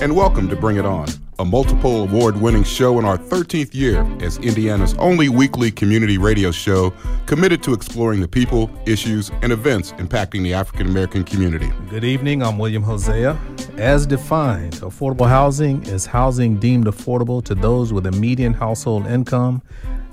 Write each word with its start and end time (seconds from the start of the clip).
and 0.00 0.14
welcome 0.14 0.48
to 0.48 0.54
Bring 0.54 0.76
It 0.76 0.86
On 0.86 1.08
a 1.40 1.44
multiple 1.44 2.02
award 2.02 2.40
winning 2.40 2.62
show 2.62 3.00
in 3.00 3.04
our 3.04 3.18
13th 3.18 3.74
year 3.74 4.06
as 4.20 4.38
Indiana's 4.38 4.94
only 4.94 5.28
weekly 5.28 5.72
community 5.72 6.18
radio 6.18 6.52
show 6.52 6.92
committed 7.26 7.62
to 7.64 7.72
exploring 7.72 8.20
the 8.20 8.28
people, 8.28 8.70
issues, 8.86 9.30
and 9.42 9.52
events 9.52 9.92
impacting 9.92 10.42
the 10.44 10.54
African 10.54 10.86
American 10.86 11.24
community. 11.24 11.70
Good 11.90 12.04
evening, 12.04 12.42
I'm 12.42 12.58
William 12.58 12.82
Hosea. 12.82 13.36
As 13.76 14.06
defined, 14.06 14.74
affordable 14.74 15.28
housing 15.28 15.84
is 15.84 16.06
housing 16.06 16.58
deemed 16.58 16.86
affordable 16.86 17.42
to 17.44 17.54
those 17.56 17.92
with 17.92 18.06
a 18.06 18.12
median 18.12 18.54
household 18.54 19.06
income 19.06 19.62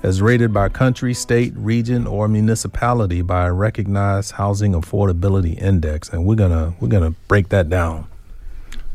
as 0.02 0.20
rated 0.20 0.52
by 0.52 0.68
country, 0.68 1.14
state, 1.14 1.52
region, 1.56 2.06
or 2.06 2.28
municipality 2.28 3.22
by 3.22 3.46
a 3.46 3.52
recognized 3.52 4.32
housing 4.32 4.72
affordability 4.72 5.60
index. 5.60 6.08
And 6.08 6.24
we're 6.24 6.36
gonna 6.36 6.74
we're 6.80 6.88
gonna 6.88 7.14
break 7.28 7.48
that 7.50 7.68
down. 7.68 8.06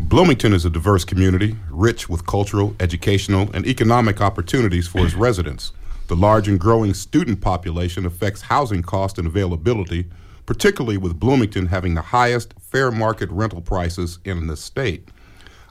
Bloomington 0.07 0.51
is 0.51 0.65
a 0.65 0.69
diverse 0.69 1.05
community, 1.05 1.55
rich 1.69 2.09
with 2.09 2.25
cultural, 2.25 2.75
educational, 2.79 3.49
and 3.53 3.65
economic 3.65 4.19
opportunities 4.19 4.87
for 4.87 5.05
its 5.05 5.13
residents. 5.13 5.71
The 6.07 6.15
large 6.15 6.47
and 6.47 6.59
growing 6.59 6.93
student 6.93 7.39
population 7.39 8.05
affects 8.05 8.41
housing 8.41 8.81
cost 8.81 9.17
and 9.17 9.27
availability, 9.27 10.09
particularly 10.45 10.97
with 10.97 11.19
Bloomington 11.19 11.67
having 11.67 11.93
the 11.93 12.01
highest 12.01 12.53
fair 12.59 12.91
market 12.91 13.29
rental 13.29 13.61
prices 13.61 14.19
in 14.25 14.47
the 14.47 14.57
state. 14.57 15.07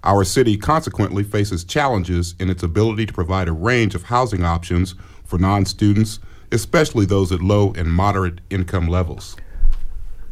Our 0.04 0.24
city 0.24 0.56
consequently 0.56 1.24
faces 1.24 1.64
challenges 1.64 2.34
in 2.38 2.48
its 2.48 2.62
ability 2.62 3.06
to 3.06 3.12
provide 3.12 3.48
a 3.48 3.52
range 3.52 3.94
of 3.94 4.04
housing 4.04 4.44
options 4.44 4.94
for 5.24 5.38
non 5.38 5.66
students, 5.66 6.20
especially 6.52 7.04
those 7.04 7.32
at 7.32 7.42
low 7.42 7.74
and 7.76 7.92
moderate 7.92 8.40
income 8.48 8.88
levels. 8.88 9.36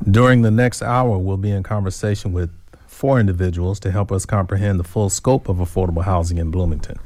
During 0.09 0.43
the 0.43 0.51
next 0.51 0.81
hour, 0.81 1.19
we'll 1.19 1.37
be 1.37 1.51
in 1.51 1.65
conversation 1.65 2.33
with 2.33 2.51
for 2.99 3.21
individuals 3.21 3.79
to 3.79 3.93
help 3.93 4.11
us 4.11 4.27
comprehend 4.27 4.81
the 4.81 4.83
full 4.83 5.09
scope 5.09 5.49
of 5.49 5.59
affordable 5.59 6.03
housing 6.03 6.37
in 6.37 6.51
Bloomington. 6.51 6.99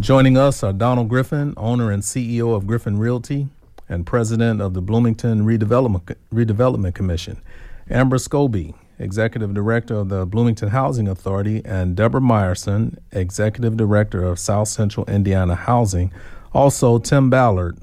Joining 0.00 0.38
us 0.38 0.62
are 0.62 0.72
Donald 0.72 1.10
Griffin, 1.10 1.52
owner 1.58 1.90
and 1.92 2.02
CEO 2.02 2.56
of 2.56 2.66
Griffin 2.66 2.98
Realty 2.98 3.48
and 3.86 4.06
president 4.06 4.62
of 4.62 4.72
the 4.72 4.80
Bloomington 4.80 5.44
Redevelopment, 5.44 6.16
Redevelopment 6.32 6.94
Commission, 6.94 7.42
Amber 7.90 8.16
Skoby, 8.16 8.72
executive 8.98 9.52
director 9.52 9.96
of 9.96 10.08
the 10.08 10.24
Bloomington 10.24 10.70
Housing 10.70 11.06
Authority, 11.06 11.60
and 11.66 11.94
Deborah 11.94 12.22
Meyerson, 12.22 12.96
executive 13.12 13.76
director 13.76 14.24
of 14.24 14.38
South 14.38 14.68
Central 14.68 15.04
Indiana 15.04 15.54
Housing. 15.54 16.14
Also, 16.54 16.98
Tim 16.98 17.28
Ballard 17.28 17.76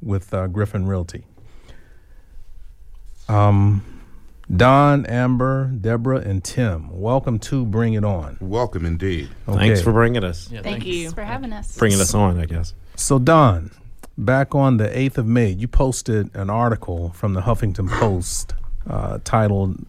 with 0.00 0.32
uh, 0.32 0.46
Griffin 0.46 0.86
Realty. 0.86 1.24
Um, 3.28 3.91
Don, 4.54 5.06
Amber, 5.06 5.68
Deborah, 5.80 6.18
and 6.18 6.44
Tim, 6.44 6.90
welcome 6.90 7.38
to 7.38 7.64
Bring 7.64 7.94
It 7.94 8.04
On. 8.04 8.36
Welcome 8.38 8.84
indeed. 8.84 9.30
Okay. 9.48 9.58
Thanks 9.58 9.80
for 9.80 9.92
bringing 9.92 10.24
us. 10.24 10.50
Yeah, 10.50 10.60
Thank 10.60 10.84
you 10.84 11.10
for 11.10 11.24
having 11.24 11.54
us. 11.54 11.74
Bringing 11.78 12.00
us 12.00 12.12
on, 12.12 12.38
I 12.38 12.44
guess. 12.44 12.74
So, 12.94 13.18
Don, 13.18 13.70
back 14.18 14.54
on 14.54 14.76
the 14.76 14.88
8th 14.88 15.16
of 15.16 15.26
May, 15.26 15.48
you 15.48 15.68
posted 15.68 16.34
an 16.36 16.50
article 16.50 17.12
from 17.14 17.32
the 17.32 17.40
Huffington 17.40 17.88
Post 17.88 18.52
uh, 18.86 19.20
titled 19.24 19.86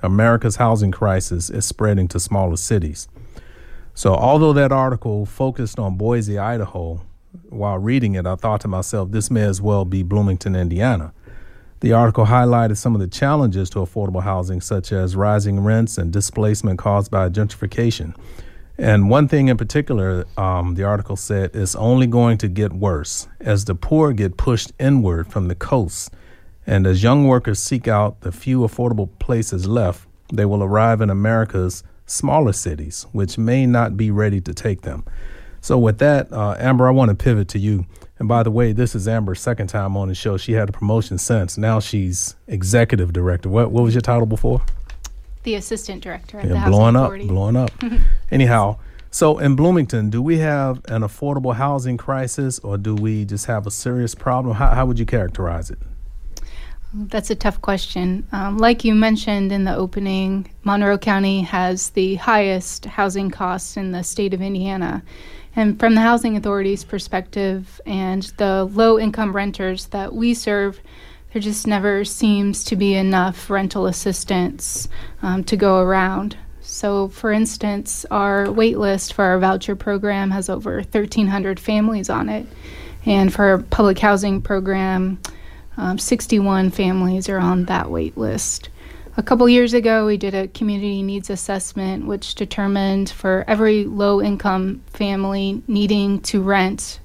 America's 0.00 0.56
Housing 0.56 0.92
Crisis 0.92 1.50
is 1.50 1.66
Spreading 1.66 2.06
to 2.08 2.20
Smaller 2.20 2.56
Cities. 2.56 3.08
So, 3.94 4.14
although 4.14 4.52
that 4.52 4.70
article 4.70 5.26
focused 5.26 5.80
on 5.80 5.96
Boise, 5.96 6.38
Idaho, 6.38 7.00
while 7.48 7.78
reading 7.78 8.14
it, 8.14 8.26
I 8.26 8.36
thought 8.36 8.60
to 8.60 8.68
myself, 8.68 9.10
this 9.10 9.28
may 9.28 9.42
as 9.42 9.60
well 9.60 9.84
be 9.84 10.04
Bloomington, 10.04 10.54
Indiana. 10.54 11.12
The 11.84 11.92
article 11.92 12.24
highlighted 12.24 12.78
some 12.78 12.94
of 12.94 13.02
the 13.02 13.06
challenges 13.06 13.68
to 13.68 13.80
affordable 13.80 14.22
housing, 14.22 14.62
such 14.62 14.90
as 14.90 15.16
rising 15.16 15.60
rents 15.60 15.98
and 15.98 16.10
displacement 16.10 16.78
caused 16.78 17.10
by 17.10 17.28
gentrification. 17.28 18.16
And 18.78 19.10
one 19.10 19.28
thing 19.28 19.48
in 19.48 19.58
particular, 19.58 20.24
um, 20.38 20.76
the 20.76 20.84
article 20.84 21.14
said, 21.14 21.54
is 21.54 21.76
only 21.76 22.06
going 22.06 22.38
to 22.38 22.48
get 22.48 22.72
worse 22.72 23.28
as 23.38 23.66
the 23.66 23.74
poor 23.74 24.14
get 24.14 24.38
pushed 24.38 24.72
inward 24.80 25.30
from 25.30 25.48
the 25.48 25.54
coast. 25.54 26.10
And 26.66 26.86
as 26.86 27.02
young 27.02 27.26
workers 27.26 27.58
seek 27.58 27.86
out 27.86 28.22
the 28.22 28.32
few 28.32 28.60
affordable 28.60 29.10
places 29.18 29.66
left, 29.66 30.08
they 30.32 30.46
will 30.46 30.62
arrive 30.62 31.02
in 31.02 31.10
America's 31.10 31.84
smaller 32.06 32.54
cities, 32.54 33.04
which 33.12 33.36
may 33.36 33.66
not 33.66 33.94
be 33.94 34.10
ready 34.10 34.40
to 34.40 34.54
take 34.54 34.80
them. 34.80 35.04
So, 35.60 35.76
with 35.76 35.98
that, 35.98 36.32
uh, 36.32 36.56
Amber, 36.58 36.88
I 36.88 36.92
want 36.92 37.10
to 37.10 37.14
pivot 37.14 37.48
to 37.48 37.58
you. 37.58 37.84
And 38.18 38.28
by 38.28 38.42
the 38.42 38.50
way, 38.50 38.72
this 38.72 38.94
is 38.94 39.08
Amber's 39.08 39.40
second 39.40 39.66
time 39.66 39.96
on 39.96 40.08
the 40.08 40.14
show. 40.14 40.36
She 40.36 40.52
had 40.52 40.68
a 40.68 40.72
promotion 40.72 41.18
since. 41.18 41.58
Now 41.58 41.80
she's 41.80 42.36
executive 42.46 43.12
director. 43.12 43.48
What 43.48 43.70
what 43.72 43.82
was 43.82 43.94
your 43.94 44.02
title 44.02 44.26
before? 44.26 44.62
The 45.42 45.56
assistant 45.56 46.02
director 46.02 46.38
at 46.38 46.46
yeah, 46.46 46.52
the 46.52 46.58
Housing 46.58 46.72
blowing 46.72 46.96
Authority. 46.96 47.24
up, 47.24 47.28
blowing 47.28 47.56
up. 47.56 47.70
Anyhow, 48.30 48.78
so 49.10 49.38
in 49.38 49.56
Bloomington, 49.56 50.10
do 50.10 50.22
we 50.22 50.38
have 50.38 50.80
an 50.86 51.02
affordable 51.02 51.54
housing 51.54 51.96
crisis, 51.96 52.58
or 52.60 52.78
do 52.78 52.94
we 52.94 53.24
just 53.24 53.46
have 53.46 53.66
a 53.66 53.70
serious 53.70 54.14
problem? 54.14 54.56
How 54.56 54.68
how 54.68 54.86
would 54.86 54.98
you 54.98 55.06
characterize 55.06 55.70
it? 55.70 55.78
That's 56.94 57.30
a 57.30 57.34
tough 57.34 57.60
question. 57.60 58.26
Um, 58.30 58.58
like 58.58 58.84
you 58.84 58.94
mentioned 58.94 59.50
in 59.50 59.64
the 59.64 59.74
opening, 59.74 60.48
Monroe 60.62 60.96
County 60.96 61.42
has 61.42 61.90
the 61.90 62.14
highest 62.14 62.84
housing 62.84 63.30
costs 63.30 63.76
in 63.76 63.90
the 63.90 64.04
state 64.04 64.32
of 64.32 64.40
Indiana. 64.40 65.02
And 65.56 65.78
from 65.78 65.94
the 65.94 66.00
Housing 66.00 66.36
Authority's 66.36 66.84
perspective 66.84 67.80
and 67.86 68.22
the 68.38 68.64
low 68.64 68.98
income 68.98 69.34
renters 69.34 69.86
that 69.86 70.12
we 70.12 70.34
serve, 70.34 70.80
there 71.32 71.42
just 71.42 71.66
never 71.66 72.04
seems 72.04 72.64
to 72.64 72.76
be 72.76 72.94
enough 72.94 73.50
rental 73.50 73.86
assistance 73.86 74.88
um, 75.22 75.44
to 75.44 75.56
go 75.56 75.80
around. 75.80 76.36
So, 76.60 77.08
for 77.08 77.30
instance, 77.30 78.04
our 78.10 78.50
wait 78.50 78.78
list 78.78 79.12
for 79.12 79.24
our 79.24 79.38
voucher 79.38 79.76
program 79.76 80.30
has 80.30 80.48
over 80.48 80.76
1,300 80.76 81.60
families 81.60 82.10
on 82.10 82.28
it. 82.28 82.46
And 83.06 83.32
for 83.32 83.44
our 83.44 83.58
public 83.58 83.98
housing 83.98 84.40
program, 84.40 85.20
um, 85.76 85.98
61 85.98 86.70
families 86.70 87.28
are 87.28 87.38
on 87.38 87.66
that 87.66 87.90
wait 87.90 88.16
list. 88.16 88.70
A 89.16 89.22
couple 89.22 89.48
years 89.48 89.74
ago, 89.74 90.06
we 90.06 90.16
did 90.16 90.34
a 90.34 90.48
community 90.48 91.02
needs 91.02 91.30
assessment, 91.30 92.06
which 92.06 92.34
determined 92.34 93.10
for 93.10 93.44
every 93.46 93.84
low 93.84 94.20
income 94.20 94.82
family 94.88 95.62
needing 95.68 96.20
to 96.22 96.42
rent, 96.42 96.98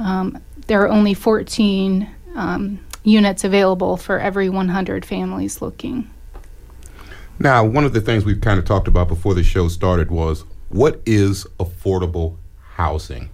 um, 0.00 0.42
there 0.66 0.82
are 0.82 0.88
only 0.88 1.14
14 1.14 2.10
um, 2.34 2.80
units 3.04 3.44
available 3.44 3.96
for 3.96 4.18
every 4.18 4.48
100 4.48 5.04
families 5.04 5.62
looking. 5.62 6.10
Now, 7.38 7.64
one 7.64 7.84
of 7.84 7.92
the 7.92 8.00
things 8.00 8.24
we've 8.24 8.40
kind 8.40 8.58
of 8.58 8.64
talked 8.64 8.88
about 8.88 9.06
before 9.06 9.34
the 9.34 9.44
show 9.44 9.68
started 9.68 10.10
was 10.10 10.44
what 10.68 11.00
is 11.06 11.46
affordable 11.60 12.36
housing? 12.74 13.30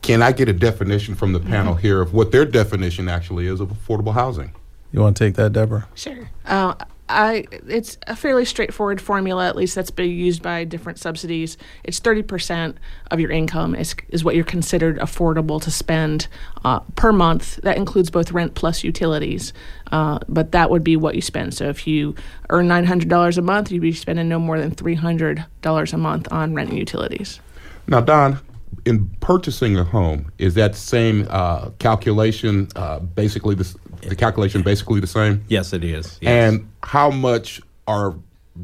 Can 0.00 0.22
I 0.22 0.32
get 0.32 0.48
a 0.48 0.52
definition 0.52 1.14
from 1.14 1.32
the 1.32 1.40
panel 1.40 1.74
mm-hmm. 1.74 1.82
here 1.82 2.00
of 2.00 2.14
what 2.14 2.32
their 2.32 2.44
definition 2.44 3.08
actually 3.08 3.46
is 3.46 3.60
of 3.60 3.68
affordable 3.68 4.14
housing? 4.14 4.54
You 4.92 5.00
want 5.00 5.16
to 5.16 5.24
take 5.24 5.34
that, 5.34 5.52
Deborah? 5.52 5.88
Sure. 5.94 6.30
Uh, 6.46 6.74
I 7.08 7.44
it's 7.68 7.98
a 8.06 8.16
fairly 8.16 8.46
straightforward 8.46 9.00
formula, 9.00 9.46
at 9.46 9.56
least 9.56 9.74
that's 9.74 9.90
been 9.90 10.10
used 10.10 10.42
by 10.42 10.64
different 10.64 10.98
subsidies. 10.98 11.58
It's 11.82 11.98
thirty 11.98 12.22
percent 12.22 12.78
of 13.10 13.20
your 13.20 13.30
income 13.30 13.74
is 13.74 13.94
is 14.08 14.24
what 14.24 14.34
you're 14.34 14.44
considered 14.44 14.98
affordable 14.98 15.60
to 15.62 15.70
spend 15.70 16.28
uh, 16.64 16.80
per 16.96 17.12
month. 17.12 17.56
That 17.62 17.76
includes 17.76 18.10
both 18.10 18.32
rent 18.32 18.54
plus 18.54 18.82
utilities, 18.82 19.52
uh, 19.92 20.20
but 20.28 20.52
that 20.52 20.70
would 20.70 20.82
be 20.82 20.96
what 20.96 21.14
you 21.14 21.20
spend. 21.20 21.52
So 21.52 21.68
if 21.68 21.86
you 21.86 22.14
earn 22.48 22.68
nine 22.68 22.86
hundred 22.86 23.10
dollars 23.10 23.36
a 23.36 23.42
month, 23.42 23.70
you'd 23.70 23.82
be 23.82 23.92
spending 23.92 24.28
no 24.28 24.38
more 24.38 24.58
than 24.58 24.70
three 24.70 24.94
hundred 24.94 25.44
dollars 25.60 25.92
a 25.92 25.98
month 25.98 26.32
on 26.32 26.54
rent 26.54 26.70
and 26.70 26.78
utilities. 26.78 27.38
Now, 27.86 28.00
Don, 28.00 28.38
in 28.86 29.10
purchasing 29.20 29.76
a 29.76 29.84
home, 29.84 30.32
is 30.38 30.54
that 30.54 30.74
same 30.74 31.26
uh, 31.28 31.68
calculation 31.78 32.68
uh, 32.76 33.00
basically 33.00 33.54
the, 33.54 33.74
the 34.08 34.16
calculation 34.16 34.62
basically 34.62 35.00
the 35.00 35.06
same? 35.06 35.44
Yes, 35.48 35.72
it 35.72 35.84
is. 35.84 36.18
Yes. 36.20 36.30
And 36.30 36.68
how 36.82 37.10
much 37.10 37.60
are 37.86 38.14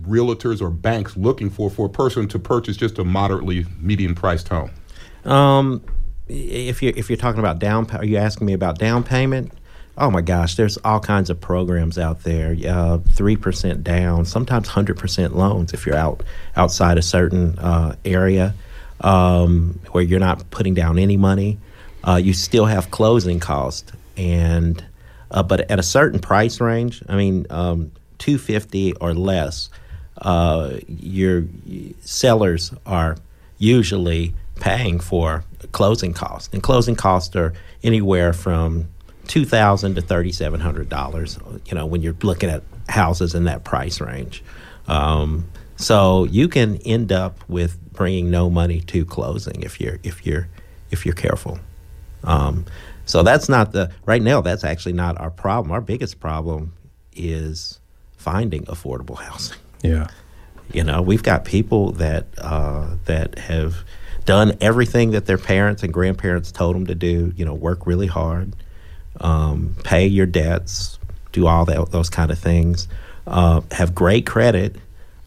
realtors 0.03 0.63
or 0.63 0.71
banks 0.71 1.17
looking 1.17 1.51
for 1.51 1.69
for 1.71 1.87
a 1.87 1.91
person 1.91 2.29
to 2.29 2.39
purchase 2.39 2.77
just 2.77 2.99
a 2.99 3.05
moderately 3.05 3.67
median 3.81 4.15
priced 4.15 4.49
home? 4.49 4.71
Um, 5.25 5.83
if 6.29 6.83
you 6.83 6.93
if 6.97 7.11
you're 7.11 7.17
talking 7.17 7.41
about 7.41 7.59
down, 7.59 7.91
are 7.91 8.05
you 8.05 8.17
asking 8.17 8.47
me 8.47 8.53
about 8.53 8.79
down 8.79 9.03
payment? 9.03 9.53
Oh 9.99 10.11
my 10.11 10.21
gosh, 10.21 10.55
there's 10.55 10.79
all 10.79 11.01
kinds 11.01 11.29
of 11.29 11.41
programs 11.41 11.99
out 11.99 12.23
there. 12.23 12.57
Uh, 12.67 12.99
three 12.99 13.37
uh, 13.37 13.41
percent 13.41 13.85
down, 13.85 14.25
sometimes 14.25 14.69
hundred 14.69 14.97
percent 14.97 15.37
loans 15.37 15.75
if 15.75 15.85
you're 15.85 15.97
out 15.97 16.23
outside 16.57 16.97
a 16.99 17.03
certain 17.03 17.59
uh, 17.59 17.97
area. 18.05 18.55
um, 19.01 19.81
where 19.93 20.03
you're 20.05 20.21
not 20.21 20.51
putting 20.51 20.75
down 20.75 20.99
any 20.99 21.17
money. 21.17 21.59
Uh, 22.05 22.17
you 22.17 22.33
still 22.33 22.67
have 22.67 22.91
closing 22.91 23.41
cost, 23.41 23.93
and 24.17 24.85
uh, 25.31 25.43
but 25.43 25.71
at 25.71 25.79
a 25.79 25.83
certain 25.83 26.21
price 26.21 26.61
range, 26.61 27.03
I 27.09 27.17
mean, 27.17 27.47
um, 27.51 27.93
two 28.19 28.39
fifty 28.39 28.93
or 28.95 29.15
less, 29.15 29.71
uh, 30.19 30.79
your 30.87 31.45
sellers 32.01 32.73
are 32.87 33.17
usually 33.59 34.35
paying 34.57 35.01
for 35.01 35.45
closing 35.73 36.13
costs, 36.13 36.53
and 36.53 36.63
closing 36.63 36.97
costs 36.97 37.35
are 37.37 37.53
anywhere 37.83 38.33
from 38.33 38.89
two 39.27 39.45
thousand 39.45 39.95
to 39.95 40.01
thirty 40.01 40.33
seven 40.33 40.61
hundred 40.61 40.89
dollars. 40.89 41.39
You 41.67 41.75
know, 41.75 41.87
when 41.87 42.03
you're 42.03 42.17
looking 42.23 42.51
at 42.51 42.63
houses 42.89 43.35
in 43.35 43.45
that 43.45 43.65
price 43.65 44.01
range, 44.01 44.43
um, 44.89 45.47
so 45.77 46.25
you 46.25 46.49
can 46.49 46.77
end 46.79 47.13
up 47.13 47.39
with 47.49 47.79
bringing 47.93 48.31
no 48.31 48.51
money 48.51 48.81
to 48.81 49.05
closing 49.05 49.63
if 49.63 49.81
you're 49.81 49.99
if 50.03 50.27
you're 50.27 50.49
if 50.91 51.07
you're 51.07 51.15
careful. 51.15 51.59
Um, 52.25 52.67
so 53.11 53.25
that's 53.25 53.49
not 53.49 53.73
the 53.73 53.91
right 54.07 54.23
now. 54.23 54.41
That's 54.41 54.63
actually 54.63 54.93
not 54.93 55.21
our 55.21 55.33
problem. 55.33 55.73
Our 55.73 55.81
biggest 55.81 56.21
problem 56.21 56.73
is 57.13 57.81
finding 58.17 58.65
affordable 58.67 59.19
housing. 59.19 59.59
Yeah. 59.83 60.07
You 60.73 60.85
know, 60.85 61.03
we've 61.03 61.25
got 61.25 61.45
people 61.45 61.91
that 61.93 62.27
uh, 62.39 62.87
that 63.07 63.37
have 63.37 63.79
done 64.27 64.57
everything 64.61 65.11
that 65.11 65.27
their 65.27 65.39
parents 65.39 65.83
and 65.83 65.93
grandparents 65.93 66.53
told 66.53 66.77
them 66.77 66.87
to 66.87 66.95
do. 66.95 67.33
You 67.35 67.45
know, 67.45 67.55
work 67.55 67.85
really 67.85 68.07
hard, 68.07 68.55
um, 69.21 69.75
pay 69.83 70.07
your 70.07 70.27
debts, 70.27 71.01
do 71.33 71.49
all 71.49 71.65
that 71.65 71.91
those 71.91 72.11
kind 72.11 72.31
of 72.31 72.39
things. 72.39 72.87
Uh, 73.27 73.63
have 73.73 73.93
great 73.93 74.25
credit, 74.25 74.77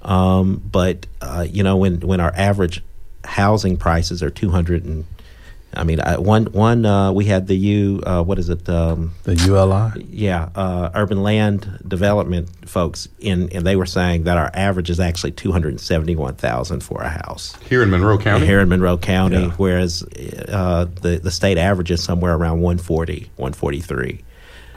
um, 0.04 0.64
but 0.72 1.06
uh, 1.22 1.46
you 1.50 1.64
know 1.64 1.76
when 1.76 2.00
when 2.00 2.22
our 2.22 2.34
average 2.34 2.82
housing 3.26 3.76
prices 3.76 4.24
are 4.24 4.30
two 4.30 4.52
hundred 4.52 4.86
and 4.86 5.06
I 5.76 5.84
mean, 5.84 6.00
I, 6.00 6.18
one 6.18 6.46
one 6.46 6.86
uh, 6.86 7.12
we 7.12 7.26
had 7.26 7.48
the 7.48 7.56
U. 7.56 8.02
Uh, 8.06 8.24
what 8.24 8.38
is 8.38 8.50
it? 8.50 8.68
Um, 8.70 9.14
the 9.24 9.36
ULI. 9.36 10.04
Yeah, 10.10 10.50
uh, 10.56 10.92
urban 10.94 11.24
land 11.24 11.84
development 11.88 12.50
folks 12.70 13.08
in, 13.20 13.50
and 13.50 13.66
they 13.66 13.76
were 13.76 13.86
saying 13.86 14.24
that 14.24 14.38
our 14.38 14.52
average 14.54 14.90
is 14.90 15.00
actually 15.00 15.32
two 15.32 15.52
hundred 15.52 15.80
seventy 15.80 16.16
one 16.16 16.36
thousand 16.36 16.82
for 16.82 17.02
a 17.02 17.10
house 17.10 17.56
here 17.68 17.82
in 17.82 17.90
Monroe 17.90 18.18
County. 18.18 18.46
Here 18.46 18.60
in 18.60 18.70
Monroe 18.70 18.98
County, 18.98 19.44
yeah. 19.44 19.52
whereas 19.52 20.04
uh, 20.48 20.86
the 21.02 21.20
the 21.22 21.32
state 21.32 21.58
average 21.58 21.92
is 21.92 22.04
somewhere 22.04 22.36
around 22.36 22.62
140, 22.62 23.32
143. 23.38 24.24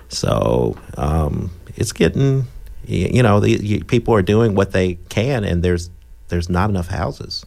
So 0.08 0.76
um, 0.96 1.50
it's 1.76 1.92
getting, 1.92 2.44
you 2.86 3.22
know, 3.22 3.40
the, 3.40 3.50
you, 3.50 3.84
people 3.84 4.14
are 4.14 4.22
doing 4.22 4.54
what 4.54 4.72
they 4.72 4.94
can, 5.08 5.44
and 5.44 5.62
there's 5.62 5.90
there's 6.28 6.48
not 6.48 6.70
enough 6.70 6.88
houses. 6.88 7.44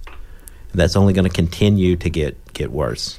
That's 0.73 0.95
only 0.95 1.13
going 1.13 1.27
to 1.27 1.33
continue 1.33 1.95
to 1.97 2.09
get 2.09 2.53
get 2.53 2.71
worse. 2.71 3.18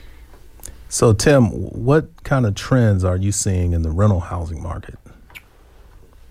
So, 0.93 1.13
Tim, 1.13 1.45
what 1.53 2.25
kind 2.25 2.45
of 2.45 2.57
trends 2.57 3.05
are 3.05 3.17
you 3.17 3.31
seeing 3.31 3.75
in 3.75 3.83
the 3.83 3.91
rental 3.91 4.19
housing 4.19 4.61
market? 4.61 4.99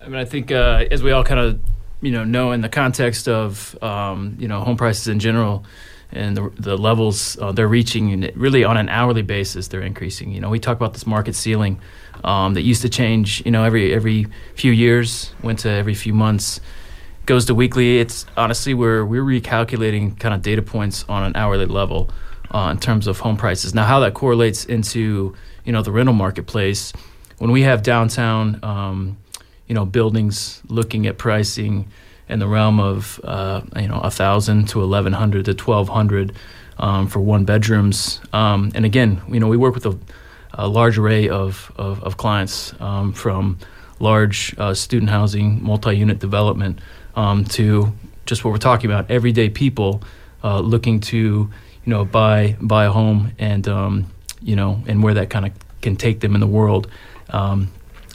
I 0.02 0.04
mean, 0.04 0.16
I 0.16 0.26
think 0.26 0.52
uh, 0.52 0.84
as 0.90 1.02
we 1.02 1.12
all 1.12 1.24
kind 1.24 1.40
of 1.40 1.60
you 2.02 2.12
know 2.12 2.24
know 2.24 2.52
in 2.52 2.60
the 2.60 2.68
context 2.68 3.26
of 3.26 3.82
um, 3.82 4.36
you 4.38 4.46
know 4.46 4.60
home 4.60 4.76
prices 4.76 5.08
in 5.08 5.18
general 5.18 5.64
and 6.12 6.36
the, 6.36 6.52
the 6.58 6.76
levels 6.76 7.38
uh, 7.40 7.52
they're 7.52 7.68
reaching, 7.68 8.30
really 8.34 8.62
on 8.62 8.76
an 8.76 8.90
hourly 8.90 9.22
basis, 9.22 9.68
they're 9.68 9.80
increasing. 9.80 10.30
You 10.30 10.42
know, 10.42 10.50
we 10.50 10.58
talk 10.58 10.76
about 10.76 10.92
this 10.92 11.06
market 11.06 11.34
ceiling 11.34 11.80
um, 12.22 12.52
that 12.52 12.62
used 12.62 12.82
to 12.82 12.90
change. 12.90 13.42
You 13.46 13.52
know, 13.52 13.64
every 13.64 13.94
every 13.94 14.26
few 14.56 14.72
years, 14.72 15.32
went 15.42 15.60
to 15.60 15.70
every 15.70 15.94
few 15.94 16.12
months, 16.12 16.60
goes 17.24 17.46
to 17.46 17.54
weekly. 17.54 17.98
It's 17.98 18.26
honestly 18.36 18.74
we're 18.74 19.06
we're 19.06 19.24
recalculating 19.24 20.20
kind 20.20 20.34
of 20.34 20.42
data 20.42 20.60
points 20.60 21.06
on 21.08 21.22
an 21.22 21.34
hourly 21.34 21.64
level 21.64 22.10
uh, 22.50 22.68
in 22.70 22.78
terms 22.78 23.06
of 23.06 23.20
home 23.20 23.36
prices. 23.36 23.74
Now, 23.74 23.84
how 23.84 24.00
that 24.00 24.14
correlates 24.14 24.64
into 24.64 25.34
you 25.64 25.72
know 25.72 25.82
the 25.82 25.92
rental 25.92 26.14
marketplace, 26.14 26.92
when 27.38 27.50
we 27.50 27.62
have 27.62 27.82
downtown, 27.82 28.58
um, 28.62 29.16
you 29.66 29.74
know, 29.74 29.84
buildings 29.84 30.62
looking 30.68 31.06
at 31.06 31.18
pricing 31.18 31.88
in 32.28 32.38
the 32.38 32.46
realm 32.48 32.80
of 32.80 33.20
uh, 33.24 33.60
you 33.76 33.88
know 33.88 34.00
a 34.00 34.10
thousand 34.10 34.68
to 34.68 34.82
eleven 34.82 35.12
hundred 35.12 35.44
to 35.46 35.54
twelve 35.54 35.88
hundred 35.88 36.32
um, 36.78 37.06
for 37.06 37.20
one 37.20 37.44
bedrooms, 37.44 38.20
um, 38.32 38.72
and 38.74 38.84
again, 38.84 39.20
you 39.28 39.40
know, 39.40 39.48
we 39.48 39.56
work 39.56 39.74
with 39.74 39.86
a, 39.86 39.98
a 40.54 40.66
large 40.68 40.98
array 40.98 41.28
of 41.28 41.72
of, 41.76 42.02
of 42.02 42.16
clients 42.16 42.74
um, 42.80 43.12
from 43.12 43.58
large 44.00 44.54
uh, 44.58 44.72
student 44.72 45.10
housing, 45.10 45.62
multi-unit 45.62 46.18
development, 46.18 46.78
um, 47.16 47.44
to 47.44 47.92
just 48.24 48.44
what 48.44 48.50
we're 48.50 48.58
talking 48.58 48.90
about, 48.90 49.10
everyday 49.10 49.50
people 49.50 50.02
uh, 50.42 50.60
looking 50.60 51.00
to 51.00 51.50
you 51.84 51.90
know 51.90 52.04
buy 52.04 52.56
buy 52.60 52.84
a 52.84 52.90
home 52.90 53.32
and 53.38 53.66
um, 53.68 54.10
you 54.40 54.56
know 54.56 54.82
and 54.86 55.02
where 55.02 55.14
that 55.14 55.30
kind 55.30 55.46
of 55.46 55.52
can 55.80 55.96
take 55.96 56.20
them 56.20 56.34
in 56.34 56.40
the 56.40 56.46
world. 56.46 56.88
Um, 57.30 57.70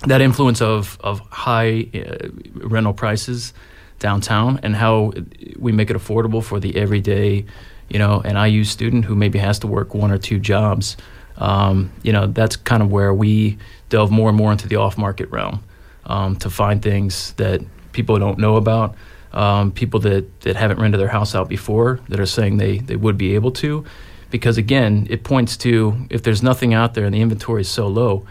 that 0.08 0.22
influence 0.22 0.62
of 0.62 0.98
of 1.02 1.20
high 1.32 1.88
uh, 1.94 2.30
rental 2.56 2.94
prices 2.94 3.54
downtown 4.00 4.60
and 4.62 4.76
how 4.76 5.14
we 5.58 5.72
make 5.72 5.90
it 5.90 5.96
affordable 5.96 6.44
for 6.44 6.60
the 6.60 6.76
everyday, 6.76 7.46
you 7.90 7.98
know, 7.98 8.22
an 8.22 8.36
IU 8.36 8.64
student 8.64 9.06
who 9.06 9.16
maybe 9.16 9.40
has 9.40 9.60
to 9.60 9.68
work 9.68 9.94
one 9.94 10.12
or 10.12 10.18
two 10.18 10.40
jobs. 10.40 10.98
Um, 11.38 11.92
you 12.04 12.14
know, 12.14 12.28
that's 12.28 12.56
kind 12.56 12.82
of 12.84 12.92
where 12.92 13.14
we 13.14 13.58
delve 13.90 14.12
more 14.12 14.30
and 14.30 14.38
more 14.38 14.52
into 14.52 14.68
the 14.68 14.78
off 14.78 14.98
market 14.98 15.30
realm 15.32 15.64
um, 16.06 16.36
to 16.38 16.50
find 16.50 16.82
things 16.82 17.34
that 17.34 17.62
people 17.92 18.18
don't 18.20 18.38
know 18.38 18.58
about 18.58 18.96
um, 19.36 19.72
people 19.72 20.00
that, 20.00 20.42
that 20.42 20.56
haven't 20.56 20.80
rented 20.80 21.00
their 21.00 21.10
house 21.10 21.36
out 21.36 21.50
before 21.50 22.00
that 22.10 22.20
are 22.20 22.26
saying 22.26 22.58
they, 22.58 22.80
they 22.80 22.96
would 22.96 23.18
be 23.18 23.36
able 23.36 23.52
to. 23.52 23.86
Because 24.32 24.58
again, 24.58 25.06
it 25.10 25.24
points 25.24 25.56
to 25.58 26.08
if 26.10 26.24
there's 26.24 26.42
nothing 26.42 26.74
out 26.74 26.94
there 26.94 27.06
and 27.06 27.14
the 27.14 27.22
inventory 27.22 27.62
is 27.62 27.70
so 27.70 27.88
low, 27.88 28.26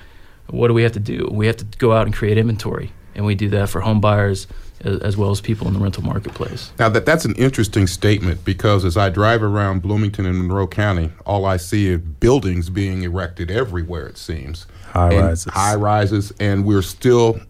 what 0.49 0.69
do 0.69 0.75
we 0.75 0.83
have 0.83 0.93
to 0.93 1.01
do? 1.01 1.29
We 1.31 1.47
have 1.47 1.57
to 1.59 1.65
go 1.79 1.93
out 1.93 2.07
and 2.07 2.15
create 2.15 2.37
inventory. 2.37 2.93
And 3.15 3.25
we 3.25 3.35
do 3.35 3.49
that 3.51 3.69
for 3.69 3.81
home 3.81 4.01
buyers 4.01 4.49
as, 4.81 4.99
as 5.01 5.17
well 5.17 5.31
as 5.31 5.41
people 5.41 5.69
in 5.69 5.75
the 5.75 5.79
rental 5.79 6.03
marketplace. 6.03 6.73
Now, 6.79 6.89
that, 6.89 7.07
that's 7.07 7.25
an 7.25 7.35
interesting 7.37 7.87
statement 7.87 8.45
because 8.45 8.85
as 8.85 8.97
I 8.97 9.09
drive 9.09 9.43
around 9.43 9.83
Bloomington 9.83 10.27
and 10.27 10.39
Monroe 10.39 10.67
County, 10.67 11.11
all 11.25 11.45
I 11.45 11.59
see 11.59 11.89
is 11.89 12.01
buildings 12.01 12.71
being 12.71 13.03
erected 13.03 13.51
everywhere, 13.51 14.07
it 14.07 14.19
seems. 14.19 14.67
High 14.93 15.17
rises. 15.17 15.53
High 15.53 15.75
rises, 15.75 16.33
and 16.41 16.65
we're 16.65 16.83
still 16.83 17.41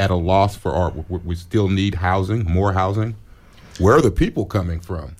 at 0.00 0.10
a 0.10 0.14
loss 0.14 0.56
for 0.56 0.72
art. 0.72 0.94
We 1.08 1.34
still 1.36 1.68
need 1.68 1.94
housing, 1.94 2.44
more 2.44 2.72
housing. 2.72 3.14
Where 3.78 3.94
are 3.94 4.00
the 4.00 4.10
people 4.10 4.46
coming 4.46 4.80
from? 4.80 5.14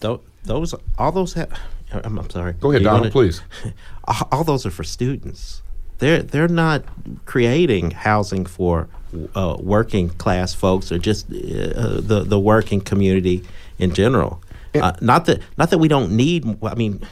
Those, 0.45 0.75
all 0.99 1.13
those. 1.13 1.35
Ha- 1.35 1.47
I'm, 1.93 2.19
I'm, 2.19 2.31
sorry. 2.31 2.55
Go 2.55 2.71
ahead, 2.71 2.85
Donald, 2.85 3.13
please. 3.13 3.43
All 4.33 4.45
those 4.45 4.65
are 4.65 4.71
for 4.71 4.85
students. 4.85 5.63
They're 5.99 6.23
they're 6.23 6.49
not 6.49 6.85
creating 7.27 7.91
housing 7.91 8.47
for 8.47 8.89
uh, 9.35 9.57
working 9.59 10.09
class 10.11 10.55
folks 10.55 10.93
or 10.93 10.99
just 10.99 11.27
uh, 11.27 12.01
the 12.01 12.25
the 12.27 12.39
working 12.39 12.81
community 12.81 13.45
in 13.79 13.93
general. 13.93 14.41
Uh, 14.75 14.93
not 15.01 15.27
that 15.27 15.41
not 15.59 15.71
that 15.71 15.79
we 15.79 15.89
don't 15.89 16.13
need. 16.13 16.47
I 16.63 16.75
mean, 16.77 17.03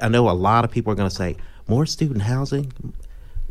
I 0.00 0.08
know 0.08 0.30
a 0.30 0.32
lot 0.32 0.64
of 0.64 0.70
people 0.70 0.92
are 0.92 0.96
going 0.96 1.10
to 1.10 1.14
say 1.14 1.36
more 1.66 1.86
student 1.86 2.22
housing 2.22 2.72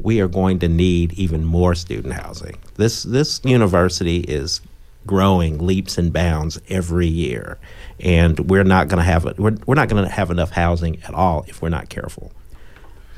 we 0.01 0.22
are 0.22 0.27
going 0.27 0.60
to 0.60 0.68
need 0.68 1.13
even 1.13 1.46
more 1.46 1.75
student 1.75 2.13
housing. 2.13 2.58
This 2.75 3.03
this 3.03 3.41
university 3.44 4.20
is 4.22 4.62
growing 5.06 5.65
leaps 5.65 5.98
and 5.98 6.12
bounds 6.13 6.60
every 6.70 7.08
year, 7.08 7.58
and 8.00 8.39
we're 8.50 8.63
not 8.63 8.88
going 8.88 9.00
to 9.00 9.03
have 9.03 9.25
we're, 9.38 9.58
we're 9.65 9.75
not 9.75 9.89
going 9.89 10.03
to 10.03 10.10
have 10.10 10.32
enough 10.32 10.51
housing 10.51 11.01
at 11.03 11.13
all 11.13 11.46
if 11.48 11.62
we're 11.62 11.70
not 11.70 11.89
careful. 11.89 12.32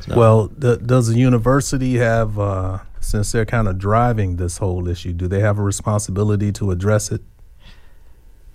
So. 0.02 0.16
Well, 0.16 0.48
the, 0.58 0.78
does 0.78 1.10
the 1.10 1.20
university 1.20 1.98
have, 1.98 2.40
uh, 2.40 2.80
since 3.00 3.32
they're 3.32 3.46
kind 3.46 3.68
of 3.68 3.78
driving 3.78 4.38
this 4.38 4.58
whole 4.58 4.88
issue, 4.88 5.14
do 5.14 5.28
they 5.28 5.42
have 5.42 5.60
a 5.60 5.62
responsibility 5.62 6.52
to 6.54 6.72
address 6.72 7.12
it? 7.12 7.22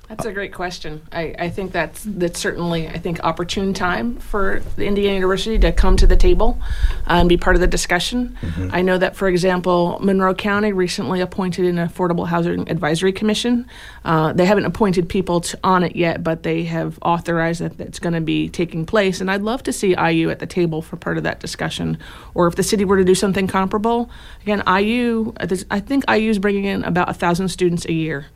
That's 0.09 0.25
a 0.25 0.33
great 0.33 0.55
question. 0.55 1.03
I, 1.11 1.35
I 1.37 1.49
think 1.49 1.73
that's 1.73 2.05
that's 2.07 2.39
certainly 2.39 2.87
I 2.87 2.99
think 2.99 3.25
opportune 3.25 3.75
time 3.75 4.17
for 4.17 4.63
the 4.77 4.87
Indiana 4.87 5.15
University 5.15 5.59
to 5.59 5.73
come 5.73 5.97
to 5.97 6.07
the 6.07 6.17
table 6.17 6.59
and 7.07 7.29
be 7.29 7.37
part 7.37 7.57
of 7.57 7.61
the 7.61 7.67
discussion. 7.67 8.37
Mm-hmm. 8.41 8.69
I 8.73 8.83
know 8.83 8.99
that, 8.99 9.17
for 9.17 9.27
example, 9.27 9.99
Monroe 10.01 10.35
County 10.35 10.73
recently 10.73 11.21
appointed 11.21 11.67
an 11.67 11.77
Affordable 11.77 12.29
Housing 12.29 12.71
Advisory 12.71 13.13
Commission. 13.13 13.67
Uh, 14.05 14.33
they 14.33 14.45
haven't 14.45 14.65
appointed 14.65 15.09
people 15.09 15.41
to, 15.41 15.59
on 15.65 15.83
it 15.83 15.97
yet, 15.97 16.23
but 16.23 16.45
they 16.45 16.65
have 16.65 16.99
authorized 17.03 17.61
that 17.61 17.81
it's 17.81 17.99
going 17.99 18.15
to 18.15 18.21
be 18.21 18.49
taking 18.49 18.87
place. 18.87 19.21
And 19.21 19.29
I'd 19.29 19.43
love 19.43 19.65
to 19.65 19.73
see 19.73 19.97
IU 19.99 20.31
at 20.31 20.39
the 20.39 20.47
table 20.47 20.83
for 20.83 20.97
part 20.97 21.17
of 21.17 21.25
that 21.25 21.41
discussion. 21.41 21.99
Or 22.35 22.47
if 22.47 22.55
the 22.55 22.63
city 22.63 22.85
were 22.85 22.97
to 22.97 23.05
do 23.05 23.15
something 23.17 23.49
comparable, 23.49 24.09
again, 24.43 24.63
IU 24.67 25.35
I 25.71 25.81
think 25.81 26.05
IU 26.09 26.31
is 26.31 26.39
bringing 26.39 26.65
in 26.65 26.85
about 26.85 27.09
a 27.09 27.15
thousand 27.15 27.49
students 27.49 27.85
a 27.87 27.93
year. 27.93 28.27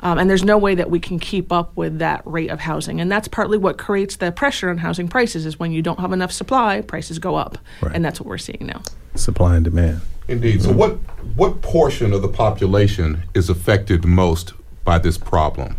Um, 0.00 0.18
and 0.18 0.28
there's 0.28 0.44
no 0.44 0.58
way 0.58 0.74
that 0.74 0.90
we 0.90 1.00
can 1.00 1.18
keep 1.18 1.50
up 1.50 1.74
with 1.76 1.98
that 2.00 2.22
rate 2.26 2.50
of 2.50 2.60
housing. 2.60 3.00
And 3.00 3.10
that's 3.10 3.28
partly 3.28 3.56
what 3.56 3.78
creates 3.78 4.16
the 4.16 4.30
pressure 4.30 4.68
on 4.68 4.78
housing 4.78 5.08
prices 5.08 5.46
is 5.46 5.58
when 5.58 5.72
you 5.72 5.80
don't 5.80 5.98
have 6.00 6.12
enough 6.12 6.32
supply, 6.32 6.82
prices 6.82 7.18
go 7.18 7.34
up. 7.36 7.56
Right. 7.80 7.94
And 7.94 8.04
that's 8.04 8.20
what 8.20 8.26
we're 8.28 8.36
seeing 8.38 8.66
now. 8.66 8.82
Supply 9.14 9.56
and 9.56 9.64
demand. 9.64 10.02
Indeed. 10.28 10.62
So 10.62 10.72
what 10.72 10.92
what 11.36 11.62
portion 11.62 12.12
of 12.12 12.20
the 12.20 12.28
population 12.28 13.22
is 13.32 13.48
affected 13.48 14.04
most 14.04 14.52
by 14.84 14.98
this 14.98 15.16
problem? 15.16 15.76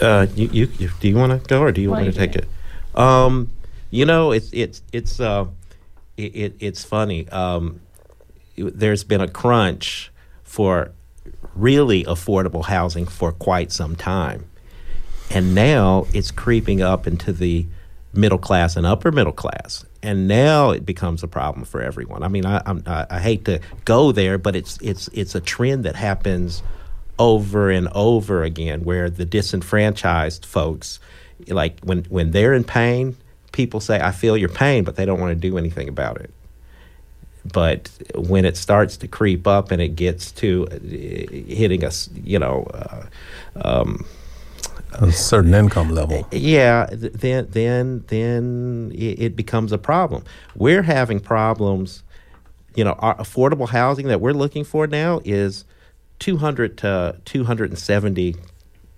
Uh, 0.00 0.26
you, 0.34 0.48
you, 0.50 0.68
you, 0.78 0.90
do 1.00 1.08
you 1.08 1.16
want 1.16 1.42
to 1.42 1.46
go 1.48 1.60
or 1.60 1.70
do 1.72 1.82
you 1.82 1.90
want 1.90 2.06
me 2.06 2.10
to 2.12 2.16
take 2.16 2.34
it? 2.36 2.48
Um, 2.94 3.52
you 3.90 4.06
know, 4.06 4.32
it's 4.32 4.50
it's 4.52 4.80
it's 4.92 5.20
uh, 5.20 5.46
it, 6.16 6.34
it 6.34 6.56
it's 6.60 6.84
funny. 6.84 7.28
Um, 7.28 7.80
it- 8.56 8.78
there's 8.78 9.04
been 9.04 9.20
a 9.20 9.28
crunch 9.28 10.10
for 10.54 10.92
really 11.56 12.04
affordable 12.04 12.64
housing 12.64 13.06
for 13.06 13.32
quite 13.32 13.72
some 13.72 13.96
time, 13.96 14.48
and 15.30 15.52
now 15.52 16.06
it's 16.12 16.30
creeping 16.30 16.80
up 16.80 17.08
into 17.08 17.32
the 17.32 17.66
middle 18.12 18.38
class 18.38 18.76
and 18.76 18.86
upper 18.86 19.10
middle 19.10 19.32
class, 19.32 19.84
and 20.00 20.28
now 20.28 20.70
it 20.70 20.86
becomes 20.86 21.24
a 21.24 21.28
problem 21.28 21.64
for 21.64 21.82
everyone. 21.82 22.22
I 22.22 22.28
mean, 22.28 22.46
I 22.46 22.62
I, 22.86 23.06
I 23.10 23.18
hate 23.18 23.44
to 23.46 23.60
go 23.84 24.12
there, 24.12 24.38
but 24.38 24.54
it's 24.54 24.78
it's 24.80 25.08
it's 25.12 25.34
a 25.34 25.40
trend 25.40 25.84
that 25.86 25.96
happens 25.96 26.62
over 27.18 27.68
and 27.68 27.88
over 27.88 28.44
again 28.44 28.84
where 28.84 29.10
the 29.10 29.24
disenfranchised 29.24 30.46
folks 30.46 31.00
like 31.48 31.80
when 31.80 32.04
when 32.04 32.30
they're 32.30 32.54
in 32.54 32.64
pain 32.64 33.16
people 33.52 33.78
say 33.78 34.00
i 34.00 34.10
feel 34.10 34.36
your 34.36 34.48
pain 34.48 34.82
but 34.82 34.96
they 34.96 35.04
don't 35.04 35.20
want 35.20 35.30
to 35.30 35.48
do 35.48 35.56
anything 35.56 35.88
about 35.88 36.20
it 36.20 36.32
but 37.52 37.90
when 38.16 38.44
it 38.44 38.56
starts 38.56 38.96
to 38.96 39.08
creep 39.08 39.46
up 39.46 39.70
and 39.70 39.80
it 39.82 39.96
gets 39.96 40.32
to 40.32 40.66
uh, 40.70 40.78
hitting 40.80 41.84
us 41.84 42.08
you 42.24 42.38
know 42.38 42.64
uh, 42.74 43.06
um, 43.68 44.04
A 45.00 45.10
certain 45.12 45.54
income 45.54 45.90
level. 45.90 46.26
yeah, 46.30 46.86
then 46.92 47.48
then 47.50 48.04
then 48.08 48.92
it, 48.94 49.20
it 49.20 49.36
becomes 49.36 49.72
a 49.72 49.78
problem. 49.78 50.22
We're 50.54 50.82
having 50.82 51.20
problems. 51.20 52.02
You 52.76 52.84
know, 52.84 52.92
our 52.98 53.16
affordable 53.16 53.68
housing 53.68 54.06
that 54.08 54.20
we're 54.20 54.32
looking 54.32 54.64
for 54.64 54.86
now 54.86 55.20
is 55.24 55.64
two 56.18 56.36
hundred 56.36 56.78
to 56.78 57.20
two 57.24 57.44
hundred 57.44 57.70
and 57.70 57.78
seventy 57.78 58.36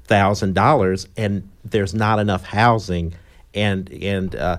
thousand 0.04 0.54
dollars, 0.54 1.08
and 1.16 1.48
there's 1.64 1.94
not 1.94 2.18
enough 2.18 2.44
housing. 2.44 3.14
And 3.54 3.90
and 4.02 4.34
uh, 4.36 4.58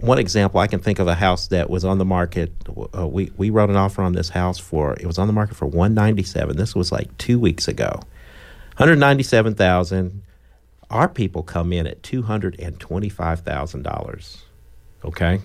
one 0.00 0.18
example, 0.18 0.60
I 0.60 0.66
can 0.66 0.80
think 0.80 0.98
of 0.98 1.06
a 1.06 1.14
house 1.14 1.48
that 1.48 1.70
was 1.70 1.84
on 1.84 1.98
the 1.98 2.04
market. 2.04 2.52
Uh, 2.96 3.06
we 3.06 3.32
we 3.36 3.50
wrote 3.50 3.70
an 3.70 3.76
offer 3.76 4.02
on 4.02 4.12
this 4.12 4.28
house 4.28 4.58
for 4.58 4.94
it 4.94 5.06
was 5.06 5.18
on 5.18 5.26
the 5.26 5.32
market 5.32 5.56
for 5.56 5.66
one 5.66 5.94
ninety 5.94 6.22
seven. 6.22 6.56
This 6.56 6.74
was 6.74 6.92
like 6.92 7.16
two 7.18 7.38
weeks 7.38 7.68
ago. 7.68 8.00
Hundred 8.76 8.98
ninety 8.98 9.22
seven 9.22 9.54
thousand 9.54 10.22
our 10.90 11.08
people 11.08 11.42
come 11.42 11.72
in 11.72 11.86
at 11.86 12.02
two 12.02 12.22
hundred 12.22 12.58
and 12.60 12.78
twenty-five 12.80 13.40
thousand 13.40 13.82
dollars. 13.82 14.44
Okay, 15.04 15.40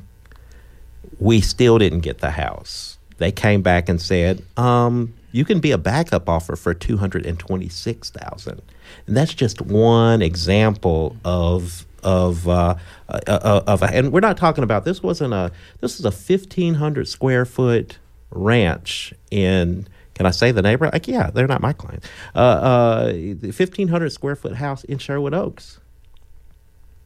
we 1.20 1.42
still 1.42 1.78
didn't 1.78 2.02
get 2.02 2.20
the 2.20 2.32
house. 2.32 2.98
They 3.18 3.32
came 3.32 3.62
back 3.62 3.90
and 3.90 4.02
said, 4.02 4.44
um, 4.58 5.14
"You 5.32 5.46
can 5.46 5.60
be 5.60 5.72
a 5.72 5.78
backup 5.78 6.30
offer 6.30 6.56
for 6.56 6.74
two 6.74 6.98
hundred 6.98 7.26
and 7.26 7.38
twenty-six 7.38 8.10
thousand, 8.10 8.62
and 9.08 9.18
that's 9.18 9.34
just 9.34 9.62
one 9.62 10.22
example 10.22 11.18
of 11.26 11.86
of 12.04 12.48
uh, 12.48 12.76
uh, 13.10 13.20
uh, 13.28 13.64
of. 13.68 13.82
A, 13.82 13.86
and 13.88 14.12
we're 14.12 14.20
not 14.20 14.38
talking 14.38 14.64
about 14.64 14.86
this. 14.86 15.02
wasn't 15.02 15.34
a 15.34 15.52
this 15.82 16.00
is 16.00 16.06
a 16.06 16.12
fifteen 16.12 16.76
hundred 16.76 17.08
square 17.08 17.46
foot 17.46 17.98
ranch 18.32 19.14
in 19.32 19.88
can 20.14 20.26
I 20.26 20.32
say 20.32 20.52
the 20.52 20.62
neighbor? 20.62 20.90
Like, 20.92 21.08
yeah, 21.08 21.32
they're 21.32 21.48
not 21.48 21.62
my 21.62 21.74
clients. 21.74 22.08
Uh, 22.36 22.40
uh, 22.40 23.14
fifteen 23.52 23.88
hundred 23.88 24.12
square 24.12 24.36
foot 24.36 24.56
house 24.56 24.84
in 24.84 24.98
Sherwood 24.98 25.34
Oaks. 25.34 25.80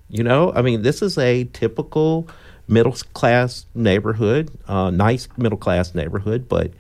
You 0.10 0.24
know, 0.24 0.54
I 0.54 0.62
mean, 0.62 0.84
this 0.84 1.02
is 1.02 1.18
a 1.18 1.46
typical 1.46 2.30
middle 2.68 2.94
class 3.14 3.66
neighborhood, 3.76 4.52
uh, 4.68 4.90
nice 4.90 5.28
middle 5.38 5.58
class 5.58 5.96
neighborhood, 5.96 6.48
but 6.48 6.72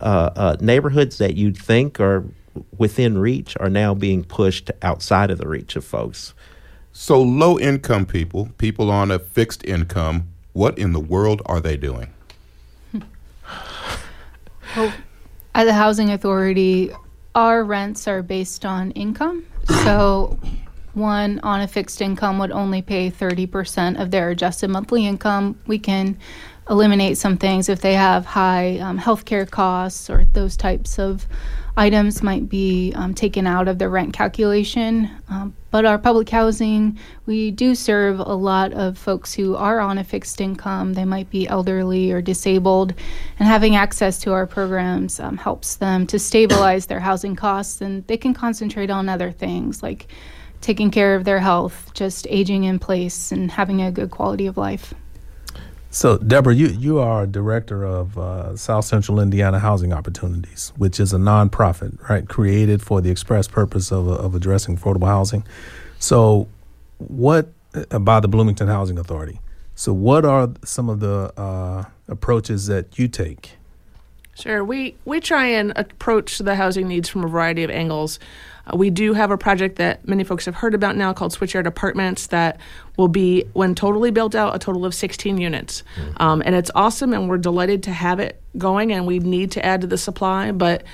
uh, 0.00 0.30
uh, 0.36 0.56
neighborhoods 0.60 1.18
that 1.18 1.36
you'd 1.36 1.56
think 1.56 2.00
are 2.00 2.24
within 2.78 3.18
reach 3.18 3.56
are 3.60 3.68
now 3.68 3.94
being 3.94 4.24
pushed 4.24 4.70
outside 4.82 5.30
of 5.30 5.38
the 5.38 5.48
reach 5.48 5.76
of 5.76 5.84
folks. 5.84 6.34
So, 6.98 7.20
low 7.20 7.58
income 7.58 8.06
people, 8.06 8.48
people 8.56 8.90
on 8.90 9.10
a 9.10 9.18
fixed 9.18 9.62
income, 9.66 10.28
what 10.54 10.78
in 10.78 10.94
the 10.94 10.98
world 10.98 11.42
are 11.44 11.60
they 11.60 11.76
doing? 11.76 12.08
Well, 14.74 14.92
at 15.54 15.64
the 15.64 15.74
housing 15.74 16.10
authority, 16.10 16.90
our 17.34 17.62
rents 17.64 18.08
are 18.08 18.22
based 18.22 18.64
on 18.64 18.92
income. 18.92 19.44
So, 19.84 20.38
one 20.94 21.38
on 21.40 21.60
a 21.60 21.68
fixed 21.68 22.00
income 22.00 22.38
would 22.38 22.50
only 22.50 22.80
pay 22.80 23.10
30% 23.10 24.00
of 24.00 24.10
their 24.10 24.30
adjusted 24.30 24.68
monthly 24.68 25.06
income. 25.06 25.60
We 25.66 25.78
can 25.78 26.16
eliminate 26.70 27.18
some 27.18 27.36
things 27.36 27.68
if 27.68 27.82
they 27.82 27.92
have 27.92 28.24
high 28.24 28.78
um, 28.78 28.98
healthcare 28.98 29.48
costs 29.48 30.08
or 30.08 30.24
those 30.32 30.56
types 30.56 30.98
of 30.98 31.26
items 31.76 32.22
might 32.22 32.48
be 32.48 32.92
um, 32.94 33.14
taken 33.14 33.46
out 33.46 33.68
of 33.68 33.78
the 33.78 33.88
rent 33.88 34.14
calculation. 34.14 35.10
Um, 35.28 35.54
but 35.70 35.84
our 35.84 35.98
public 35.98 36.30
housing, 36.30 36.98
we 37.26 37.50
do 37.50 37.74
serve 37.74 38.18
a 38.18 38.34
lot 38.34 38.72
of 38.72 38.96
folks 38.96 39.34
who 39.34 39.56
are 39.56 39.78
on 39.78 39.98
a 39.98 40.04
fixed 40.04 40.40
income. 40.40 40.94
They 40.94 41.04
might 41.04 41.28
be 41.28 41.46
elderly 41.46 42.12
or 42.12 42.22
disabled, 42.22 42.94
and 43.38 43.46
having 43.46 43.76
access 43.76 44.18
to 44.20 44.32
our 44.32 44.46
programs 44.46 45.20
um, 45.20 45.36
helps 45.36 45.76
them 45.76 46.06
to 46.06 46.18
stabilize 46.18 46.86
their 46.86 47.00
housing 47.00 47.36
costs 47.36 47.80
and 47.80 48.06
they 48.06 48.16
can 48.16 48.32
concentrate 48.32 48.90
on 48.90 49.08
other 49.08 49.30
things 49.30 49.82
like 49.82 50.08
taking 50.62 50.90
care 50.90 51.14
of 51.14 51.24
their 51.24 51.40
health, 51.40 51.90
just 51.94 52.26
aging 52.30 52.64
in 52.64 52.78
place, 52.78 53.30
and 53.30 53.50
having 53.50 53.82
a 53.82 53.92
good 53.92 54.10
quality 54.10 54.46
of 54.46 54.56
life. 54.56 54.94
So, 55.96 56.18
Deborah, 56.18 56.54
you, 56.54 56.66
you 56.66 56.98
are 56.98 57.26
director 57.26 57.82
of 57.82 58.18
uh, 58.18 58.54
South 58.54 58.84
Central 58.84 59.18
Indiana 59.18 59.58
Housing 59.58 59.94
Opportunities, 59.94 60.70
which 60.76 61.00
is 61.00 61.14
a 61.14 61.16
nonprofit, 61.16 62.06
right, 62.10 62.28
created 62.28 62.82
for 62.82 63.00
the 63.00 63.10
express 63.10 63.48
purpose 63.48 63.90
of, 63.90 64.06
of 64.06 64.34
addressing 64.34 64.76
affordable 64.76 65.06
housing. 65.06 65.42
So, 65.98 66.48
what 66.98 67.48
uh, 67.90 67.98
by 67.98 68.20
the 68.20 68.28
Bloomington 68.28 68.68
Housing 68.68 68.98
Authority? 68.98 69.40
So, 69.74 69.94
what 69.94 70.26
are 70.26 70.50
some 70.66 70.90
of 70.90 71.00
the 71.00 71.32
uh, 71.34 71.84
approaches 72.08 72.66
that 72.66 72.98
you 72.98 73.08
take? 73.08 73.52
Sure. 74.34 74.62
We 74.62 74.96
we 75.06 75.18
try 75.18 75.46
and 75.46 75.72
approach 75.76 76.40
the 76.40 76.56
housing 76.56 76.88
needs 76.88 77.08
from 77.08 77.24
a 77.24 77.28
variety 77.28 77.64
of 77.64 77.70
angles. 77.70 78.18
Uh, 78.66 78.76
we 78.76 78.90
do 78.90 79.12
have 79.12 79.30
a 79.30 79.38
project 79.38 79.76
that 79.76 80.06
many 80.06 80.24
folks 80.24 80.44
have 80.44 80.54
heard 80.54 80.74
about 80.74 80.96
now 80.96 81.12
called 81.12 81.32
Switchyard 81.32 81.66
Apartments 81.66 82.28
that 82.28 82.60
will 82.96 83.08
be, 83.08 83.44
when 83.52 83.74
totally 83.74 84.10
built 84.10 84.34
out, 84.34 84.54
a 84.54 84.58
total 84.58 84.84
of 84.84 84.94
16 84.94 85.38
units. 85.38 85.82
Um, 86.18 86.42
and 86.44 86.54
it's 86.54 86.70
awesome, 86.74 87.12
and 87.12 87.28
we're 87.28 87.38
delighted 87.38 87.82
to 87.84 87.92
have 87.92 88.20
it 88.20 88.40
going, 88.58 88.92
and 88.92 89.06
we 89.06 89.18
need 89.18 89.52
to 89.52 89.64
add 89.64 89.82
to 89.82 89.86
the 89.86 89.98
supply. 89.98 90.52
But 90.52 90.84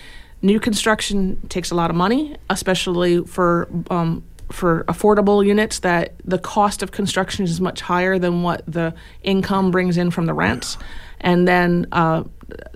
new 0.43 0.61
construction 0.61 1.41
takes 1.49 1.71
a 1.71 1.75
lot 1.75 1.91
of 1.91 1.97
money, 1.97 2.37
especially 2.51 3.25
for 3.25 3.69
um, 3.91 4.25
for 4.51 4.85
affordable 4.85 5.45
units 5.45 5.79
that 5.79 6.13
the 6.27 6.37
cost 6.37 6.83
of 6.83 6.91
construction 6.91 7.45
is 7.45 7.59
much 7.59 7.81
higher 7.81 8.19
than 8.19 8.43
what 8.43 8.63
the 8.67 8.93
income 9.23 9.71
brings 9.71 9.97
in 9.97 10.11
from 10.11 10.27
the 10.27 10.35
rents 10.35 10.77
and 11.23 11.47
then 11.49 11.87
uh, 11.93 12.25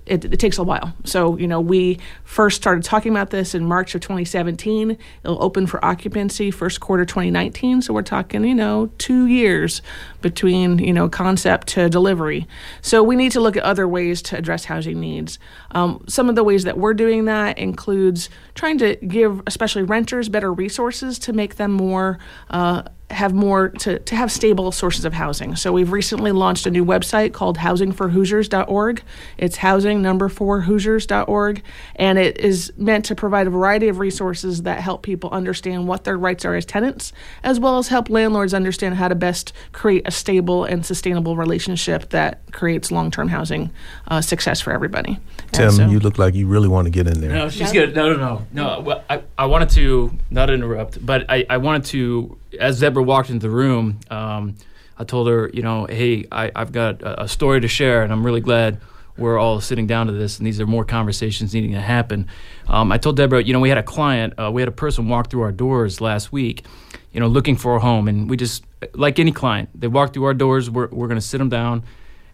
it, 0.06 0.25
it 0.25 0.38
takes 0.38 0.59
a 0.59 0.62
while. 0.62 0.95
So, 1.04 1.37
you 1.37 1.47
know, 1.47 1.61
we 1.61 1.99
first 2.25 2.56
started 2.56 2.85
talking 2.85 3.12
about 3.12 3.30
this 3.30 3.54
in 3.54 3.64
March 3.64 3.95
of 3.95 4.00
2017. 4.00 4.97
It'll 5.25 5.42
open 5.42 5.66
for 5.66 5.85
occupancy 5.85 6.50
first 6.50 6.80
quarter 6.80 7.04
2019. 7.04 7.83
So 7.83 7.92
we're 7.95 8.02
talking, 8.02 8.45
you 8.45 8.54
know, 8.54 8.90
two 8.99 9.26
years 9.26 9.83
between, 10.23 10.78
you 10.78 10.92
know, 10.92 11.09
concept 11.09 11.68
to 11.68 11.88
delivery. 11.88 12.47
So 12.83 13.02
we 13.02 13.16
need 13.16 13.33
to 13.33 13.40
look 13.40 13.56
at 13.56 13.62
other 13.62 13.88
ways 13.88 14.23
to 14.23 14.37
address 14.38 14.64
housing 14.64 15.00
needs. 15.00 15.38
Um, 15.73 16.04
some 16.09 16.28
of 16.28 16.35
the 16.35 16.45
ways 16.45 16.64
that 16.64 16.78
we're 16.78 16.95
doing 16.95 17.26
that 17.26 17.59
includes 17.59 18.30
trying 18.54 18.78
to 18.78 18.97
give, 18.97 19.42
especially 19.47 19.83
renters, 19.83 20.28
better 20.28 20.52
resources 20.52 21.18
to 21.21 21.33
make 21.33 21.56
them 21.56 21.73
more. 21.73 22.18
Uh, 22.50 22.83
have 23.10 23.32
more 23.32 23.68
to, 23.68 23.98
to 24.00 24.16
have 24.16 24.32
stable 24.32 24.72
sources 24.72 25.04
of 25.04 25.12
housing. 25.12 25.54
So 25.54 25.72
we've 25.72 25.92
recently 25.92 26.32
launched 26.32 26.66
a 26.66 26.70
new 26.70 26.84
website 26.84 27.32
called 27.32 27.58
housingforhoosiers.org. 27.58 29.02
It's 29.38 29.56
housing 29.56 30.02
number 30.02 30.28
four 30.28 30.62
Hoosiers.org, 30.62 31.62
and 31.96 32.18
it 32.18 32.38
is 32.38 32.72
meant 32.76 33.04
to 33.06 33.14
provide 33.14 33.46
a 33.46 33.50
variety 33.50 33.88
of 33.88 33.98
resources 34.00 34.62
that 34.62 34.80
help 34.80 35.02
people 35.02 35.30
understand 35.30 35.86
what 35.86 36.04
their 36.04 36.18
rights 36.18 36.44
are 36.44 36.56
as 36.56 36.64
tenants, 36.64 37.12
as 37.44 37.60
well 37.60 37.78
as 37.78 37.88
help 37.88 38.10
landlords 38.10 38.52
understand 38.52 38.96
how 38.96 39.06
to 39.08 39.14
best 39.14 39.52
create 39.72 40.02
a 40.06 40.10
stable 40.10 40.64
and 40.64 40.84
sustainable 40.84 41.36
relationship 41.36 42.10
that 42.10 42.40
creates 42.52 42.90
long-term 42.90 43.28
housing 43.28 43.70
uh, 44.08 44.20
success 44.20 44.60
for 44.60 44.72
everybody. 44.72 45.18
Tim, 45.52 45.70
so- 45.70 45.86
you 45.86 46.00
look 46.00 46.18
like 46.18 46.34
you 46.34 46.48
really 46.48 46.68
want 46.68 46.86
to 46.86 46.90
get 46.90 47.06
in 47.06 47.20
there. 47.20 47.30
No, 47.30 47.48
she's 47.48 47.70
good. 47.72 47.94
No, 47.94 48.12
no, 48.12 48.16
no, 48.16 48.46
no. 48.52 48.80
Well, 48.80 49.04
I, 49.08 49.22
I 49.38 49.46
wanted 49.46 49.70
to 49.70 50.12
not 50.30 50.50
interrupt, 50.50 51.04
but 51.04 51.25
I, 51.28 51.46
I 51.48 51.58
wanted 51.58 51.84
to, 51.86 52.36
as 52.58 52.80
Deborah 52.80 53.02
walked 53.02 53.30
into 53.30 53.46
the 53.46 53.54
room, 53.54 54.00
um, 54.10 54.54
I 54.98 55.04
told 55.04 55.28
her, 55.28 55.50
you 55.52 55.62
know, 55.62 55.86
hey, 55.86 56.26
I, 56.32 56.50
I've 56.54 56.72
got 56.72 57.02
a, 57.02 57.25
a 57.25 57.28
story 57.28 57.60
to 57.60 57.68
share, 57.68 58.02
and 58.02 58.12
I'm 58.12 58.25
really 58.25 58.40
glad 58.40 58.80
we're 59.18 59.38
all 59.38 59.60
sitting 59.60 59.86
down 59.86 60.06
to 60.06 60.12
this, 60.12 60.38
and 60.38 60.46
these 60.46 60.60
are 60.60 60.66
more 60.66 60.84
conversations 60.84 61.54
needing 61.54 61.72
to 61.72 61.80
happen. 61.80 62.28
Um, 62.68 62.92
I 62.92 62.98
told 62.98 63.16
Deborah, 63.16 63.42
you 63.42 63.52
know, 63.52 63.60
we 63.60 63.68
had 63.68 63.78
a 63.78 63.82
client, 63.82 64.34
uh, 64.38 64.50
we 64.50 64.60
had 64.60 64.68
a 64.68 64.72
person 64.72 65.08
walk 65.08 65.30
through 65.30 65.42
our 65.42 65.52
doors 65.52 66.00
last 66.00 66.32
week, 66.32 66.64
you 67.12 67.20
know, 67.20 67.26
looking 67.26 67.56
for 67.56 67.76
a 67.76 67.80
home, 67.80 68.08
and 68.08 68.28
we 68.28 68.36
just, 68.36 68.64
like 68.94 69.18
any 69.18 69.32
client, 69.32 69.68
they 69.75 69.88
walk 69.88 70.12
through 70.12 70.25
our 70.25 70.34
doors, 70.34 70.70
we're, 70.70 70.88
we're 70.88 71.08
going 71.08 71.20
to 71.20 71.26
sit 71.26 71.38
them 71.38 71.48
down 71.48 71.82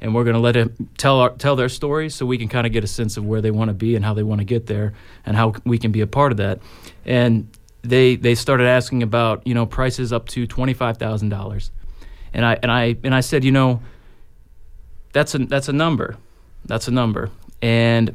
and 0.00 0.12
we're 0.12 0.24
going 0.24 0.34
to 0.34 0.40
let 0.40 0.52
them 0.52 0.90
tell 0.98 1.20
our, 1.20 1.30
tell 1.30 1.54
their 1.54 1.68
story 1.68 2.10
so 2.10 2.26
we 2.26 2.36
can 2.36 2.48
kind 2.48 2.66
of 2.66 2.72
get 2.72 2.82
a 2.82 2.88
sense 2.88 3.16
of 3.16 3.24
where 3.24 3.40
they 3.40 3.52
want 3.52 3.68
to 3.68 3.74
be 3.74 3.94
and 3.94 4.04
how 4.04 4.12
they 4.12 4.24
want 4.24 4.40
to 4.40 4.44
get 4.44 4.66
there 4.66 4.92
and 5.24 5.36
how 5.36 5.54
we 5.64 5.78
can 5.78 5.92
be 5.92 6.00
a 6.00 6.06
part 6.08 6.32
of 6.32 6.38
that. 6.38 6.58
And 7.04 7.48
they 7.82 8.16
they 8.16 8.34
started 8.34 8.66
asking 8.66 9.02
about 9.02 9.46
you 9.46 9.54
know 9.54 9.66
prices 9.66 10.12
up 10.12 10.28
to 10.28 10.46
twenty 10.46 10.74
five 10.74 10.96
thousand 10.96 11.28
dollars, 11.28 11.70
and 12.32 12.44
I 12.44 12.58
and 12.62 12.70
I 12.70 12.96
and 13.04 13.14
I 13.14 13.20
said 13.20 13.44
you 13.44 13.52
know 13.52 13.80
that's 15.12 15.34
a 15.34 15.38
that's 15.38 15.68
a 15.68 15.72
number, 15.72 16.16
that's 16.64 16.88
a 16.88 16.90
number, 16.90 17.30
and 17.60 18.14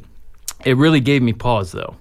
it 0.64 0.76
really 0.76 1.00
gave 1.00 1.22
me 1.22 1.32
pause 1.32 1.72
though, 1.72 1.96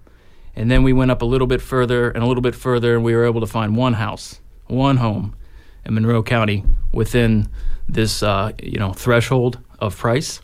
and 0.55 0.71
then 0.71 0.83
we 0.83 0.93
went 0.93 1.12
up 1.12 1.21
a 1.21 1.25
little 1.25 1.47
bit 1.47 1.62
further 1.62 2.09
and 2.09 2.24
a 2.24 2.27
little 2.27 2.41
bit 2.41 2.55
further, 2.55 2.95
and 2.95 3.03
we 3.03 3.13
were 3.13 3.25
able 3.25 3.41
to 3.41 3.47
find 3.47 3.75
one 3.75 3.93
house, 3.93 4.39
one 4.67 4.97
home, 4.97 5.36
in 5.86 5.93
Monroe 5.93 6.24
County 6.24 6.63
within 6.91 7.50
this 7.89 8.24
uh, 8.24 8.51
you 8.62 8.79
know 8.79 8.93
threshold 8.93 9.59
of 9.79 9.95
price 9.95 10.41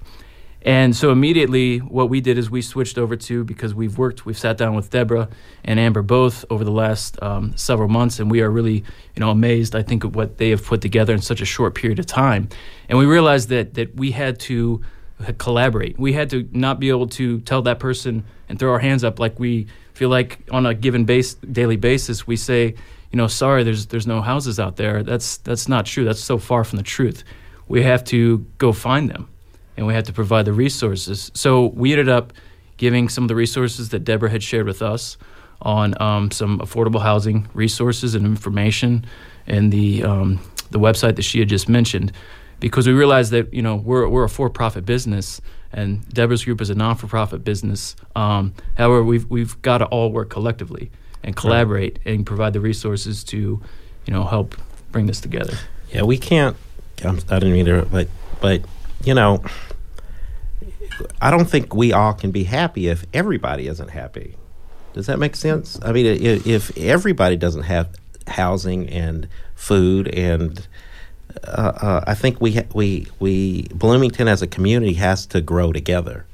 and 0.66 0.96
so 0.96 1.12
immediately, 1.12 1.80
what 1.80 2.10
we 2.10 2.22
did 2.22 2.38
is 2.38 2.50
we 2.50 2.62
switched 2.62 2.98
over 2.98 3.18
to 3.18 3.44
because 3.44 3.76
we've 3.76 3.98
worked, 3.98 4.26
we've 4.26 4.38
sat 4.38 4.58
down 4.58 4.76
with 4.76 4.90
Deborah 4.90 5.28
and 5.66 5.78
Amber 5.78 6.02
both 6.02 6.46
over 6.50 6.64
the 6.64 6.72
last 6.72 7.22
um, 7.22 7.56
several 7.58 7.90
months, 7.90 8.20
and 8.20 8.32
we 8.32 8.42
are 8.42 8.50
really, 8.50 8.86
you 9.16 9.20
know, 9.20 9.30
amazed. 9.30 9.76
I 9.76 9.84
think 9.84 10.06
of 10.06 10.16
what 10.16 10.38
they 10.38 10.52
have 10.52 10.64
put 10.64 10.80
together 10.82 11.14
in 11.14 11.22
such 11.22 11.42
a 11.42 11.46
short 11.46 11.76
period 11.76 12.00
of 12.00 12.06
time, 12.06 12.48
and 12.88 12.98
we 12.98 13.06
realized 13.06 13.50
that 13.50 13.74
that 13.74 13.96
we 13.96 14.12
had 14.12 14.40
to 14.42 14.82
collaborate. 15.38 16.00
We 16.00 16.14
had 16.14 16.30
to 16.30 16.48
not 16.52 16.80
be 16.80 16.90
able 16.90 17.08
to 17.08 17.42
tell 17.42 17.62
that 17.64 17.80
person 17.80 18.24
and 18.48 18.58
throw 18.58 18.72
our 18.72 18.80
hands 18.80 19.04
up 19.04 19.20
like 19.20 19.40
we 19.40 19.68
feel 19.94 20.10
like 20.10 20.40
on 20.52 20.66
a 20.66 20.74
given 20.74 21.06
base 21.06 21.36
daily 21.36 21.76
basis 21.76 22.26
we 22.26 22.36
say, 22.36 22.76
you 23.12 23.18
know, 23.18 23.28
sorry, 23.28 23.64
there's 23.64 23.88
there's 23.88 24.08
no 24.08 24.22
houses 24.22 24.60
out 24.62 24.78
there. 24.78 25.04
That's 25.04 25.38
that's 25.38 25.68
not 25.68 25.86
true. 25.86 26.06
That's 26.06 26.22
so 26.22 26.38
far 26.38 26.64
from 26.64 26.78
the 26.78 26.84
truth. 26.84 27.26
We 27.68 27.84
have 27.84 28.04
to 28.06 28.46
go 28.60 28.72
find 28.72 29.10
them 29.10 29.28
and 29.78 29.88
we 29.88 29.94
had 29.94 30.06
to 30.06 30.14
provide 30.14 30.46
the 30.46 30.54
resources. 30.54 31.32
So 31.34 31.68
we 31.68 31.92
ended 31.92 32.10
up 32.10 32.34
giving 32.78 33.10
some 33.10 33.24
of 33.24 33.28
the 33.28 33.36
resources 33.36 33.90
that 33.90 34.00
Deborah 34.00 34.30
had 34.30 34.44
shared 34.44 34.66
with 34.66 34.82
us 34.82 35.18
on 35.62 36.00
um, 36.02 36.32
some 36.32 36.60
affordable 36.60 37.02
housing 37.02 37.48
resources 37.54 38.16
and 38.16 38.26
information 38.26 39.06
and 39.48 39.72
the 39.72 40.04
um, 40.04 40.40
the 40.72 40.80
website 40.80 41.16
that 41.16 41.22
she 41.22 41.40
had 41.40 41.50
just 41.50 41.70
mentioned, 41.70 42.12
because 42.60 42.88
we 42.88 42.94
realized 42.94 43.32
that 43.32 43.54
you 43.54 43.62
know 43.62 43.76
we're 43.76 44.08
we're 44.08 44.24
a 44.24 44.30
for-profit 44.30 44.86
business 44.86 45.42
and 45.74 46.08
Deborah's 46.10 46.46
group 46.46 46.62
is 46.62 46.70
a 46.70 46.76
non-for-profit 46.76 47.44
business. 47.44 47.96
Um, 48.16 48.54
however, 48.76 49.04
we've 49.04 49.30
we've 49.30 49.62
got 49.62 49.80
to 49.80 49.86
all 49.86 50.12
work 50.12 50.30
collectively 50.30 50.92
and 51.24 51.36
collaborate 51.36 52.00
right. 52.06 52.14
and 52.14 52.26
provide 52.26 52.54
the 52.54 52.60
resources 52.60 53.24
to 53.26 53.62
you 54.06 54.14
know 54.14 54.24
help 54.24 54.56
bring 54.92 55.08
this 55.08 55.20
together. 55.20 55.58
Yeah, 55.92 56.04
we 56.04 56.18
can't. 56.18 56.56
I 57.04 57.12
didn't 57.12 57.54
mean 57.54 57.66
to, 57.66 57.86
but 57.92 58.08
but 58.40 58.62
you 59.04 59.14
know, 59.14 59.44
I 61.22 61.32
don't 61.32 61.46
think 61.46 61.74
we 61.74 61.94
all 61.94 62.14
can 62.14 62.32
be 62.32 62.44
happy 62.44 62.88
if 62.88 63.06
everybody 63.14 63.68
isn't 63.68 63.90
happy. 63.90 64.36
Does 64.94 65.08
that 65.08 65.18
make 65.20 65.36
sense? 65.36 65.80
I 65.82 65.92
mean, 65.92 66.06
if, 66.06 66.46
if 66.46 66.78
everybody 66.78 67.36
doesn't 67.36 67.64
have 67.64 67.90
housing 68.28 68.90
and 68.90 69.28
food 69.56 70.08
and 70.08 70.68
uh, 71.46 71.74
uh, 71.82 72.04
I 72.06 72.14
think 72.14 72.40
we 72.40 72.62
we 72.74 73.08
we 73.20 73.64
Bloomington 73.74 74.28
as 74.28 74.42
a 74.42 74.48
community 74.48 74.94
has 74.94 75.26
to 75.28 75.42
grow 75.42 75.72
together 75.72 76.26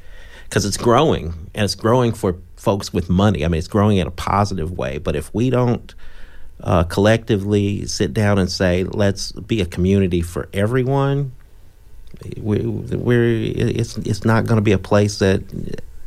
because 0.44 0.66
it's 0.66 0.78
growing 0.78 1.50
and 1.56 1.64
it's 1.64 1.76
growing 1.76 2.12
for 2.12 2.36
folks 2.58 2.92
with 2.92 3.10
money. 3.10 3.46
I 3.46 3.48
mean, 3.48 3.60
it's 3.60 3.68
growing 3.68 3.98
in 3.98 4.08
a 4.08 4.12
positive 4.12 4.78
way. 4.78 4.98
But 4.98 5.16
if 5.16 5.34
we 5.34 5.50
don't 5.50 5.94
uh, 6.62 6.84
collectively 6.84 7.86
sit 7.86 8.14
down 8.14 8.38
and 8.38 8.52
say, 8.52 8.84
let's 8.84 9.32
be 9.32 9.62
a 9.62 9.66
community 9.66 10.22
for 10.22 10.50
everyone, 10.52 11.32
we, 12.38 12.60
we're 12.66 13.34
it's 13.56 13.98
it's 13.98 14.26
not 14.26 14.46
going 14.46 14.58
to 14.58 14.62
be 14.62 14.72
a 14.72 14.80
place 14.80 15.20
that 15.20 15.44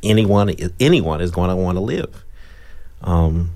anyone 0.03 0.55
anyone 0.81 1.21
is 1.21 1.31
going 1.31 1.51
to 1.51 1.57
want 1.57 1.77
to 1.77 1.81
live. 1.81 2.25
Um, 3.03 3.53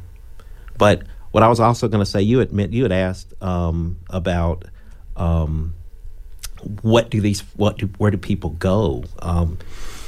but 0.78 1.02
what 1.32 1.42
I 1.42 1.48
was 1.48 1.60
also 1.60 1.88
going 1.88 2.04
to 2.04 2.10
say, 2.10 2.22
you 2.22 2.40
admit 2.40 2.72
you 2.72 2.82
had 2.82 2.92
asked 2.92 3.34
um, 3.42 3.98
about 4.10 4.64
um, 5.16 5.74
what 6.82 7.10
do 7.10 7.20
these 7.20 7.40
what 7.56 7.78
do 7.78 7.86
where 7.98 8.10
do 8.10 8.18
people 8.18 8.50
go? 8.50 9.04
Um, 9.20 9.58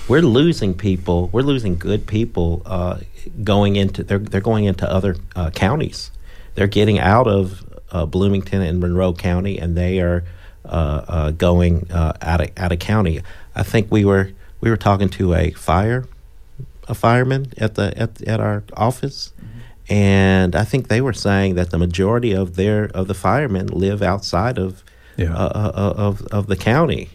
we're 0.08 0.22
losing 0.22 0.74
people. 0.74 1.28
We're 1.28 1.42
losing 1.42 1.76
good 1.76 2.06
people 2.06 2.62
uh, 2.64 3.00
going 3.44 3.76
into 3.76 4.02
they're 4.02 4.18
they're 4.18 4.40
going 4.40 4.64
into 4.64 4.90
other 4.90 5.16
uh, 5.36 5.50
counties. 5.50 6.10
They're 6.54 6.66
getting 6.66 6.98
out 6.98 7.26
of 7.26 7.62
uh, 7.90 8.06
Bloomington 8.06 8.62
and 8.62 8.80
Monroe 8.80 9.12
County, 9.12 9.58
and 9.58 9.76
they 9.76 10.00
are 10.00 10.24
going 11.36 11.90
uh, 11.90 12.12
out 12.20 12.40
of 12.40 12.50
out 12.56 12.72
of 12.72 12.78
county. 12.78 13.20
I 13.54 13.62
think 13.62 13.90
we 13.90 14.04
were 14.04 14.30
we 14.60 14.70
were 14.70 14.76
talking 14.76 15.08
to 15.10 15.34
a 15.34 15.50
fire 15.52 16.06
a 16.88 16.94
fireman 16.94 17.52
at 17.58 17.74
the 17.74 17.96
at 17.96 18.22
at 18.22 18.40
our 18.40 18.64
office. 18.76 19.32
Mm-hmm. 19.36 19.58
And 19.90 20.54
I 20.54 20.64
think 20.64 20.88
they 20.88 21.00
were 21.00 21.14
saying 21.14 21.54
that 21.54 21.70
the 21.70 21.78
majority 21.78 22.32
of 22.32 22.56
their 22.56 22.86
of 22.94 23.08
the 23.08 23.14
firemen 23.14 23.68
live 23.68 24.02
outside 24.02 24.58
of 24.58 24.84
yeah. 25.16 25.34
uh, 25.34 25.48
uh, 25.54 25.72
uh 25.74 25.94
of 25.96 26.22
of 26.26 26.46
the 26.46 26.56
county, 26.56 27.10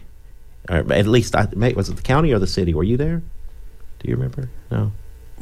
or 0.70 0.78
at 0.92 1.08
least 1.08 1.36
I 1.36 1.48
was 1.76 1.90
it 1.90 1.96
the 1.96 2.02
county 2.02 2.34
or 2.34 2.40
the 2.40 2.48
city? 2.48 2.74
Were 2.74 2.84
you 2.84 2.98
there? 2.98 3.22
Do 4.00 4.10
you 4.10 4.16
remember? 4.16 4.50
No. 4.72 4.92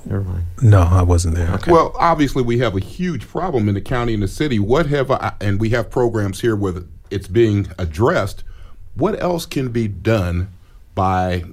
Never 0.06 0.24
mind. 0.24 0.45
No, 0.62 0.82
I 0.82 1.04
wasn't 1.04 1.36
there. 1.36 1.52
Okay. 1.56 1.71
Well, 1.71 1.95
obviously, 2.00 2.41
we 2.41 2.58
have 2.60 2.76
a 2.76 2.80
huge 2.80 3.28
problem 3.28 3.67
in 3.69 3.76
the 3.76 3.82
county 3.82 4.13
and 4.13 4.24
the 4.24 4.28
city. 4.28 4.58
What 4.58 4.88
have 4.88 5.12
I, 5.12 5.34
and 5.39 5.60
we 5.60 5.69
have 5.69 5.91
programs 5.91 6.41
here 6.41 6.56
where 6.56 6.74
it's 7.12 7.28
being 7.28 7.67
addressed, 7.78 8.43
what 8.95 9.21
else 9.21 9.45
can 9.45 9.69
be 9.69 9.88
done 9.88 10.50
by 10.95 11.43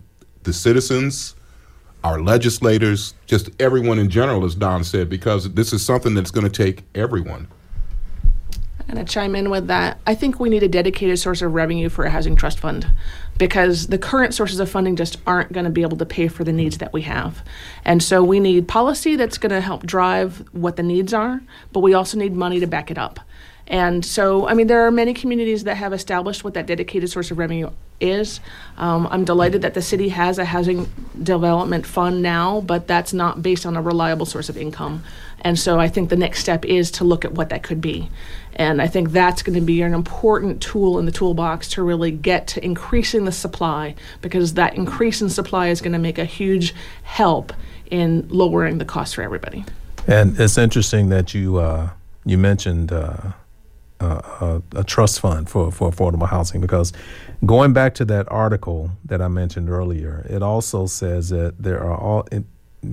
the 0.42 0.52
citizens, 0.52 1.34
our 2.04 2.20
legislators, 2.20 3.14
just 3.26 3.50
everyone 3.60 3.98
in 3.98 4.08
general, 4.08 4.44
as 4.44 4.54
Don 4.54 4.84
said, 4.84 5.08
because 5.08 5.52
this 5.52 5.72
is 5.72 5.84
something 5.84 6.14
that's 6.14 6.30
going 6.30 6.48
to 6.48 6.64
take 6.64 6.84
everyone. 6.94 7.48
I'm 8.88 8.94
going 8.94 9.04
to 9.04 9.12
chime 9.12 9.34
in 9.34 9.50
with 9.50 9.66
that. 9.66 10.00
I 10.06 10.14
think 10.14 10.40
we 10.40 10.48
need 10.48 10.62
a 10.62 10.68
dedicated 10.68 11.18
source 11.18 11.42
of 11.42 11.52
revenue 11.52 11.90
for 11.90 12.06
a 12.06 12.10
housing 12.10 12.36
trust 12.36 12.58
fund 12.58 12.90
because 13.36 13.88
the 13.88 13.98
current 13.98 14.32
sources 14.32 14.60
of 14.60 14.70
funding 14.70 14.96
just 14.96 15.18
aren't 15.26 15.52
going 15.52 15.64
to 15.64 15.70
be 15.70 15.82
able 15.82 15.98
to 15.98 16.06
pay 16.06 16.26
for 16.26 16.42
the 16.42 16.52
needs 16.52 16.78
that 16.78 16.94
we 16.94 17.02
have. 17.02 17.44
And 17.84 18.02
so 18.02 18.24
we 18.24 18.40
need 18.40 18.66
policy 18.66 19.16
that's 19.16 19.36
going 19.36 19.50
to 19.50 19.60
help 19.60 19.84
drive 19.84 20.42
what 20.52 20.76
the 20.76 20.82
needs 20.82 21.12
are, 21.12 21.42
but 21.72 21.80
we 21.80 21.92
also 21.92 22.16
need 22.16 22.34
money 22.34 22.60
to 22.60 22.66
back 22.66 22.90
it 22.90 22.96
up. 22.96 23.20
And 23.68 24.04
so, 24.04 24.48
I 24.48 24.54
mean, 24.54 24.66
there 24.66 24.86
are 24.86 24.90
many 24.90 25.12
communities 25.12 25.64
that 25.64 25.76
have 25.76 25.92
established 25.92 26.42
what 26.42 26.54
that 26.54 26.66
dedicated 26.66 27.10
source 27.10 27.30
of 27.30 27.38
revenue 27.38 27.70
is. 28.00 28.40
Um, 28.78 29.06
I'm 29.10 29.24
delighted 29.24 29.62
that 29.62 29.74
the 29.74 29.82
city 29.82 30.08
has 30.08 30.38
a 30.38 30.44
housing 30.44 30.90
development 31.22 31.84
fund 31.84 32.22
now, 32.22 32.62
but 32.62 32.86
that's 32.86 33.12
not 33.12 33.42
based 33.42 33.66
on 33.66 33.76
a 33.76 33.82
reliable 33.82 34.24
source 34.24 34.48
of 34.48 34.56
income. 34.56 35.04
And 35.42 35.58
so 35.58 35.78
I 35.78 35.88
think 35.88 36.08
the 36.08 36.16
next 36.16 36.40
step 36.40 36.64
is 36.64 36.90
to 36.92 37.04
look 37.04 37.24
at 37.24 37.32
what 37.32 37.50
that 37.50 37.62
could 37.62 37.80
be. 37.80 38.10
And 38.54 38.80
I 38.80 38.88
think 38.88 39.10
that's 39.10 39.42
going 39.42 39.54
to 39.54 39.64
be 39.64 39.82
an 39.82 39.94
important 39.94 40.62
tool 40.62 40.98
in 40.98 41.04
the 41.04 41.12
toolbox 41.12 41.68
to 41.70 41.82
really 41.82 42.10
get 42.10 42.46
to 42.48 42.64
increasing 42.64 43.24
the 43.24 43.32
supply 43.32 43.94
because 44.20 44.54
that 44.54 44.74
increase 44.74 45.20
in 45.20 45.28
supply 45.28 45.68
is 45.68 45.80
going 45.80 45.92
to 45.92 45.98
make 45.98 46.18
a 46.18 46.24
huge 46.24 46.74
help 47.02 47.52
in 47.90 48.26
lowering 48.28 48.78
the 48.78 48.84
cost 48.84 49.14
for 49.14 49.22
everybody. 49.22 49.64
And 50.06 50.40
it's 50.40 50.58
interesting 50.58 51.10
that 51.10 51.34
you 51.34 51.58
uh, 51.58 51.90
you 52.24 52.38
mentioned 52.38 52.92
uh, 52.92 53.32
a, 54.00 54.62
a, 54.76 54.84
trust 54.84 55.20
fund 55.20 55.48
for, 55.48 55.72
for 55.72 55.90
affordable 55.90 56.28
housing 56.28 56.60
because 56.60 56.92
going 57.44 57.72
back 57.72 57.94
to 57.94 58.04
that 58.04 58.30
article 58.30 58.90
that 59.04 59.20
I 59.20 59.28
mentioned 59.28 59.68
earlier, 59.68 60.24
it 60.28 60.42
also 60.42 60.86
says 60.86 61.30
that 61.30 61.54
there 61.58 61.82
are 61.82 61.96
all, 61.96 62.22
in, 62.30 62.46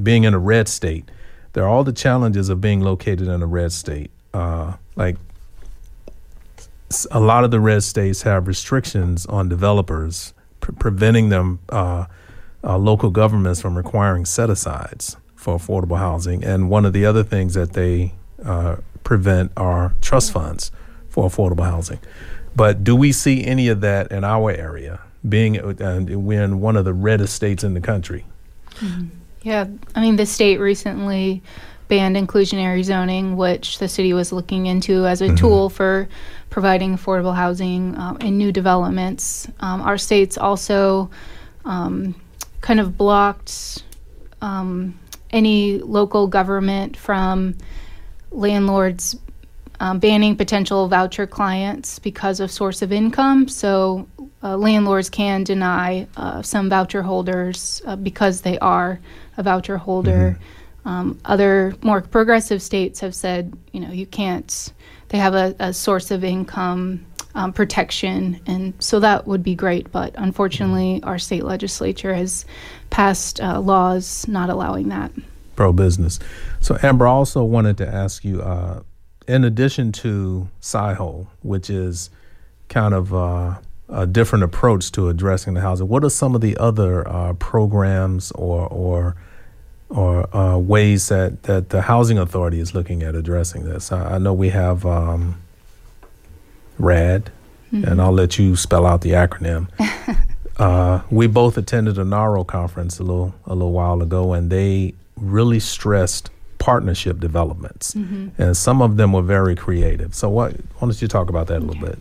being 0.03 0.23
in 0.23 0.33
a 0.33 0.39
red 0.39 0.67
state, 0.67 1.09
there 1.53 1.63
are 1.63 1.69
all 1.69 1.83
the 1.83 1.93
challenges 1.93 2.49
of 2.49 2.59
being 2.59 2.81
located 2.81 3.27
in 3.27 3.41
a 3.41 3.45
red 3.45 3.71
state. 3.71 4.11
Uh, 4.33 4.73
like 4.95 5.17
a 7.11 7.19
lot 7.19 7.43
of 7.43 7.51
the 7.51 7.59
red 7.59 7.83
states 7.83 8.23
have 8.23 8.47
restrictions 8.47 9.25
on 9.27 9.47
developers, 9.47 10.33
pre- 10.59 10.75
preventing 10.75 11.29
them, 11.29 11.59
uh, 11.69 12.05
uh, 12.63 12.77
local 12.77 13.11
governments 13.11 13.61
from 13.61 13.77
requiring 13.77 14.25
set 14.25 14.49
asides 14.49 15.17
for 15.35 15.57
affordable 15.57 15.99
housing. 15.99 16.43
And 16.43 16.69
one 16.69 16.83
of 16.83 16.93
the 16.93 17.05
other 17.05 17.23
things 17.23 17.53
that 17.53 17.73
they 17.73 18.13
uh, 18.43 18.77
prevent 19.03 19.51
are 19.55 19.93
trust 20.01 20.31
funds 20.31 20.71
for 21.15 21.29
affordable 21.29 21.63
housing. 21.63 21.99
But 22.57 22.83
do 22.83 22.93
we 22.93 23.13
see 23.13 23.45
any 23.45 23.69
of 23.69 23.79
that 23.81 24.11
in 24.11 24.25
our 24.25 24.51
area, 24.51 24.99
being 25.27 25.57
uh, 25.57 26.05
we're 26.09 26.43
in 26.43 26.59
one 26.59 26.75
of 26.75 26.83
the 26.83 26.93
reddest 26.93 27.33
states 27.33 27.63
in 27.63 27.73
the 27.73 27.79
country? 27.79 28.25
Mm-hmm. 28.75 29.07
Yeah, 29.41 29.67
I 29.95 30.01
mean, 30.01 30.17
the 30.17 30.25
state 30.25 30.59
recently 30.59 31.41
banned 31.87 32.17
inclusionary 32.17 32.83
zoning, 32.83 33.37
which 33.37 33.79
the 33.79 33.87
city 33.87 34.11
was 34.11 34.33
looking 34.33 34.65
into 34.65 35.05
as 35.05 35.21
a 35.21 35.27
mm-hmm. 35.27 35.35
tool 35.35 35.69
for 35.69 36.09
providing 36.49 36.97
affordable 36.97 37.35
housing 37.35 37.95
in 38.19 38.37
new 38.37 38.51
developments. 38.51 39.47
Um, 39.61 39.81
our 39.81 39.97
state's 39.97 40.37
also 40.37 41.09
um, 41.63 42.13
kind 42.59 42.81
of 42.81 42.97
blocked 42.97 43.83
um, 44.41 44.99
any 45.29 45.79
local 45.79 46.27
government 46.27 46.97
from 46.97 47.55
landlords 48.31 49.15
um, 49.79 49.99
banning 49.99 50.35
potential 50.35 50.87
voucher 50.87 51.27
clients 51.27 51.99
because 51.99 52.39
of 52.39 52.51
source 52.51 52.81
of 52.81 52.91
income. 52.91 53.47
So 53.47 54.07
uh, 54.43 54.57
landlords 54.57 55.09
can 55.09 55.43
deny 55.43 56.07
uh, 56.17 56.41
some 56.41 56.69
voucher 56.69 57.01
holders 57.01 57.81
uh, 57.85 57.95
because 57.95 58.41
they 58.41 58.57
are 58.59 58.99
a 59.37 59.43
voucher 59.43 59.77
holder. 59.77 60.37
Um, 60.85 61.19
other 61.25 61.75
more 61.81 62.01
progressive 62.01 62.61
states 62.61 62.99
have 62.99 63.15
said, 63.15 63.53
you 63.71 63.79
know, 63.79 63.91
you 63.91 64.05
can't, 64.05 64.71
they 65.09 65.17
have 65.17 65.33
a, 65.33 65.55
a 65.59 65.73
source 65.73 66.11
of 66.11 66.23
income 66.23 67.05
um, 67.33 67.51
protection, 67.51 68.39
and 68.45 68.73
so 68.79 68.99
that 68.99 69.27
would 69.27 69.43
be 69.43 69.55
great. 69.55 69.91
But 69.91 70.13
unfortunately, 70.15 71.01
our 71.03 71.19
state 71.19 71.43
legislature 71.43 72.13
has 72.13 72.45
passed 72.91 73.41
uh, 73.41 73.59
laws 73.59 74.27
not 74.27 74.49
allowing 74.49 74.89
that. 74.89 75.11
Pro 75.55 75.73
business. 75.73 76.19
So, 76.61 76.77
Amber, 76.81 77.07
I 77.07 77.11
also 77.11 77.43
wanted 77.43 77.77
to 77.79 77.87
ask 77.87 78.23
you 78.23 78.41
uh, 78.41 78.83
in 79.27 79.43
addition 79.43 79.91
to 79.91 80.47
SIHO, 80.61 81.27
which 81.41 81.69
is 81.69 82.09
kind 82.69 82.93
of 82.93 83.13
uh, 83.13 83.55
a 83.89 84.05
different 84.05 84.43
approach 84.43 84.91
to 84.93 85.09
addressing 85.09 85.53
the 85.53 85.61
housing, 85.61 85.87
what 85.87 86.03
are 86.03 86.09
some 86.09 86.35
of 86.35 86.41
the 86.41 86.57
other 86.57 87.07
uh, 87.07 87.33
programs 87.33 88.31
or, 88.31 88.67
or 88.67 89.15
or 89.87 90.35
uh, 90.35 90.57
ways 90.57 91.09
that, 91.09 91.43
that 91.43 91.69
the 91.69 91.83
housing 91.83 92.17
authority 92.17 92.59
is 92.59 92.73
looking 92.73 93.03
at 93.03 93.15
addressing 93.15 93.65
this? 93.65 93.91
I, 93.91 94.15
I 94.15 94.17
know 94.17 94.33
we 94.33 94.49
have 94.49 94.83
um, 94.83 95.39
RAD, 96.79 97.31
mm-hmm. 97.71 97.85
and 97.85 98.01
I'll 98.01 98.11
let 98.11 98.39
you 98.39 98.55
spell 98.55 98.85
out 98.85 99.01
the 99.01 99.11
acronym. 99.11 99.67
uh, 100.57 101.01
we 101.11 101.27
both 101.27 101.57
attended 101.57 101.97
a 101.97 102.03
NAHRO 102.03 102.45
conference 102.47 102.99
a 102.99 103.03
little 103.03 103.35
a 103.45 103.53
little 103.53 103.71
while 103.71 104.01
ago, 104.01 104.33
and 104.33 104.49
they 104.49 104.95
really 105.15 105.59
stressed 105.59 106.29
partnership 106.57 107.19
developments, 107.19 107.93
mm-hmm. 107.93 108.41
and 108.41 108.55
some 108.55 108.81
of 108.81 108.97
them 108.97 109.13
were 109.13 109.21
very 109.21 109.55
creative. 109.55 110.15
So, 110.15 110.29
what? 110.29 110.53
Why 110.53 110.87
don't 110.87 111.01
you 111.01 111.07
talk 111.07 111.29
about 111.29 111.47
that 111.47 111.59
a 111.59 111.65
little 111.65 111.81
bit? 111.81 111.99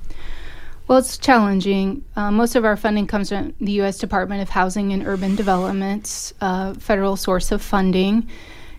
Well, 0.87 0.99
it's 0.99 1.17
challenging. 1.17 2.05
Uh, 2.15 2.31
most 2.31 2.57
of 2.57 2.65
our 2.65 2.77
funding 2.77 3.07
comes 3.07 3.31
from 3.31 3.55
the 3.59 3.73
U.S. 3.73 3.97
Department 3.97 4.43
of 4.43 4.51
Housing 4.51 4.93
and 4.93 5.07
Urban 5.07 5.35
Development's 5.35 6.35
uh, 6.43 6.75
federal 6.75 7.17
source 7.17 7.51
of 7.53 7.63
funding. 7.63 8.29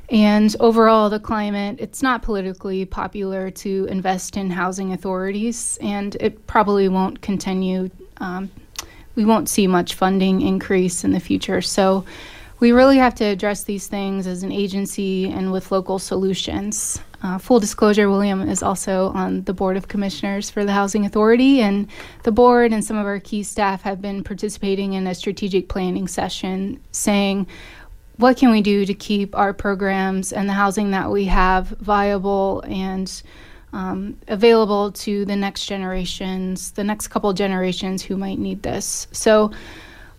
And 0.10 0.56
overall, 0.60 1.10
the 1.10 1.20
climate, 1.20 1.78
it's 1.80 2.04
not 2.04 2.22
politically 2.22 2.86
popular 2.86 3.50
to 3.50 3.88
invest 3.90 4.38
in 4.38 4.52
housing 4.52 4.94
authorities, 4.94 5.80
and 5.82 6.16
it 6.20 6.46
probably 6.46 6.88
won't 6.88 7.22
continue. 7.22 7.90
Um, 8.18 8.52
we 9.16 9.26
won't 9.26 9.50
see 9.50 9.66
much 9.66 9.96
funding 9.96 10.42
increase 10.42 11.04
in 11.04 11.12
the 11.12 11.20
future. 11.20 11.62
So 11.62 12.06
we 12.60 12.72
really 12.72 12.98
have 12.98 13.16
to 13.16 13.26
address 13.26 13.64
these 13.64 13.88
things 13.88 14.28
as 14.28 14.44
an 14.44 14.52
agency 14.52 15.30
and 15.30 15.52
with 15.52 15.72
local 15.72 16.00
solutions. 16.00 17.02
Uh, 17.22 17.38
full 17.38 17.60
disclosure, 17.60 18.10
William 18.10 18.48
is 18.48 18.62
also 18.62 19.10
on 19.10 19.44
the 19.44 19.54
Board 19.54 19.78
of 19.78 19.88
Commissioners 19.88 20.50
for 20.50 20.64
the 20.64 20.72
Housing 20.72 21.06
Authority, 21.06 21.62
and 21.62 21.88
the 22.24 22.32
board 22.32 22.72
and 22.72 22.86
some 22.86 22.98
of 22.98 23.06
our 23.06 23.20
key 23.20 23.44
staff 23.44 23.82
have 23.82 24.02
been 24.02 24.24
participating 24.24 24.94
in 24.94 25.08
a 25.08 25.16
strategic 25.16 25.68
planning 25.68 26.08
session 26.08 26.80
saying, 26.92 27.48
what 28.18 28.38
can 28.38 28.52
we 28.52 28.62
do 28.62 28.86
to 28.86 28.94
keep 28.94 29.36
our 29.36 29.54
programs 29.54 30.32
and 30.32 30.48
the 30.48 30.54
housing 30.54 30.92
that 30.92 31.12
we 31.12 31.26
have 31.26 31.68
viable 31.68 32.64
and 32.68 33.22
um, 33.74 34.18
available 34.28 34.92
to 34.92 35.26
the 35.26 35.36
next 35.36 35.66
generations, 35.66 36.72
the 36.72 36.84
next 36.84 37.10
couple 37.10 37.34
generations 37.34 38.04
who 38.04 38.16
might 38.16 38.40
need 38.40 38.64
this? 38.64 39.08
So, 39.12 39.52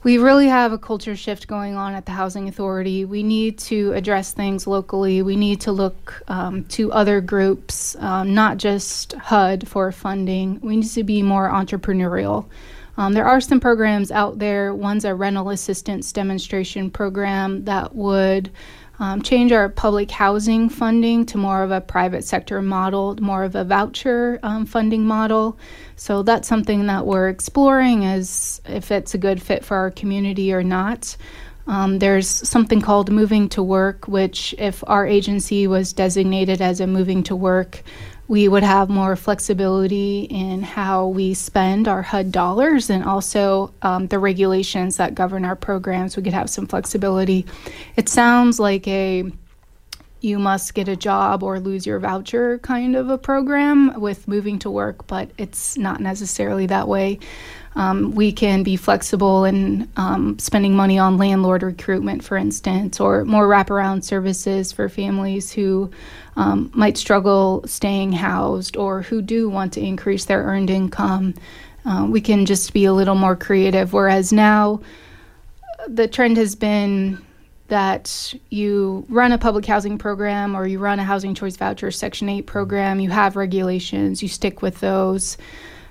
we 0.07 0.19
really 0.19 0.47
have 0.47 0.73
a 0.73 0.79
culture 0.79 1.17
shift 1.17 1.49
going 1.49 1.75
on 1.75 1.93
at 1.93 2.07
the 2.07 2.13
Housing 2.13 2.47
Authority. 2.47 3.05
We 3.05 3.25
need 3.25 3.59
to 3.59 3.93
address 3.93 4.33
things 4.33 4.65
locally. 4.65 5.21
We 5.21 5.35
need 5.35 5.63
to 5.63 5.73
look 5.73 6.23
um, 6.29 6.63
to 6.67 6.93
other 6.93 7.21
groups, 7.21 7.97
um, 7.99 8.33
not 8.33 8.59
just 8.59 9.15
HUD 9.15 9.67
for 9.67 9.91
funding. 9.91 10.61
We 10.61 10.77
need 10.77 10.91
to 10.91 11.03
be 11.03 11.23
more 11.23 11.51
entrepreneurial. 11.51 12.47
Um, 12.97 13.15
there 13.15 13.27
are 13.27 13.41
some 13.41 13.59
programs 13.59 14.13
out 14.13 14.39
there. 14.39 14.73
One's 14.73 15.05
a 15.05 15.13
rental 15.13 15.51
assistance 15.51 16.13
demonstration 16.13 16.89
program 16.89 17.65
that 17.65 17.93
would 17.97 18.53
um, 18.99 19.23
change 19.23 19.53
our 19.53 19.69
public 19.69 20.11
housing 20.11 20.69
funding 20.69 21.27
to 21.27 21.39
more 21.39 21.63
of 21.63 21.71
a 21.71 21.81
private 21.81 22.25
sector 22.25 22.63
model, 22.63 23.17
more 23.21 23.45
of 23.45 23.55
a 23.55 23.65
voucher 23.65 24.39
um, 24.43 24.67
funding 24.67 25.05
model. 25.05 25.59
So 25.97 26.23
that's 26.23 26.49
something 26.49 26.87
that 26.87 27.07
we're 27.07 27.29
exploring 27.29 28.05
as 28.05 28.61
if 28.67 28.91
it's 28.91 29.15
a 29.15 29.19
good 29.19 29.43
fit 29.43 29.65
for 29.65 29.77
our 29.77 29.91
community 29.91 30.53
or 30.53 30.63
not. 30.63 31.17
Um, 31.67 31.99
there's 31.99 32.29
something 32.29 32.81
called 32.81 33.11
Moving 33.11 33.49
to 33.51 33.63
Work, 33.63 34.07
which, 34.07 34.55
if 34.57 34.85
our 34.87 35.05
agency 35.07 35.67
was 35.67 35.93
designated 35.93 36.63
as 36.63 36.81
a 36.81 36.87
moving 36.87 37.25
to 37.25 37.35
work 37.35 37.83
we 38.29 38.49
would 38.49 38.63
have 38.63 38.89
more 38.89 39.15
flexibility 39.15 40.23
in 40.23 40.63
how 40.63 41.07
we 41.07 41.35
spend 41.35 41.87
our 41.87 42.03
HUD 42.03 42.33
dollars 42.33 42.91
and 42.91 43.05
also 43.05 43.73
um, 43.83 44.09
the 44.09 44.19
regulations 44.19 44.97
that 44.97 45.15
govern 45.15 45.45
our 45.45 45.57
programs. 45.57 46.17
We 46.17 46.23
could 46.23 46.33
have 46.33 46.51
some 46.51 46.67
flexibility. 46.67 47.47
It 47.97 48.09
sounds 48.09 48.59
like 48.59 48.87
a 48.89 49.31
you 50.21 50.39
must 50.39 50.75
get 50.75 50.89
a 50.89 50.97
job 50.97 51.43
or 51.43 51.61
lose 51.61 51.87
your 51.87 52.01
voucher 52.01 52.59
kind 52.59 52.97
of 52.97 53.11
a 53.11 53.19
program 53.19 54.01
with 54.01 54.27
moving 54.27 54.59
to 54.59 54.71
work, 54.71 55.07
but 55.07 55.31
it's 55.39 55.77
not 55.77 56.01
necessarily 56.01 56.67
that 56.67 56.89
way. 56.89 57.21
Um, 57.77 58.15
we 58.15 58.33
can 58.33 58.63
be 58.63 58.77
flexible 58.77 59.45
in 59.45 59.87
um, 59.99 60.39
spending 60.39 60.75
money 60.75 60.99
on 60.99 61.19
landlord 61.19 61.63
recruitment, 61.63 62.25
for 62.25 62.39
instance, 62.39 62.99
or 62.99 63.27
more 63.27 63.47
wraparound 63.47 64.03
services 64.03 64.73
for 64.73 64.89
families 64.89 65.53
who 65.53 65.91
um, 66.37 66.71
might 66.75 66.97
struggle 66.97 67.63
staying 67.67 68.13
housed 68.13 68.79
or 68.79 69.03
who 69.03 69.21
do 69.21 69.51
want 69.51 69.75
to 69.75 69.81
increase 69.83 70.25
their 70.25 70.43
earned 70.43 70.71
income. 70.71 71.35
Uh, 71.85 72.07
we 72.09 72.23
can 72.23 72.47
just 72.47 72.73
be 72.73 72.87
a 72.87 72.95
little 72.95 73.15
more 73.15 73.37
creative. 73.37 73.93
Whereas 73.93 74.33
now, 74.33 74.81
the 75.87 76.09
trend 76.09 76.39
has 76.39 76.55
been 76.55 77.23
that 77.69 78.33
you 78.49 79.05
run 79.11 79.33
a 79.33 79.39
public 79.39 79.67
housing 79.67 79.99
program 79.99 80.57
or 80.57 80.67
you 80.67 80.79
run 80.79 80.99
a 80.99 81.05
housing 81.05 81.35
choice 81.35 81.57
voucher 81.57 81.91
section 81.91 82.29
8 82.29 82.43
program 82.43 83.01
you 83.01 83.11
have 83.11 83.35
regulations 83.35 84.23
you 84.23 84.29
stick 84.29 84.63
with 84.63 84.79
those 84.79 85.37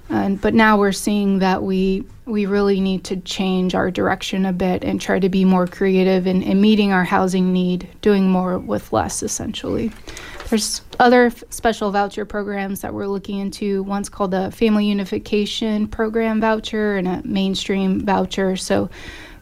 and, 0.09 0.39
but 0.39 0.53
now 0.53 0.77
we're 0.77 0.91
seeing 0.91 1.39
that 1.39 1.63
we 1.63 2.05
we 2.25 2.45
really 2.47 2.79
need 2.81 3.03
to 3.03 3.17
change 3.17 3.75
our 3.75 3.91
direction 3.91 4.45
a 4.45 4.53
bit 4.53 4.83
and 4.83 4.99
try 4.99 5.19
to 5.19 5.29
be 5.29 5.45
more 5.45 5.67
creative 5.67 6.25
in, 6.25 6.41
in 6.41 6.59
meeting 6.59 6.91
our 6.91 7.03
housing 7.03 7.53
need, 7.53 7.87
doing 8.01 8.27
more 8.29 8.57
with 8.57 8.91
less, 8.91 9.21
essentially. 9.21 9.91
There's 10.49 10.81
other 10.99 11.27
f- 11.27 11.43
special 11.49 11.91
voucher 11.91 12.25
programs 12.25 12.81
that 12.81 12.93
we're 12.93 13.07
looking 13.07 13.39
into. 13.39 13.83
One's 13.83 14.09
called 14.09 14.31
the 14.31 14.51
Family 14.51 14.85
Unification 14.85 15.87
Program 15.87 16.41
voucher 16.41 16.97
and 16.97 17.07
a 17.07 17.21
mainstream 17.23 18.03
voucher. 18.05 18.55
So 18.55 18.89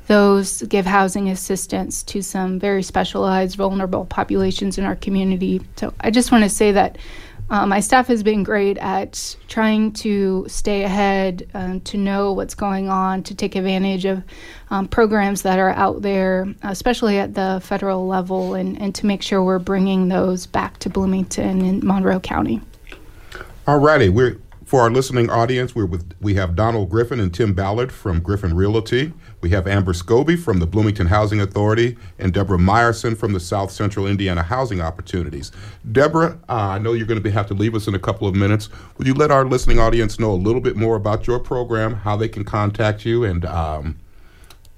those 0.08 0.62
give 0.64 0.86
housing 0.86 1.30
assistance 1.30 2.04
to 2.04 2.22
some 2.22 2.60
very 2.60 2.84
specialized 2.84 3.56
vulnerable 3.56 4.06
populations 4.06 4.78
in 4.78 4.84
our 4.84 4.96
community. 4.96 5.62
So 5.78 5.94
I 6.02 6.12
just 6.12 6.32
want 6.32 6.44
to 6.44 6.50
say 6.50 6.74
that 6.74 6.98
uh, 7.50 7.66
my 7.66 7.80
staff 7.80 8.08
has 8.08 8.24
been 8.24 8.44
great 8.44 8.78
at 8.78 9.36
trying 9.48 9.92
to 9.92 10.46
stay 10.48 10.84
ahead, 10.84 11.48
um, 11.54 11.82
to 11.82 11.98
know 11.98 12.34
what's 12.34 12.56
going 12.56 12.90
on, 12.90 13.24
to 13.24 13.36
take 13.36 13.56
advantage 13.56 14.06
of 14.06 14.24
um, 14.70 14.88
programs 14.88 15.42
that 15.44 15.60
are 15.60 15.72
out 15.72 16.02
there, 16.02 16.48
especially 16.64 17.18
at 17.18 17.34
the 17.34 17.60
federal 17.64 18.08
level, 18.08 18.56
and, 18.56 18.80
and 18.82 18.96
to 18.96 19.06
make 19.06 19.22
sure 19.22 19.44
we're 19.44 19.60
bringing 19.60 20.10
those 20.10 20.46
back 20.46 20.80
to 20.80 20.90
Bloomington 20.90 21.62
and 21.64 21.84
Monroe 21.84 22.20
County. 22.20 22.62
All 23.68 23.80
righty, 23.80 24.10
we're 24.10 24.38
for 24.74 24.82
our 24.82 24.90
listening 24.90 25.30
audience, 25.30 25.76
we're 25.76 25.86
with 25.86 26.16
we 26.20 26.34
have 26.34 26.56
Donald 26.56 26.90
Griffin 26.90 27.20
and 27.20 27.32
Tim 27.32 27.54
Ballard 27.54 27.92
from 27.92 28.20
Griffin 28.20 28.56
Realty. 28.56 29.14
We 29.42 29.52
have 29.52 29.68
Amber 29.68 29.94
Skoby 29.94 30.36
from 30.36 30.58
the 30.58 30.66
Bloomington 30.66 31.06
Housing 31.06 31.40
Authority 31.40 31.96
and 32.18 32.34
Deborah 32.34 32.58
Meyerson 32.58 33.16
from 33.16 33.34
the 33.34 33.40
South 33.40 33.70
Central 33.70 34.08
Indiana 34.08 34.42
Housing 34.42 34.82
Opportunities. 34.82 35.52
Deborah, 35.92 36.40
uh, 36.50 36.54
I 36.54 36.80
know 36.80 36.94
you're 36.94 37.06
going 37.06 37.22
to 37.22 37.30
have 37.30 37.46
to 37.50 37.54
leave 37.54 37.76
us 37.76 37.88
in 37.88 37.94
a 37.94 38.00
couple 38.00 38.28
of 38.28 38.34
minutes. 38.34 38.70
Would 38.98 39.06
you 39.06 39.14
let 39.14 39.30
our 39.30 39.46
listening 39.46 39.78
audience 39.78 40.20
know 40.20 40.32
a 40.32 40.42
little 40.42 40.60
bit 40.60 40.76
more 40.76 40.96
about 40.96 41.28
your 41.28 41.38
program, 41.38 41.94
how 41.94 42.18
they 42.18 42.28
can 42.28 42.44
contact 42.44 43.06
you, 43.06 43.26
and 43.26 43.46
um, 43.46 44.00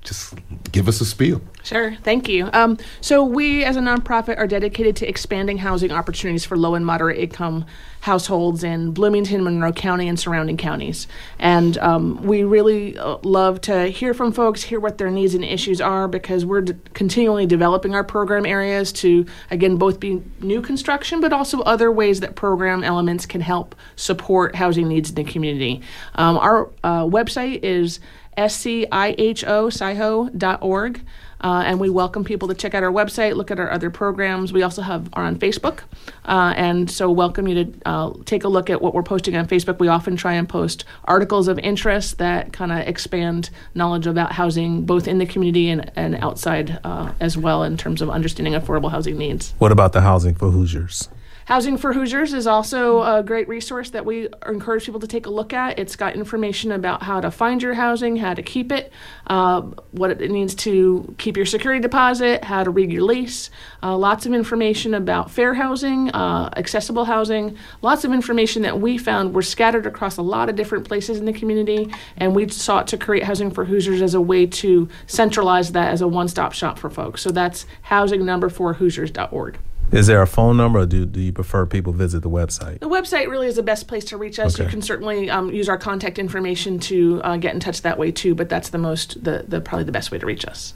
just 0.05 0.35
give 0.71 0.87
us 0.87 1.01
a 1.01 1.05
spiel? 1.05 1.41
Sure, 1.63 1.95
thank 2.03 2.29
you. 2.29 2.49
Um, 2.53 2.77
so, 3.01 3.23
we 3.23 3.63
as 3.63 3.75
a 3.75 3.81
nonprofit 3.81 4.37
are 4.37 4.47
dedicated 4.47 4.95
to 4.97 5.07
expanding 5.07 5.57
housing 5.57 5.91
opportunities 5.91 6.45
for 6.45 6.57
low 6.57 6.75
and 6.75 6.85
moderate 6.85 7.17
income 7.17 7.65
households 8.05 8.63
in 8.63 8.91
Bloomington, 8.91 9.43
Monroe 9.43 9.71
County, 9.71 10.07
and 10.07 10.19
surrounding 10.19 10.57
counties. 10.57 11.07
And 11.39 11.75
um, 11.79 12.21
we 12.21 12.43
really 12.43 12.95
uh, 12.99 13.17
love 13.23 13.61
to 13.61 13.87
hear 13.87 14.13
from 14.13 14.31
folks, 14.31 14.61
hear 14.61 14.79
what 14.79 14.99
their 14.99 15.09
needs 15.09 15.33
and 15.33 15.43
issues 15.43 15.81
are, 15.81 16.07
because 16.07 16.45
we're 16.45 16.61
d- 16.61 16.75
continually 16.93 17.47
developing 17.47 17.95
our 17.95 18.03
program 18.03 18.45
areas 18.45 18.93
to, 18.93 19.25
again, 19.49 19.77
both 19.77 19.99
be 19.99 20.21
new 20.39 20.61
construction, 20.61 21.19
but 21.19 21.33
also 21.33 21.61
other 21.61 21.91
ways 21.91 22.19
that 22.19 22.35
program 22.35 22.83
elements 22.83 23.25
can 23.25 23.41
help 23.41 23.73
support 23.95 24.55
housing 24.55 24.87
needs 24.87 25.09
in 25.09 25.15
the 25.15 25.23
community. 25.23 25.81
Um, 26.13 26.37
our 26.37 26.69
uh, 26.83 27.05
website 27.05 27.61
is 27.63 27.99
S-C-I-H-O, 28.37 29.67
SciHo.org. 29.67 31.01
Uh, 31.41 31.63
and 31.65 31.79
we 31.79 31.89
welcome 31.89 32.23
people 32.23 32.47
to 32.47 32.55
check 32.55 32.73
out 32.73 32.81
our 32.81 32.91
website, 32.91 33.35
look 33.35 33.51
at 33.51 33.59
our 33.59 33.69
other 33.69 33.89
programs. 33.89 34.51
We 34.51 34.63
also 34.63 34.81
have 34.81 35.09
are 35.13 35.23
on 35.23 35.37
Facebook, 35.37 35.81
uh, 36.25 36.53
and 36.55 36.89
so 36.89 37.11
welcome 37.11 37.47
you 37.47 37.65
to 37.65 37.73
uh, 37.85 38.13
take 38.25 38.45
a 38.45 38.47
look 38.47 38.69
at 38.69 38.81
what 38.81 38.93
we're 38.93 39.03
posting 39.03 39.35
on 39.35 39.45
Facebook. 39.45 39.77
We 39.77 39.87
often 39.87 40.15
try 40.15 40.33
and 40.33 40.47
post 40.47 40.85
articles 41.03 41.47
of 41.47 41.59
interest 41.59 42.17
that 42.17 42.53
kind 42.53 42.71
of 42.71 42.79
expand 42.87 43.49
knowledge 43.75 44.07
about 44.07 44.31
housing, 44.31 44.85
both 44.85 45.07
in 45.07 45.19
the 45.19 45.25
community 45.25 45.69
and, 45.69 45.91
and 45.95 46.15
outside 46.15 46.79
uh, 46.83 47.11
as 47.19 47.37
well, 47.37 47.63
in 47.63 47.77
terms 47.77 48.01
of 48.01 48.09
understanding 48.09 48.53
affordable 48.53 48.89
housing 48.89 49.17
needs. 49.17 49.53
What 49.59 49.71
about 49.71 49.93
the 49.93 50.01
housing 50.01 50.35
for 50.35 50.49
Hoosiers? 50.49 51.09
Housing 51.45 51.77
for 51.77 51.93
Hoosiers 51.93 52.33
is 52.33 52.47
also 52.47 53.03
a 53.03 53.21
great 53.21 53.47
resource 53.47 53.91
that 53.91 54.03
we 54.03 54.27
encourage 54.47 54.85
people 54.85 54.99
to 54.99 55.05
take 55.05 55.27
a 55.27 55.29
look 55.29 55.53
at. 55.53 55.77
It's 55.77 55.95
got 55.95 56.15
information 56.15 56.71
about 56.71 57.03
how 57.03 57.21
to 57.21 57.29
find 57.29 57.61
your 57.61 57.75
housing, 57.75 58.15
how 58.15 58.33
to 58.33 58.41
keep 58.41 58.71
it, 58.71 58.91
uh, 59.27 59.61
what 59.91 60.09
it 60.09 60.31
needs 60.31 60.55
to 60.55 61.13
keep 61.19 61.37
your 61.37 61.45
security 61.45 61.79
deposit, 61.79 62.43
how 62.43 62.63
to 62.63 62.71
read 62.71 62.91
your 62.91 63.03
lease. 63.03 63.51
Uh, 63.83 63.95
lots 63.95 64.25
of 64.25 64.33
information 64.33 64.95
about 64.95 65.29
fair 65.29 65.53
housing, 65.53 66.09
uh, 66.15 66.49
accessible 66.57 67.05
housing. 67.05 67.55
Lots 67.83 68.03
of 68.03 68.11
information 68.11 68.63
that 68.63 68.81
we 68.81 68.97
found 68.97 69.35
were 69.35 69.43
scattered 69.43 69.85
across 69.85 70.17
a 70.17 70.23
lot 70.23 70.49
of 70.49 70.55
different 70.55 70.87
places 70.87 71.19
in 71.19 71.25
the 71.25 71.33
community, 71.33 71.93
and 72.17 72.33
we 72.35 72.49
sought 72.49 72.87
to 72.87 72.97
create 72.97 73.21
Housing 73.21 73.51
for 73.51 73.65
Hoosiers 73.65 74.01
as 74.01 74.15
a 74.15 74.21
way 74.21 74.47
to 74.47 74.89
centralize 75.05 75.73
that 75.73 75.93
as 75.93 76.01
a 76.01 76.07
one-stop 76.07 76.53
shop 76.53 76.79
for 76.79 76.89
folks. 76.89 77.21
So 77.21 77.29
that's 77.29 77.67
housing 77.83 78.25
number 78.25 78.49
four 78.49 78.73
Hoosiers.org. 78.73 79.59
Is 79.91 80.07
there 80.07 80.21
a 80.21 80.27
phone 80.27 80.57
number, 80.57 80.79
or 80.79 80.85
do, 80.85 81.05
do 81.05 81.21
you 81.21 81.31
prefer 81.31 81.65
people 81.65 81.93
visit 81.93 82.21
the 82.21 82.29
website? 82.29 82.79
The 82.79 82.89
website 82.89 83.29
really 83.29 83.47
is 83.47 83.55
the 83.55 83.63
best 83.63 83.87
place 83.87 84.03
to 84.05 84.17
reach 84.17 84.39
us. 84.39 84.55
Okay. 84.55 84.63
You 84.63 84.69
can 84.69 84.81
certainly 84.81 85.29
um, 85.29 85.51
use 85.51 85.69
our 85.69 85.77
contact 85.77 86.19
information 86.19 86.79
to 86.79 87.21
uh, 87.23 87.37
get 87.37 87.53
in 87.53 87.59
touch 87.59 87.81
that 87.83 87.97
way 87.97 88.11
too, 88.11 88.35
but 88.35 88.49
that's 88.49 88.69
the 88.69 88.77
most, 88.77 89.23
the, 89.23 89.45
the 89.47 89.61
probably 89.61 89.85
the 89.85 89.91
best 89.91 90.11
way 90.11 90.17
to 90.17 90.25
reach 90.25 90.45
us. 90.45 90.73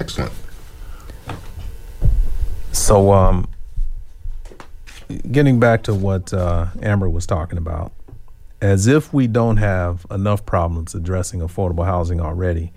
Excellent. 0.00 0.32
So, 2.72 3.12
um, 3.12 3.48
getting 5.30 5.60
back 5.60 5.82
to 5.84 5.94
what 5.94 6.32
uh, 6.32 6.68
Amber 6.80 7.08
was 7.08 7.26
talking 7.26 7.58
about, 7.58 7.92
as 8.60 8.86
if 8.86 9.12
we 9.12 9.26
don't 9.26 9.58
have 9.58 10.06
enough 10.10 10.46
problems 10.46 10.94
addressing 10.94 11.40
affordable 11.40 11.84
housing 11.84 12.20
already, 12.20 12.72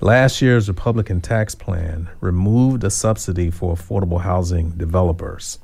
last 0.00 0.42
year's 0.42 0.68
Republican 0.68 1.20
tax 1.20 1.54
plan 1.54 2.08
removed 2.20 2.84
a 2.84 2.90
subsidy 2.90 3.50
for 3.50 3.74
affordable 3.74 4.20
housing 4.20 4.70
developers. 4.70 5.58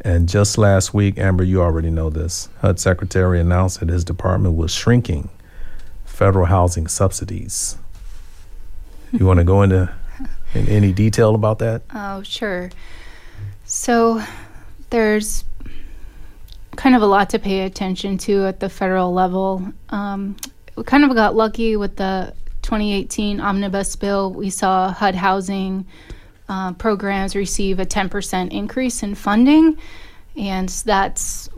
And 0.00 0.28
just 0.28 0.58
last 0.58 0.94
week, 0.94 1.18
Amber, 1.18 1.44
you 1.44 1.60
already 1.62 1.90
know 1.90 2.10
this, 2.10 2.48
HUD 2.60 2.78
Secretary 2.78 3.40
announced 3.40 3.80
that 3.80 3.88
his 3.88 4.04
department 4.04 4.56
was 4.56 4.72
shrinking 4.72 5.30
federal 6.04 6.46
housing 6.46 6.86
subsidies. 6.86 7.76
You 9.12 9.26
want 9.26 9.38
to 9.38 9.44
go 9.44 9.62
into 9.62 9.92
in 10.54 10.68
any 10.68 10.92
detail 10.92 11.34
about 11.34 11.58
that? 11.58 11.82
Oh, 11.94 12.22
sure. 12.22 12.70
So 13.64 14.22
there's 14.90 15.44
kind 16.76 16.94
of 16.94 17.02
a 17.02 17.06
lot 17.06 17.30
to 17.30 17.38
pay 17.38 17.62
attention 17.62 18.18
to 18.18 18.46
at 18.46 18.60
the 18.60 18.68
federal 18.68 19.12
level. 19.12 19.72
Um, 19.88 20.36
we 20.76 20.84
kind 20.84 21.04
of 21.04 21.14
got 21.14 21.34
lucky 21.34 21.76
with 21.76 21.96
the 21.96 22.32
2018 22.66 23.40
omnibus 23.40 23.94
bill. 23.94 24.32
We 24.32 24.50
saw 24.50 24.92
HUD 24.92 25.14
housing 25.14 25.86
uh, 26.48 26.72
programs 26.72 27.36
receive 27.36 27.78
a 27.78 27.86
10% 27.86 28.50
increase 28.50 29.04
in 29.04 29.14
funding, 29.14 29.78
and 30.36 30.68
that's 30.68 31.48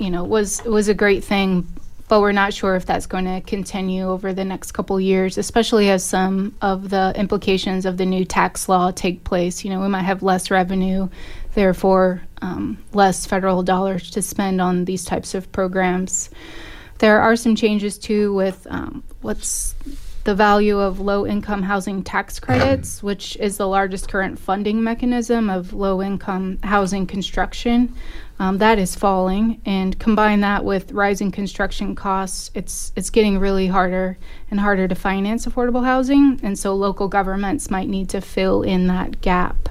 you 0.00 0.10
know 0.10 0.24
was 0.24 0.64
was 0.64 0.88
a 0.88 0.94
great 0.94 1.22
thing. 1.22 1.66
But 2.08 2.20
we're 2.20 2.32
not 2.32 2.52
sure 2.52 2.76
if 2.76 2.84
that's 2.84 3.06
going 3.06 3.24
to 3.24 3.40
continue 3.40 4.06
over 4.06 4.34
the 4.34 4.44
next 4.44 4.72
couple 4.72 5.00
years, 5.00 5.38
especially 5.38 5.90
as 5.90 6.04
some 6.04 6.54
of 6.60 6.90
the 6.90 7.14
implications 7.16 7.86
of 7.86 7.96
the 7.96 8.04
new 8.04 8.26
tax 8.26 8.68
law 8.68 8.90
take 8.90 9.24
place. 9.24 9.64
You 9.64 9.70
know, 9.70 9.80
we 9.80 9.88
might 9.88 10.02
have 10.02 10.22
less 10.22 10.50
revenue, 10.50 11.08
therefore 11.54 12.22
um, 12.42 12.78
less 12.92 13.24
federal 13.24 13.62
dollars 13.62 14.10
to 14.12 14.22
spend 14.22 14.60
on 14.60 14.84
these 14.84 15.04
types 15.04 15.34
of 15.34 15.50
programs. 15.52 16.28
There 16.98 17.20
are 17.20 17.36
some 17.36 17.56
changes 17.56 17.98
too 17.98 18.34
with 18.34 18.66
um, 18.70 19.02
what's 19.22 19.74
the 20.24 20.34
value 20.34 20.78
of 20.78 21.00
low 21.00 21.26
income 21.26 21.62
housing 21.62 22.02
tax 22.02 22.40
credits, 22.40 23.02
which 23.02 23.36
is 23.36 23.58
the 23.58 23.68
largest 23.68 24.08
current 24.08 24.38
funding 24.38 24.82
mechanism 24.82 25.50
of 25.50 25.72
low 25.72 26.02
income 26.02 26.58
housing 26.62 27.06
construction. 27.06 27.94
Um, 28.38 28.58
that 28.58 28.80
is 28.80 28.96
falling, 28.96 29.60
and 29.64 29.96
combine 30.00 30.40
that 30.40 30.64
with 30.64 30.90
rising 30.90 31.30
construction 31.30 31.94
costs, 31.94 32.50
it's 32.54 32.92
it's 32.96 33.10
getting 33.10 33.38
really 33.38 33.68
harder 33.68 34.18
and 34.50 34.58
harder 34.58 34.88
to 34.88 34.94
finance 34.96 35.46
affordable 35.46 35.84
housing, 35.84 36.40
and 36.42 36.58
so 36.58 36.74
local 36.74 37.06
governments 37.06 37.70
might 37.70 37.88
need 37.88 38.08
to 38.08 38.20
fill 38.20 38.62
in 38.62 38.88
that 38.88 39.20
gap 39.20 39.68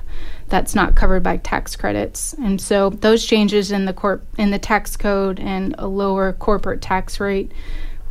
that's 0.48 0.76
not 0.76 0.96
covered 0.96 1.24
by 1.24 1.38
tax 1.38 1.76
credits. 1.76 2.34
And 2.34 2.62
so 2.62 2.92
those 2.92 3.26
changes 3.26 3.72
in 3.72 3.86
the 3.86 3.94
corp 3.94 4.24
in 4.38 4.52
the 4.52 4.60
tax 4.60 4.96
code 4.96 5.40
and 5.40 5.74
a 5.78 5.88
lower 5.88 6.32
corporate 6.32 6.82
tax 6.82 7.20
rate 7.20 7.52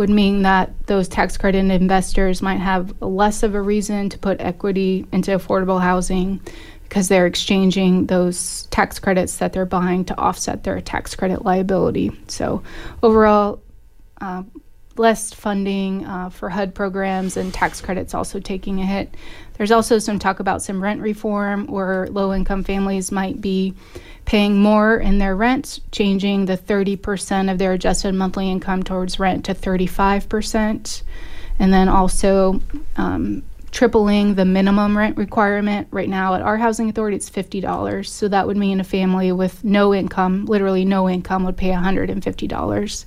would 0.03 0.11
mean 0.11 0.43
that 0.43 0.75
those 0.89 1.07
tax 1.07 1.37
credit 1.37 1.71
investors 1.71 2.43
might 2.43 2.59
have 2.59 3.01
less 3.01 3.45
of 3.45 3.55
a 3.55 3.63
reason 3.63 4.09
to 4.09 4.19
put 4.19 4.41
equity 4.41 5.07
into 5.13 5.31
affordable 5.31 5.81
housing 5.81 6.41
because 6.83 7.07
they're 7.07 7.29
exchanging 7.29 8.07
those 8.07 8.67
tax 8.73 8.99
credits 8.99 9.37
that 9.37 9.53
they're 9.53 9.65
buying 9.65 10.05
to 10.05 10.19
offset 10.19 10.65
their 10.65 10.81
tax 10.81 11.15
credit 11.15 11.45
liability. 11.45 12.11
So, 12.27 12.65
overall, 13.01 13.63
uh, 14.21 14.43
less 14.97 15.33
funding 15.33 16.05
uh, 16.07 16.31
for 16.31 16.51
HUD 16.51 16.75
programs 16.75 17.37
and 17.37 17.53
tax 17.53 17.81
credits 17.81 18.15
also 18.15 18.41
taking 18.41 18.81
a 18.81 18.87
hit. 18.87 19.15
There's 19.55 19.71
also 19.71 19.99
some 19.99 20.19
talk 20.19 20.41
about 20.41 20.63
some 20.63 20.83
rent 20.83 21.01
reform 21.01 21.67
where 21.67 22.09
low 22.09 22.33
income 22.33 22.65
families 22.65 23.13
might 23.13 23.41
be 23.41 23.75
paying 24.25 24.59
more 24.59 24.97
in 24.97 25.19
their 25.19 25.37
rent, 25.37 25.81
changing 25.91 26.47
the 26.47 26.57
30% 26.57 27.51
of 27.51 27.59
their 27.59 27.73
adjusted 27.73 28.15
monthly 28.15 28.51
income 28.51 28.83
towards 28.83 29.19
rent 29.19 29.45
to 29.45 29.55
35%. 29.55 31.03
And 31.59 31.73
then 31.73 31.89
also 31.89 32.61
um, 32.97 33.43
tripling 33.73 34.35
the 34.35 34.45
minimum 34.45 34.97
rent 34.97 35.17
requirement. 35.17 35.89
Right 35.91 36.09
now 36.09 36.35
at 36.35 36.43
our 36.43 36.59
housing 36.59 36.89
authority, 36.89 37.17
it's 37.17 37.29
$50. 37.29 38.07
So 38.07 38.29
that 38.29 38.47
would 38.47 38.57
mean 38.57 38.79
a 38.79 38.85
family 38.85 39.33
with 39.33 39.65
no 39.65 39.93
income, 39.95 40.45
literally 40.45 40.85
no 40.85 41.09
income, 41.09 41.45
would 41.45 41.57
pay 41.57 41.71
$150 41.71 43.05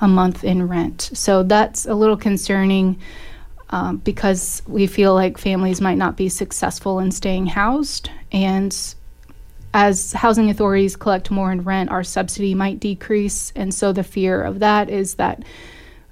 a 0.00 0.08
month 0.08 0.42
in 0.42 0.66
rent. 0.66 1.10
So 1.12 1.42
that's 1.42 1.86
a 1.86 1.94
little 1.94 2.16
concerning. 2.16 2.98
Um, 3.70 3.96
because 3.96 4.62
we 4.68 4.86
feel 4.86 5.12
like 5.12 5.38
families 5.38 5.80
might 5.80 5.98
not 5.98 6.16
be 6.16 6.28
successful 6.28 7.00
in 7.00 7.10
staying 7.10 7.46
housed. 7.46 8.08
And 8.30 8.72
as 9.74 10.12
housing 10.12 10.50
authorities 10.50 10.94
collect 10.94 11.32
more 11.32 11.50
in 11.50 11.64
rent, 11.64 11.90
our 11.90 12.04
subsidy 12.04 12.54
might 12.54 12.78
decrease. 12.78 13.52
And 13.56 13.74
so 13.74 13.92
the 13.92 14.04
fear 14.04 14.40
of 14.40 14.60
that 14.60 14.88
is 14.88 15.16
that 15.16 15.42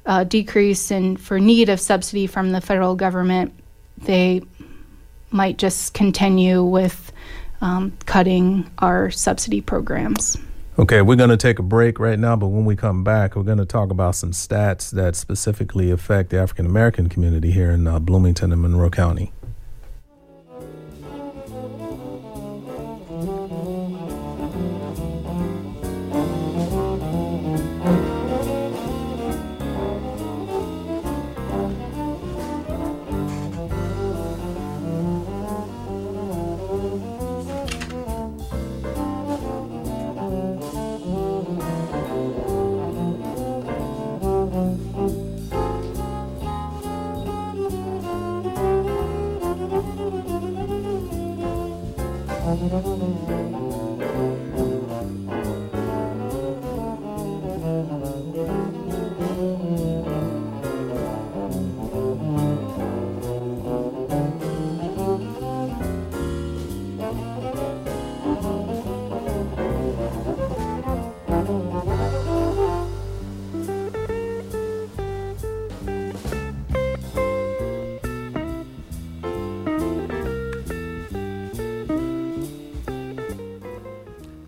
uh, 0.04 0.24
decrease 0.24 0.90
in 0.90 1.16
for 1.16 1.38
need 1.38 1.68
of 1.68 1.80
subsidy 1.80 2.26
from 2.26 2.50
the 2.50 2.60
federal 2.60 2.96
government, 2.96 3.54
they 4.04 4.42
might 5.30 5.58
just 5.58 5.94
continue 5.94 6.62
with 6.62 7.12
um, 7.60 7.96
cutting 8.06 8.70
our 8.78 9.10
subsidy 9.10 9.60
programs. 9.60 10.36
Okay, 10.78 11.02
we're 11.02 11.16
going 11.16 11.30
to 11.30 11.36
take 11.36 11.60
a 11.60 11.62
break 11.62 12.00
right 12.00 12.18
now, 12.18 12.34
but 12.34 12.48
when 12.48 12.64
we 12.64 12.74
come 12.74 13.04
back, 13.04 13.36
we're 13.36 13.44
going 13.44 13.58
to 13.58 13.64
talk 13.64 13.90
about 13.90 14.16
some 14.16 14.32
stats 14.32 14.90
that 14.90 15.14
specifically 15.14 15.90
affect 15.92 16.30
the 16.30 16.38
African 16.38 16.66
American 16.66 17.08
community 17.08 17.52
here 17.52 17.70
in 17.70 17.86
uh, 17.86 18.00
Bloomington 18.00 18.52
and 18.52 18.60
Monroe 18.60 18.90
County. 18.90 19.32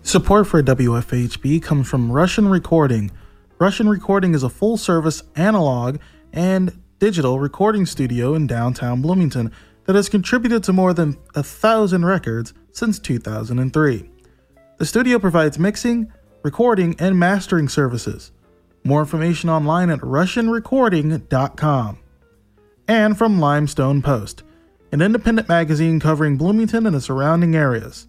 Support 0.07 0.47
for 0.47 0.63
WFHB 0.63 1.61
comes 1.61 1.89
from 1.89 2.09
Russian 2.09 2.47
Recording. 2.47 3.11
Russian 3.59 3.89
Recording 3.89 4.33
is 4.33 4.41
a 4.41 4.47
full 4.47 4.77
service 4.77 5.21
analog 5.35 5.97
and 6.31 6.81
digital 6.97 7.39
recording 7.39 7.85
studio 7.85 8.33
in 8.33 8.47
downtown 8.47 9.01
Bloomington 9.01 9.51
that 9.83 9.97
has 9.97 10.07
contributed 10.07 10.63
to 10.63 10.71
more 10.71 10.93
than 10.93 11.17
a 11.35 11.43
thousand 11.43 12.05
records 12.05 12.53
since 12.71 12.99
2003. 12.99 14.09
The 14.77 14.85
studio 14.85 15.19
provides 15.19 15.59
mixing, 15.59 16.09
recording, 16.41 16.95
and 16.99 17.19
mastering 17.19 17.67
services. 17.67 18.31
More 18.85 19.01
information 19.01 19.49
online 19.49 19.89
at 19.89 19.99
RussianRecording.com. 19.99 21.97
And 22.87 23.17
from 23.17 23.41
Limestone 23.41 24.01
Post, 24.01 24.43
an 24.93 25.01
independent 25.01 25.49
magazine 25.49 25.99
covering 25.99 26.37
Bloomington 26.37 26.85
and 26.85 26.95
the 26.95 27.01
surrounding 27.01 27.57
areas. 27.57 28.07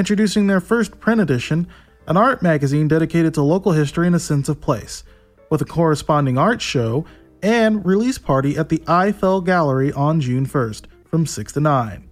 Introducing 0.00 0.46
their 0.46 0.60
first 0.60 0.98
print 0.98 1.20
edition, 1.20 1.66
an 2.06 2.16
art 2.16 2.40
magazine 2.40 2.88
dedicated 2.88 3.34
to 3.34 3.42
local 3.42 3.72
history 3.72 4.06
and 4.06 4.16
a 4.16 4.18
sense 4.18 4.48
of 4.48 4.58
place, 4.58 5.04
with 5.50 5.60
a 5.60 5.66
corresponding 5.66 6.38
art 6.38 6.62
show 6.62 7.04
and 7.42 7.84
release 7.84 8.16
party 8.16 8.56
at 8.56 8.70
the 8.70 8.82
Eiffel 8.86 9.42
Gallery 9.42 9.92
on 9.92 10.22
June 10.22 10.46
1st 10.46 10.86
from 11.04 11.26
6 11.26 11.52
to 11.52 11.60
9. 11.60 12.08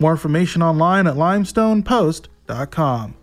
More 0.00 0.10
information 0.10 0.60
online 0.60 1.06
at 1.06 1.14
limestonepost.com. 1.14 3.14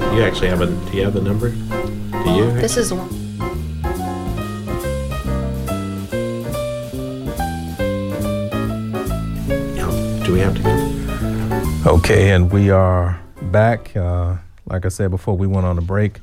have? 0.00 0.14
You 0.14 0.22
actually 0.22 0.48
have 0.48 0.60
a? 0.60 0.66
Do 0.66 0.96
you 0.96 1.04
have 1.04 1.14
the 1.14 1.20
number? 1.20 1.50
Do 1.50 2.30
you? 2.30 2.50
This 2.52 2.76
is 2.76 2.92
one. 2.92 3.08
Do 10.24 10.32
we 10.32 10.40
have 10.40 10.54
to 10.56 10.62
go? 10.62 11.92
Okay, 11.94 12.30
and 12.30 12.50
we 12.50 12.70
are 12.70 13.20
back. 13.42 13.94
Uh, 13.96 14.36
like 14.66 14.86
I 14.86 14.88
said 14.88 15.10
before, 15.10 15.36
we 15.36 15.46
went 15.46 15.66
on 15.66 15.78
a 15.78 15.82
break. 15.82 16.20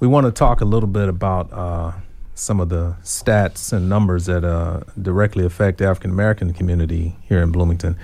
We 0.00 0.08
want 0.08 0.26
to 0.26 0.32
talk 0.32 0.60
a 0.60 0.64
little 0.64 0.88
bit 0.88 1.08
about 1.08 1.52
uh, 1.52 1.92
some 2.34 2.60
of 2.60 2.68
the 2.68 2.96
stats 3.02 3.72
and 3.72 3.88
numbers 3.88 4.26
that 4.26 4.44
uh, 4.44 4.80
directly 5.00 5.44
affect 5.44 5.78
the 5.78 5.86
African 5.86 6.10
American 6.10 6.52
community 6.52 7.16
here 7.22 7.42
in 7.42 7.50
Bloomington. 7.50 7.96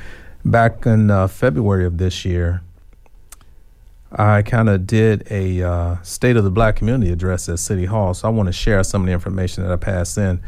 Back 0.45 0.87
in 0.87 1.11
uh, 1.11 1.27
February 1.29 1.85
of 1.85 1.99
this 1.99 2.25
year, 2.25 2.63
I 4.11 4.42
kind 4.42 4.68
of 4.68 4.87
did 4.87 5.27
a 5.31 5.62
uh, 5.62 6.03
State 6.03 6.37
of 6.37 6.44
the 6.44 6.51
Black 6.51 6.77
Community 6.77 7.12
address 7.12 7.49
at 7.49 7.59
City 7.59 7.85
Hall, 7.85 8.14
so 8.14 8.27
I 8.27 8.31
want 8.31 8.47
to 8.47 8.53
share 8.53 8.83
some 8.83 9.03
of 9.03 9.07
the 9.07 9.12
information 9.12 9.64
that 9.64 9.73
I 9.73 9.77
passed 9.77 10.16
in. 10.16 10.40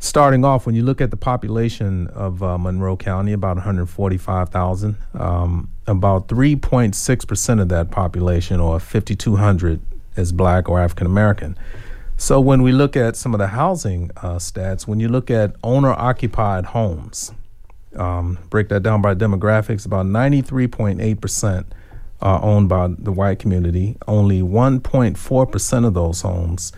Starting 0.00 0.44
off, 0.44 0.66
when 0.66 0.74
you 0.74 0.82
look 0.82 1.00
at 1.00 1.10
the 1.10 1.16
population 1.16 2.06
of 2.08 2.42
uh, 2.42 2.56
Monroe 2.58 2.96
County, 2.96 3.32
about 3.32 3.56
145,000, 3.56 4.96
um, 5.14 5.68
about 5.86 6.28
3.6% 6.28 7.60
of 7.60 7.68
that 7.68 7.90
population, 7.90 8.60
or 8.60 8.78
5,200, 8.78 9.80
is 10.16 10.32
black 10.32 10.68
or 10.68 10.80
African 10.80 11.06
American. 11.06 11.56
So 12.16 12.40
when 12.40 12.62
we 12.62 12.72
look 12.72 12.96
at 12.96 13.14
some 13.14 13.32
of 13.32 13.38
the 13.38 13.48
housing 13.48 14.10
uh, 14.16 14.36
stats, 14.36 14.88
when 14.88 14.98
you 14.98 15.08
look 15.08 15.30
at 15.30 15.54
owner 15.62 15.92
occupied 15.92 16.66
homes, 16.66 17.32
um, 17.94 18.38
break 18.50 18.68
that 18.70 18.82
down 18.82 19.00
by 19.00 19.14
demographics, 19.14 19.86
about 19.86 20.06
93.8% 20.06 21.64
are 22.20 22.42
owned 22.42 22.68
by 22.68 22.88
the 22.98 23.12
white 23.12 23.38
community. 23.38 23.96
Only 24.06 24.42
1.4% 24.42 25.86
of 25.86 25.94
those 25.94 26.22
homes, 26.22 26.72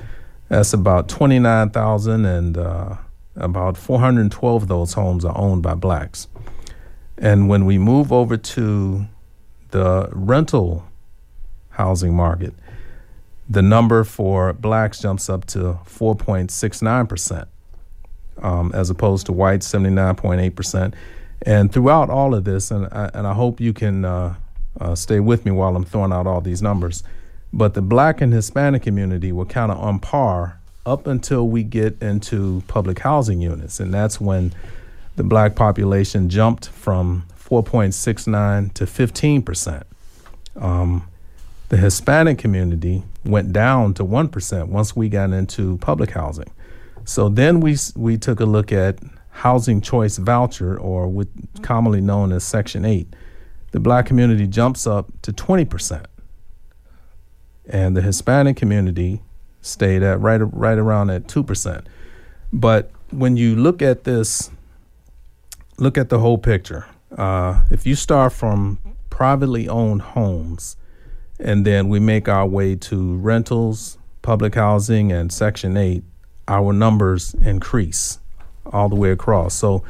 that's 0.48 0.72
about 0.72 1.08
29,000, 1.08 2.24
and 2.24 2.58
uh, 2.58 2.96
about 3.36 3.76
412 3.76 4.62
of 4.62 4.68
those 4.68 4.92
homes 4.94 5.24
are 5.24 5.36
owned 5.36 5.62
by 5.62 5.74
blacks. 5.74 6.28
And 7.16 7.48
when 7.48 7.66
we 7.66 7.78
move 7.78 8.12
over 8.12 8.36
to 8.36 9.06
the 9.70 10.08
rental 10.12 10.84
housing 11.70 12.14
market, 12.14 12.54
the 13.48 13.62
number 13.62 14.04
for 14.04 14.52
blacks 14.52 15.00
jumps 15.00 15.28
up 15.28 15.44
to 15.46 15.78
4.69%, 15.84 17.46
um, 18.42 18.70
as 18.74 18.90
opposed 18.90 19.26
to 19.26 19.32
whites, 19.32 19.70
79.8%. 19.70 20.94
And 21.42 21.72
throughout 21.72 22.10
all 22.10 22.34
of 22.34 22.44
this, 22.44 22.70
and 22.70 22.86
I, 22.92 23.10
and 23.14 23.26
I 23.26 23.32
hope 23.34 23.60
you 23.60 23.72
can 23.72 24.04
uh, 24.04 24.34
uh, 24.80 24.94
stay 24.94 25.20
with 25.20 25.44
me 25.44 25.52
while 25.52 25.76
I'm 25.76 25.84
throwing 25.84 26.12
out 26.12 26.26
all 26.26 26.40
these 26.40 26.62
numbers, 26.62 27.02
but 27.52 27.74
the 27.74 27.82
black 27.82 28.20
and 28.20 28.32
Hispanic 28.32 28.82
community 28.82 29.32
were 29.32 29.44
kind 29.44 29.70
of 29.70 29.78
on 29.78 29.98
par 29.98 30.60
up 30.86 31.06
until 31.06 31.46
we 31.46 31.62
get 31.62 32.00
into 32.00 32.62
public 32.66 33.00
housing 33.00 33.40
units. 33.40 33.80
And 33.80 33.92
that's 33.92 34.20
when 34.20 34.52
the 35.16 35.22
black 35.22 35.54
population 35.54 36.28
jumped 36.30 36.68
from 36.68 37.26
4.69 37.38 38.72
to 38.74 38.84
15%. 38.84 39.82
Um, 40.56 41.06
the 41.68 41.76
Hispanic 41.76 42.38
community 42.38 43.02
went 43.24 43.52
down 43.52 43.94
to 43.94 44.04
1% 44.04 44.68
once 44.68 44.96
we 44.96 45.08
got 45.08 45.30
into 45.32 45.76
public 45.78 46.10
housing. 46.10 46.50
So 47.04 47.28
then 47.28 47.60
we, 47.60 47.76
we 47.96 48.16
took 48.16 48.40
a 48.40 48.44
look 48.44 48.72
at 48.72 48.98
housing 49.30 49.80
choice 49.80 50.16
voucher, 50.16 50.78
or 50.78 51.26
commonly 51.62 52.00
known 52.00 52.32
as 52.32 52.44
Section 52.44 52.84
8. 52.84 53.14
The 53.72 53.80
black 53.80 54.06
community 54.06 54.46
jumps 54.46 54.86
up 54.86 55.10
to 55.22 55.32
20%. 55.32 56.04
And 57.66 57.96
the 57.96 58.02
Hispanic 58.02 58.56
community 58.56 59.22
stayed 59.62 60.02
at 60.02 60.20
right, 60.20 60.36
right 60.38 60.78
around 60.78 61.10
at 61.10 61.26
2%. 61.26 61.84
But 62.52 62.90
when 63.10 63.36
you 63.36 63.54
look 63.54 63.82
at 63.82 64.04
this, 64.04 64.50
look 65.78 65.96
at 65.96 66.08
the 66.08 66.18
whole 66.18 66.38
picture. 66.38 66.86
Uh, 67.16 67.62
if 67.70 67.86
you 67.86 67.94
start 67.94 68.32
from 68.32 68.78
privately 69.08 69.68
owned 69.68 70.02
homes, 70.02 70.76
and 71.38 71.64
then 71.64 71.88
we 71.88 71.98
make 72.00 72.28
our 72.28 72.46
way 72.46 72.76
to 72.76 73.16
rentals, 73.16 73.98
public 74.22 74.54
housing, 74.54 75.10
and 75.10 75.32
Section 75.32 75.76
8, 75.76 76.02
our 76.48 76.72
numbers 76.72 77.34
increase 77.34 78.18
all 78.66 78.88
the 78.88 78.96
way 78.96 79.10
across. 79.10 79.54
So 79.54 79.82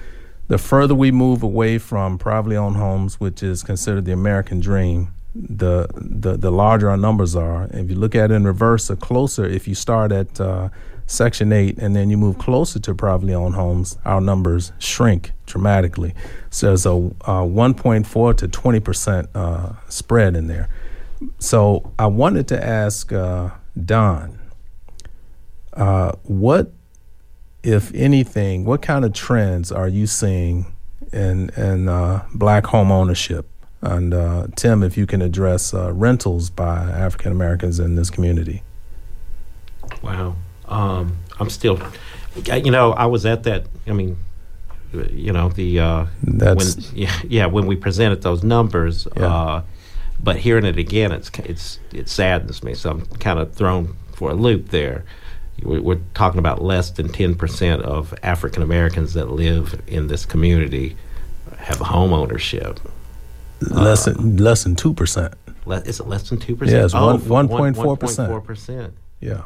the 0.50 0.58
further 0.58 0.96
we 0.96 1.12
move 1.12 1.44
away 1.44 1.78
from 1.78 2.18
privately 2.18 2.56
owned 2.56 2.74
homes, 2.74 3.20
which 3.20 3.40
is 3.40 3.62
considered 3.62 4.04
the 4.04 4.12
American 4.12 4.58
dream, 4.58 5.14
the 5.32 5.86
the, 5.94 6.36
the 6.36 6.50
larger 6.50 6.90
our 6.90 6.96
numbers 6.96 7.36
are. 7.36 7.68
If 7.70 7.88
you 7.88 7.94
look 7.94 8.16
at 8.16 8.32
it 8.32 8.34
in 8.34 8.44
reverse, 8.44 8.88
the 8.88 8.96
closer, 8.96 9.44
if 9.44 9.68
you 9.68 9.76
start 9.76 10.10
at 10.10 10.40
uh, 10.40 10.70
Section 11.06 11.52
8 11.52 11.78
and 11.78 11.94
then 11.94 12.10
you 12.10 12.16
move 12.16 12.38
closer 12.38 12.80
to 12.80 12.94
privately 12.96 13.32
owned 13.32 13.54
homes, 13.54 13.96
our 14.04 14.20
numbers 14.20 14.72
shrink 14.80 15.30
dramatically. 15.46 16.14
So 16.50 16.66
there's 16.66 16.84
a, 16.84 16.90
a 16.90 17.46
1.4 17.46 18.36
to 18.38 18.48
20% 18.48 19.28
uh, 19.32 19.72
spread 19.88 20.34
in 20.34 20.48
there. 20.48 20.68
So 21.38 21.92
I 21.96 22.06
wanted 22.06 22.48
to 22.48 22.64
ask 22.64 23.12
uh, 23.12 23.50
Don, 23.84 24.36
uh, 25.74 26.12
what, 26.24 26.72
if 27.62 27.92
anything, 27.94 28.64
what 28.64 28.82
kind 28.82 29.04
of 29.04 29.12
trends 29.12 29.70
are 29.70 29.88
you 29.88 30.06
seeing 30.06 30.66
in 31.12 31.50
in 31.50 31.88
uh, 31.88 32.24
black 32.34 32.66
home 32.66 32.90
ownership? 32.90 33.46
And 33.82 34.12
uh, 34.12 34.46
Tim, 34.56 34.82
if 34.82 34.96
you 34.96 35.06
can 35.06 35.22
address 35.22 35.72
uh, 35.72 35.92
rentals 35.92 36.50
by 36.50 36.76
African 36.90 37.32
Americans 37.32 37.78
in 37.80 37.96
this 37.96 38.10
community. 38.10 38.62
Wow. 40.02 40.36
Um, 40.68 41.16
I'm 41.38 41.50
still, 41.50 41.80
you 42.44 42.70
know, 42.70 42.92
I 42.92 43.06
was 43.06 43.24
at 43.26 43.42
that. 43.44 43.66
I 43.86 43.92
mean, 43.92 44.18
you 45.10 45.32
know, 45.32 45.48
the 45.48 45.80
uh, 45.80 46.06
That's- 46.22 46.76
when, 46.76 46.96
yeah, 46.96 47.20
yeah, 47.26 47.46
when 47.46 47.66
we 47.66 47.76
presented 47.76 48.22
those 48.22 48.42
numbers. 48.42 49.08
Yeah. 49.16 49.26
Uh, 49.26 49.62
but 50.22 50.36
hearing 50.36 50.66
it 50.66 50.76
again, 50.76 51.12
it's 51.12 51.30
it's 51.38 51.80
it 51.92 52.08
saddens 52.08 52.62
me. 52.62 52.74
So 52.74 52.90
I'm 52.90 53.06
kind 53.06 53.38
of 53.38 53.54
thrown 53.54 53.96
for 54.12 54.30
a 54.30 54.34
loop 54.34 54.68
there. 54.68 55.04
We're, 55.62 55.80
we're 55.82 56.00
talking 56.14 56.38
about 56.38 56.62
less 56.62 56.90
than 56.90 57.08
ten 57.08 57.34
percent 57.34 57.82
of 57.82 58.14
African 58.22 58.62
Americans 58.62 59.14
that 59.14 59.30
live 59.30 59.80
in 59.86 60.06
this 60.08 60.24
community 60.26 60.96
have 61.58 61.78
home 61.78 62.12
ownership. 62.12 62.80
less 63.60 64.04
than 64.06 64.36
less 64.38 64.64
than 64.64 64.76
two 64.76 64.94
percent. 64.94 65.34
Le- 65.66 65.80
is 65.82 66.00
it 66.00 66.06
less 66.06 66.28
than 66.28 66.38
two 66.38 66.56
percent? 66.56 66.78
Yeah, 66.78 66.84
it's 66.84 66.94
one- 66.94 67.20
1.4%. 67.20 67.74
Four 68.28 68.40
percent. 68.40 68.94
Yeah, 69.20 69.42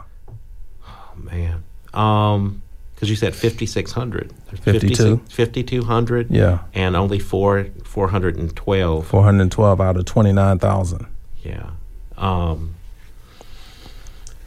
Oh 0.86 1.12
man. 1.16 1.64
Um, 1.92 2.62
because 2.94 3.10
you 3.10 3.16
said 3.16 3.34
fifty 3.34 3.66
six 3.66 3.90
hundred. 3.92 4.32
52. 4.62 5.20
Fifty 5.28 5.64
two 5.64 5.82
hundred. 5.82 6.30
yeah, 6.30 6.60
And 6.74 6.94
only 6.94 7.18
four 7.18 7.66
four 7.82 8.08
hundred 8.08 8.36
and 8.36 8.54
twelve. 8.54 9.06
four 9.08 9.24
hundred 9.24 9.50
twelve 9.50 9.80
out 9.80 9.96
of 9.96 10.04
twenty 10.04 10.32
nine 10.32 10.58
thousand. 10.60 11.06
Yeah. 11.42 11.70
Um, 12.16 12.76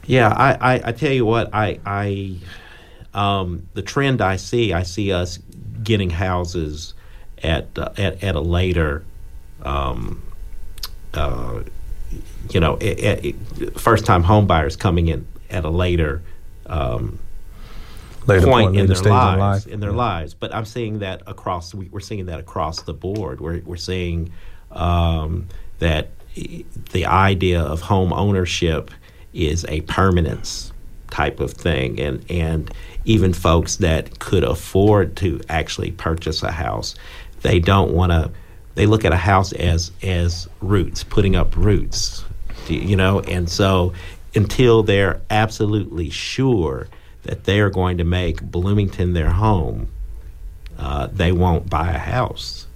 yeah, 0.07 0.29
I, 0.29 0.75
I, 0.75 0.81
I 0.85 0.91
tell 0.93 1.11
you 1.11 1.25
what, 1.25 1.53
I, 1.53 1.79
I 1.85 2.37
um, 3.13 3.67
the 3.73 3.81
trend 3.81 4.21
I 4.21 4.37
see, 4.37 4.73
I 4.73 4.83
see 4.83 5.11
us 5.11 5.37
getting 5.83 6.09
houses 6.09 6.93
at 7.43 7.67
uh, 7.77 7.91
at, 7.97 8.23
at 8.23 8.35
a 8.35 8.41
later, 8.41 9.03
um, 9.63 10.23
uh, 11.13 11.61
you 12.49 12.59
know, 12.59 12.77
first 13.75 14.05
time 14.05 14.23
homebuyers 14.23 14.79
coming 14.79 15.09
in 15.09 15.27
at 15.49 15.65
a 15.65 15.69
later 15.69 16.23
um, 16.65 17.19
Later 18.27 18.45
point, 18.45 18.65
point, 18.67 18.79
in 18.79 18.87
their 18.87 19.01
lives. 19.03 19.33
in 19.33 19.39
life. 19.39 19.67
In 19.67 19.79
their 19.79 19.91
lives, 19.93 20.33
but 20.33 20.53
I'm 20.53 20.65
seeing 20.65 20.99
that 20.99 21.21
across. 21.27 21.73
We, 21.73 21.87
we're 21.87 22.01
seeing 22.01 22.25
that 22.25 22.39
across 22.39 22.81
the 22.81 22.93
board. 22.93 23.39
We're 23.39 23.61
we're 23.61 23.77
seeing 23.77 24.33
um, 24.71 25.47
that 25.79 26.09
the 26.91 27.05
idea 27.05 27.61
of 27.61 27.81
home 27.81 28.11
ownership 28.11 28.91
is 29.34 29.65
a 29.69 29.82
permanence 29.82 30.71
type 31.09 31.39
of 31.39 31.51
thing, 31.51 31.99
and 31.99 32.23
and 32.30 32.73
even 33.05 33.34
folks 33.34 33.78
that 33.78 34.19
could 34.19 34.43
afford 34.43 35.15
to 35.17 35.41
actually 35.49 35.91
purchase 35.91 36.43
a 36.43 36.51
house, 36.51 36.95
they 37.41 37.59
don't 37.59 37.91
want 37.93 38.11
to. 38.11 38.32
They 38.75 38.86
look 38.86 39.05
at 39.05 39.13
a 39.13 39.17
house 39.17 39.53
as 39.53 39.91
as 40.03 40.47
roots, 40.61 41.03
putting 41.03 41.36
up 41.36 41.55
roots, 41.55 42.25
you 42.67 42.95
know, 42.95 43.21
and 43.21 43.49
so 43.49 43.93
until 44.36 44.84
they're 44.84 45.21
absolutely 45.30 46.09
sure 46.09 46.88
that 47.23 47.43
they 47.45 47.59
are 47.59 47.69
going 47.69 47.97
to 47.97 48.03
make 48.03 48.41
Bloomington 48.41 49.13
their 49.13 49.32
home, 49.32 49.88
uh, 50.78 51.07
they 51.07 51.32
won't 51.32 51.69
buy 51.69 51.89
a 51.89 51.97
house. 51.97 52.67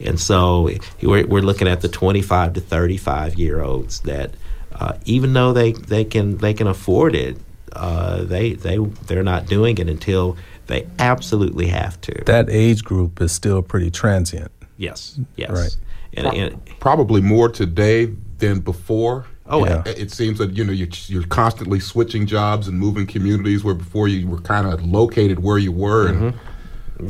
And 0.00 0.18
so 0.18 0.70
we're, 1.00 1.26
we're 1.26 1.42
looking 1.42 1.68
at 1.68 1.80
the 1.80 1.88
25 1.88 2.54
to 2.54 2.60
35 2.60 3.36
year 3.36 3.62
olds 3.62 4.00
that 4.00 4.32
uh, 4.74 4.94
even 5.04 5.32
though 5.32 5.52
they, 5.52 5.72
they 5.72 6.04
can 6.04 6.38
they 6.38 6.54
can 6.54 6.66
afford 6.66 7.14
it, 7.14 7.36
uh, 7.72 8.24
they 8.24 8.54
they 8.54 8.78
they're 8.78 9.22
not 9.22 9.46
doing 9.46 9.78
it 9.78 9.88
until 9.88 10.36
they 10.66 10.86
absolutely 10.98 11.66
have 11.68 12.00
to. 12.02 12.24
That 12.24 12.48
age 12.50 12.84
group 12.84 13.20
is 13.20 13.32
still 13.32 13.62
pretty 13.62 13.90
transient. 13.90 14.50
yes, 14.76 15.18
yes. 15.36 15.50
Right. 15.50 15.76
And, 16.16 16.26
and 16.28 16.78
Probably 16.78 17.20
more 17.20 17.48
today 17.48 18.06
than 18.38 18.60
before. 18.60 19.26
oh, 19.46 19.66
Yeah. 19.66 19.82
It 19.84 19.98
it 19.98 20.10
seems 20.12 20.38
that 20.38 20.56
you 20.56 20.64
know 20.64 20.72
you're, 20.72 20.88
you're 21.08 21.26
constantly 21.26 21.80
switching 21.80 22.26
jobs 22.26 22.68
and 22.68 22.78
moving 22.78 23.06
communities 23.06 23.64
where 23.64 23.74
before 23.74 24.06
you 24.08 24.28
were 24.28 24.40
kind 24.40 24.66
of 24.66 24.84
located 24.84 25.40
where 25.42 25.58
you 25.58 25.72
were. 25.72 26.08
And 26.08 26.34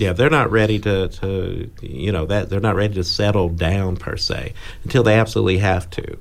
Yeah, 0.01 0.15
they're 0.15 0.31
not 0.31 0.51
ready 0.51 0.79
to, 0.81 1.09
to 1.09 1.71
you 1.83 2.11
know 2.13 2.25
that 2.27 2.49
they're 2.49 2.61
not 2.61 2.77
ready 2.77 2.95
to 2.95 3.05
settle 3.05 3.51
down 3.51 3.97
per 3.97 4.17
se 4.17 4.55
until 4.85 5.03
they 5.03 5.19
absolutely 5.19 5.59
have 5.59 5.91
to, 5.91 6.17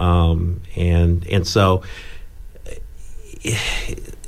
um, 0.00 0.60
and 0.76 1.26
and 1.28 1.46
so 1.46 1.82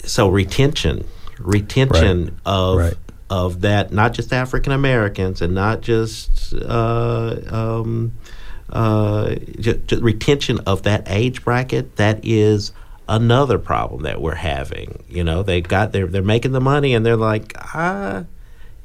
so 0.04 0.28
retention 0.28 1.04
retention 1.38 2.24
Right. 2.24 2.32
of 2.46 2.76
Right. 2.78 2.94
of 3.30 3.60
that 3.62 3.92
not 3.92 4.12
just 4.12 4.32
African 4.32 4.72
Americans 4.72 5.42
and 5.42 5.54
not 5.54 5.80
just 5.80 6.54
uh, 6.54 7.36
um, 7.50 8.12
uh, 8.70 9.34
ju- 9.60 9.82
ju- 9.86 10.00
retention 10.00 10.58
of 10.60 10.82
that 10.82 11.04
age 11.06 11.44
bracket 11.44 11.96
that 11.96 12.20
is 12.22 12.72
another 13.08 13.58
problem 13.58 14.02
that 14.02 14.20
we're 14.22 14.36
having 14.36 15.02
you 15.08 15.24
know 15.24 15.42
they 15.42 15.60
got 15.60 15.92
they're 15.92 16.06
they're 16.06 16.22
making 16.22 16.52
the 16.52 16.60
money 16.60 16.94
and 16.94 17.04
they're 17.04 17.16
like 17.16 17.52
ah 17.74 18.24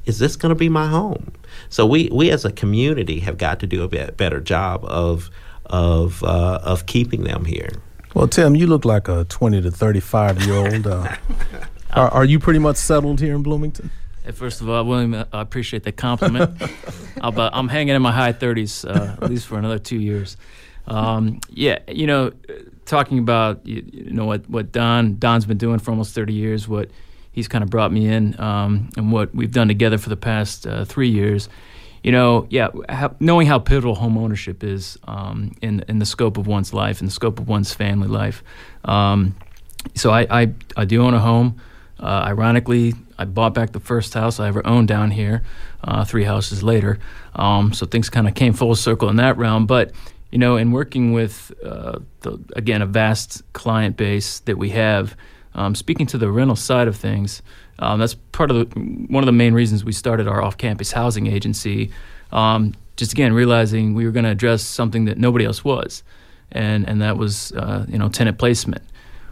is 0.06 0.20
this 0.20 0.38
going 0.38 0.50
to 0.52 0.56
be 0.56 0.70
my 0.70 0.88
home? 0.88 1.34
So 1.68 1.86
we, 1.86 2.08
we 2.14 2.30
as 2.32 2.46
a 2.46 2.52
community 2.54 3.20
have 3.20 3.38
got 3.38 3.60
to 3.60 3.68
do 3.68 3.84
a 3.84 3.90
bit 3.90 4.16
better 4.16 4.40
job 4.40 4.86
of 4.86 5.30
of 5.68 6.24
uh, 6.24 6.60
of 6.64 6.86
keeping 6.86 7.24
them 7.24 7.46
here. 7.46 7.70
Well, 8.14 8.28
Tim, 8.28 8.56
you 8.56 8.68
look 8.68 8.86
like 8.86 9.08
a 9.08 9.26
twenty 9.26 9.62
to 9.62 9.72
thirty 9.72 10.00
five 10.00 10.44
year 10.44 10.56
old. 10.56 10.88
Uh, 10.88 11.16
are, 11.94 12.10
are 12.10 12.26
you 12.26 12.40
pretty 12.40 12.60
much 12.60 12.78
settled 12.78 13.20
here 13.20 13.36
in 13.36 13.44
Bloomington? 13.44 13.92
First 14.34 14.60
of 14.60 14.70
all, 14.70 14.84
William, 14.84 15.14
uh, 15.14 15.26
I 15.32 15.42
appreciate 15.42 15.84
the 15.84 15.92
compliment. 15.92 16.62
I'm, 17.22 17.38
I'm 17.40 17.68
hanging 17.70 17.96
in 17.96 18.02
my 18.02 18.12
high 18.12 18.34
30s, 18.34 18.86
uh, 18.86 19.24
at 19.24 19.30
least 19.30 19.48
for 19.48 19.58
another 19.58 19.80
two 19.80 19.98
years. 19.98 20.36
Um, 20.86 21.40
yeah, 21.50 21.80
you 21.88 22.08
know, 22.08 22.28
uh, 22.28 22.54
talking 22.86 23.20
about 23.20 23.66
you, 23.66 23.84
you 23.92 24.12
know 24.12 24.26
what 24.26 24.50
what 24.50 24.72
Don 24.72 25.18
Don's 25.18 25.46
been 25.46 25.58
doing 25.58 25.80
for 25.80 25.92
almost 25.92 26.16
30 26.16 26.34
years, 26.34 26.68
what 26.68 26.90
he's 27.32 27.48
kind 27.48 27.64
of 27.64 27.70
brought 27.70 27.92
me 27.92 28.08
in, 28.08 28.40
um, 28.40 28.90
and 28.98 29.12
what 29.12 29.34
we've 29.36 29.52
done 29.52 29.68
together 29.68 29.98
for 29.98 30.10
the 30.10 30.18
past 30.18 30.66
uh, 30.66 30.86
three 30.86 31.10
years. 31.10 31.50
You 32.08 32.14
know, 32.14 32.48
yeah, 32.50 32.70
how, 32.88 33.14
knowing 33.20 33.48
how 33.48 33.60
pivotal 33.60 33.94
home 33.94 34.18
ownership 34.18 34.64
is 34.64 34.98
um, 35.10 35.52
in 35.62 35.84
in 35.90 36.00
the 36.00 36.06
scope 36.06 36.38
of 36.38 36.48
one's 36.48 36.74
life, 36.74 37.02
in 37.02 37.08
the 37.08 37.12
scope 37.12 37.38
of 37.38 37.50
one's 37.50 37.74
family 37.74 38.08
life. 38.08 38.46
Um, 38.86 39.36
so 39.94 40.12
I, 40.12 40.26
I, 40.30 40.54
I 40.78 40.86
do 40.86 41.04
own 41.04 41.14
a 41.14 41.20
home. 41.20 41.60
Uh, 42.00 42.24
ironically, 42.32 42.94
I 43.18 43.26
bought 43.26 43.54
back 43.54 43.74
the 43.74 43.82
first 43.82 44.14
house 44.14 44.40
I 44.40 44.48
ever 44.48 44.66
owned 44.66 44.88
down 44.88 45.12
here, 45.12 45.44
uh, 45.84 46.06
three 46.06 46.24
houses 46.24 46.64
later. 46.64 46.98
Um, 47.36 47.74
so 47.74 47.86
things 47.86 48.10
kind 48.10 48.26
of 48.26 48.36
came 48.36 48.54
full 48.54 48.76
circle 48.76 49.10
in 49.10 49.18
that 49.18 49.38
realm. 49.38 49.66
But 49.66 49.92
you 50.32 50.38
know, 50.38 50.56
in 50.56 50.72
working 50.72 51.12
with 51.12 51.52
uh, 51.62 52.00
the, 52.22 52.40
again 52.56 52.82
a 52.82 52.86
vast 52.86 53.44
client 53.52 53.98
base 53.98 54.40
that 54.46 54.58
we 54.58 54.70
have, 54.70 55.18
um, 55.56 55.76
speaking 55.76 56.08
to 56.08 56.18
the 56.18 56.32
rental 56.32 56.56
side 56.56 56.88
of 56.88 56.96
things, 56.96 57.42
um, 57.80 58.00
that's 58.00 58.16
part 58.16 58.52
of 58.52 58.70
the, 58.70 58.80
one 58.80 59.24
of 59.24 59.26
the 59.26 59.32
main 59.32 59.54
reasons 59.54 59.84
we 59.84 59.92
started 59.92 60.28
our 60.28 60.42
off-campus 60.42 60.92
housing 60.92 61.28
agency. 61.28 61.92
Um, 62.32 62.74
just 62.96 63.14
again 63.14 63.34
realizing 63.34 63.94
we 63.94 64.06
were 64.06 64.12
going 64.12 64.26
to 64.26 64.32
address 64.32 64.64
something 64.64 65.06
that 65.06 65.18
nobody 65.18 65.46
else 65.46 65.64
was, 65.64 66.04
and 66.52 66.88
and 66.88 67.02
that 67.02 67.18
was 67.18 67.52
uh, 67.54 67.86
you 67.88 67.98
know 67.98 68.10
tenant 68.10 68.38
placement 68.38 68.84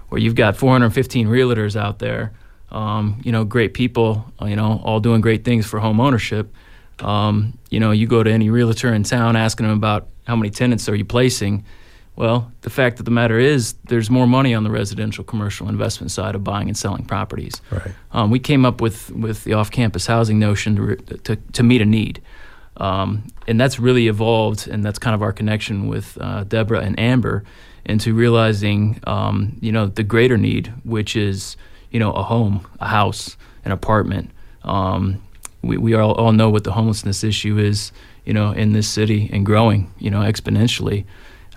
where 0.09 0.21
you've 0.21 0.35
got 0.35 0.55
415 0.55 1.27
realtors 1.27 1.75
out 1.75 1.99
there, 1.99 2.31
um, 2.71 3.21
you 3.23 3.31
know, 3.31 3.43
great 3.43 3.73
people, 3.73 4.31
uh, 4.41 4.45
you 4.45 4.55
know, 4.55 4.81
all 4.83 4.99
doing 4.99 5.21
great 5.21 5.43
things 5.43 5.65
for 5.65 5.79
home 5.79 5.99
ownership. 5.99 6.53
Um, 6.99 7.57
you 7.69 7.79
know, 7.79 7.91
you 7.91 8.07
go 8.07 8.23
to 8.23 8.31
any 8.31 8.49
realtor 8.49 8.93
in 8.93 9.03
town 9.03 9.35
asking 9.35 9.67
them 9.67 9.75
about 9.75 10.07
how 10.27 10.35
many 10.35 10.49
tenants 10.49 10.87
are 10.89 10.95
you 10.95 11.05
placing. 11.05 11.65
Well, 12.15 12.51
the 12.61 12.69
fact 12.69 12.99
of 12.99 13.05
the 13.05 13.11
matter 13.11 13.37
is, 13.37 13.73
there's 13.89 14.09
more 14.09 14.25
money 14.27 14.53
on 14.53 14.63
the 14.63 14.71
residential 14.71 15.23
commercial 15.23 15.67
investment 15.67 16.11
side 16.11 16.33
of 16.33 16.43
buying 16.43 16.69
and 16.69 16.77
selling 16.77 17.05
properties. 17.05 17.61
Right. 17.69 17.93
Um, 18.11 18.31
we 18.31 18.39
came 18.39 18.65
up 18.65 18.79
with, 18.81 19.11
with 19.11 19.43
the 19.43 19.53
off 19.53 19.69
campus 19.69 20.07
housing 20.07 20.39
notion 20.39 20.75
to, 20.75 20.95
to, 21.17 21.35
to 21.35 21.63
meet 21.63 21.81
a 21.81 21.85
need. 21.85 22.21
Um, 22.77 23.23
and 23.47 23.59
that's 23.59 23.79
really 23.79 24.07
evolved, 24.07 24.67
and 24.67 24.83
that's 24.83 24.99
kind 24.99 25.13
of 25.13 25.21
our 25.21 25.33
connection 25.33 25.87
with 25.87 26.17
uh, 26.21 26.43
Deborah 26.45 26.81
and 26.81 26.97
Amber 26.99 27.43
into 27.85 28.13
realizing, 28.13 28.99
um, 29.05 29.57
you 29.61 29.71
know, 29.71 29.85
the 29.85 30.03
greater 30.03 30.37
need, 30.37 30.73
which 30.83 31.15
is, 31.15 31.57
you 31.91 31.99
know, 31.99 32.11
a 32.13 32.23
home, 32.23 32.65
a 32.79 32.87
house, 32.87 33.37
an 33.63 33.71
apartment. 33.71 34.31
Um, 34.63 35.21
we 35.61 35.77
we 35.77 35.93
all, 35.93 36.13
all 36.13 36.31
know 36.31 36.49
what 36.49 36.63
the 36.63 36.71
homelessness 36.71 37.23
issue 37.23 37.57
is, 37.57 37.91
you 38.25 38.33
know, 38.33 38.51
in 38.51 38.73
this 38.73 38.87
city 38.87 39.29
and 39.31 39.45
growing, 39.45 39.91
you 39.99 40.09
know, 40.09 40.21
exponentially. 40.21 41.05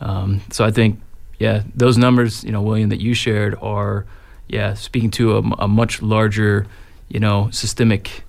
Um, 0.00 0.40
so 0.50 0.64
I 0.64 0.70
think, 0.70 1.00
yeah, 1.38 1.62
those 1.74 1.98
numbers, 1.98 2.44
you 2.44 2.52
know, 2.52 2.62
William, 2.62 2.88
that 2.90 3.00
you 3.00 3.14
shared 3.14 3.56
are, 3.60 4.06
yeah, 4.48 4.74
speaking 4.74 5.10
to 5.12 5.38
a, 5.38 5.42
a 5.58 5.68
much 5.68 6.02
larger, 6.02 6.66
you 7.08 7.20
know, 7.20 7.50
systemic, 7.50 8.24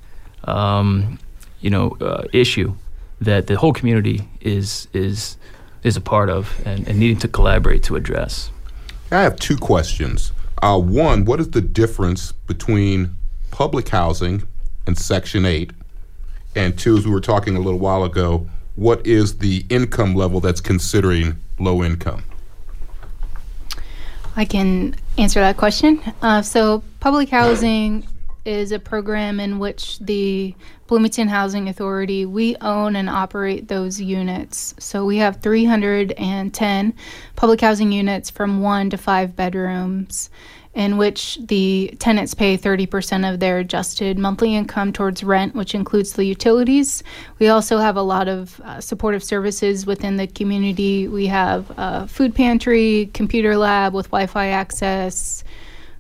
um, 0.46 1.20
you 1.62 1.70
know, 1.70 1.98
uh, 2.02 2.24
issue 2.34 2.74
that 3.22 3.48
the 3.48 3.58
whole 3.58 3.74
community 3.74 4.28
is 4.42 4.88
is 4.94 5.38
is 5.84 5.98
a 5.98 6.02
part 6.02 6.30
of 6.30 6.62
and, 6.66 6.88
and 6.88 7.00
needing 7.00 7.18
to 7.18 7.28
collaborate 7.28 7.84
to 7.84 7.96
address. 7.96 8.52
I 9.12 9.22
have 9.22 9.38
two 9.38 9.58
questions. 9.58 10.32
Uh, 10.62 10.80
one, 10.80 11.26
what 11.26 11.40
is 11.40 11.52
the 11.52 11.62
difference 11.62 12.32
between 12.32 13.16
public 13.50 13.90
housing 13.90 14.44
and 14.86 14.98
Section 14.98 15.46
8? 15.46 15.72
And 16.56 16.78
two, 16.78 16.98
as 16.98 17.06
we 17.06 17.12
were 17.12 17.22
talking 17.22 17.56
a 17.56 17.60
little 17.60 17.80
while 17.80 18.04
ago, 18.04 18.50
what 18.80 19.06
is 19.06 19.40
the 19.40 19.66
income 19.70 20.16
level 20.16 20.40
that's 20.40 20.62
considering 20.62 21.36
low 21.60 21.84
income? 21.84 22.24
I 24.38 24.46
can 24.46 24.96
answer 25.18 25.42
that 25.42 25.58
question. 25.58 26.02
Uh, 26.22 26.42
so, 26.42 26.82
public 27.02 27.28
housing 27.28 28.08
is 28.46 28.72
a 28.72 28.80
program 28.80 29.42
in 29.42 29.60
which 29.60 30.00
the 30.00 30.56
Bloomington 30.88 31.28
Housing 31.28 31.68
Authority 31.68 32.26
we 32.26 32.56
own 32.62 32.96
and 32.96 33.10
operate 33.10 33.68
those 33.68 34.00
units. 34.00 34.74
So 34.80 35.06
we 35.06 35.18
have 35.18 35.42
310 35.42 36.94
public 37.36 37.62
housing 37.62 37.92
units 37.92 38.30
from 38.30 38.62
1 38.62 38.92
to 38.92 38.98
5 38.98 39.36
bedrooms 39.36 40.30
in 40.76 40.98
which 40.98 41.40
the 41.48 41.94
tenants 42.00 42.34
pay 42.34 42.58
30% 42.58 43.32
of 43.32 43.40
their 43.40 43.58
adjusted 43.58 44.20
monthly 44.20 44.56
income 44.56 44.94
towards 44.94 45.24
rent, 45.24 45.56
which 45.56 45.74
includes 45.74 46.14
the 46.14 46.24
utilities. 46.24 47.04
We 47.40 47.48
also 47.48 47.80
have 47.80 47.98
a 47.98 48.02
lot 48.02 48.28
of 48.28 48.60
uh, 48.62 48.80
supportive 48.80 49.24
services 49.24 49.86
within 49.86 50.18
the 50.18 50.28
community. 50.28 51.08
We 51.08 51.26
have 51.28 51.72
a 51.76 52.08
food 52.08 52.36
pantry, 52.36 53.10
computer 53.14 53.58
lab 53.58 53.94
with 53.94 54.08
Wi 54.08 54.28
Fi 54.28 54.48
access. 54.48 55.44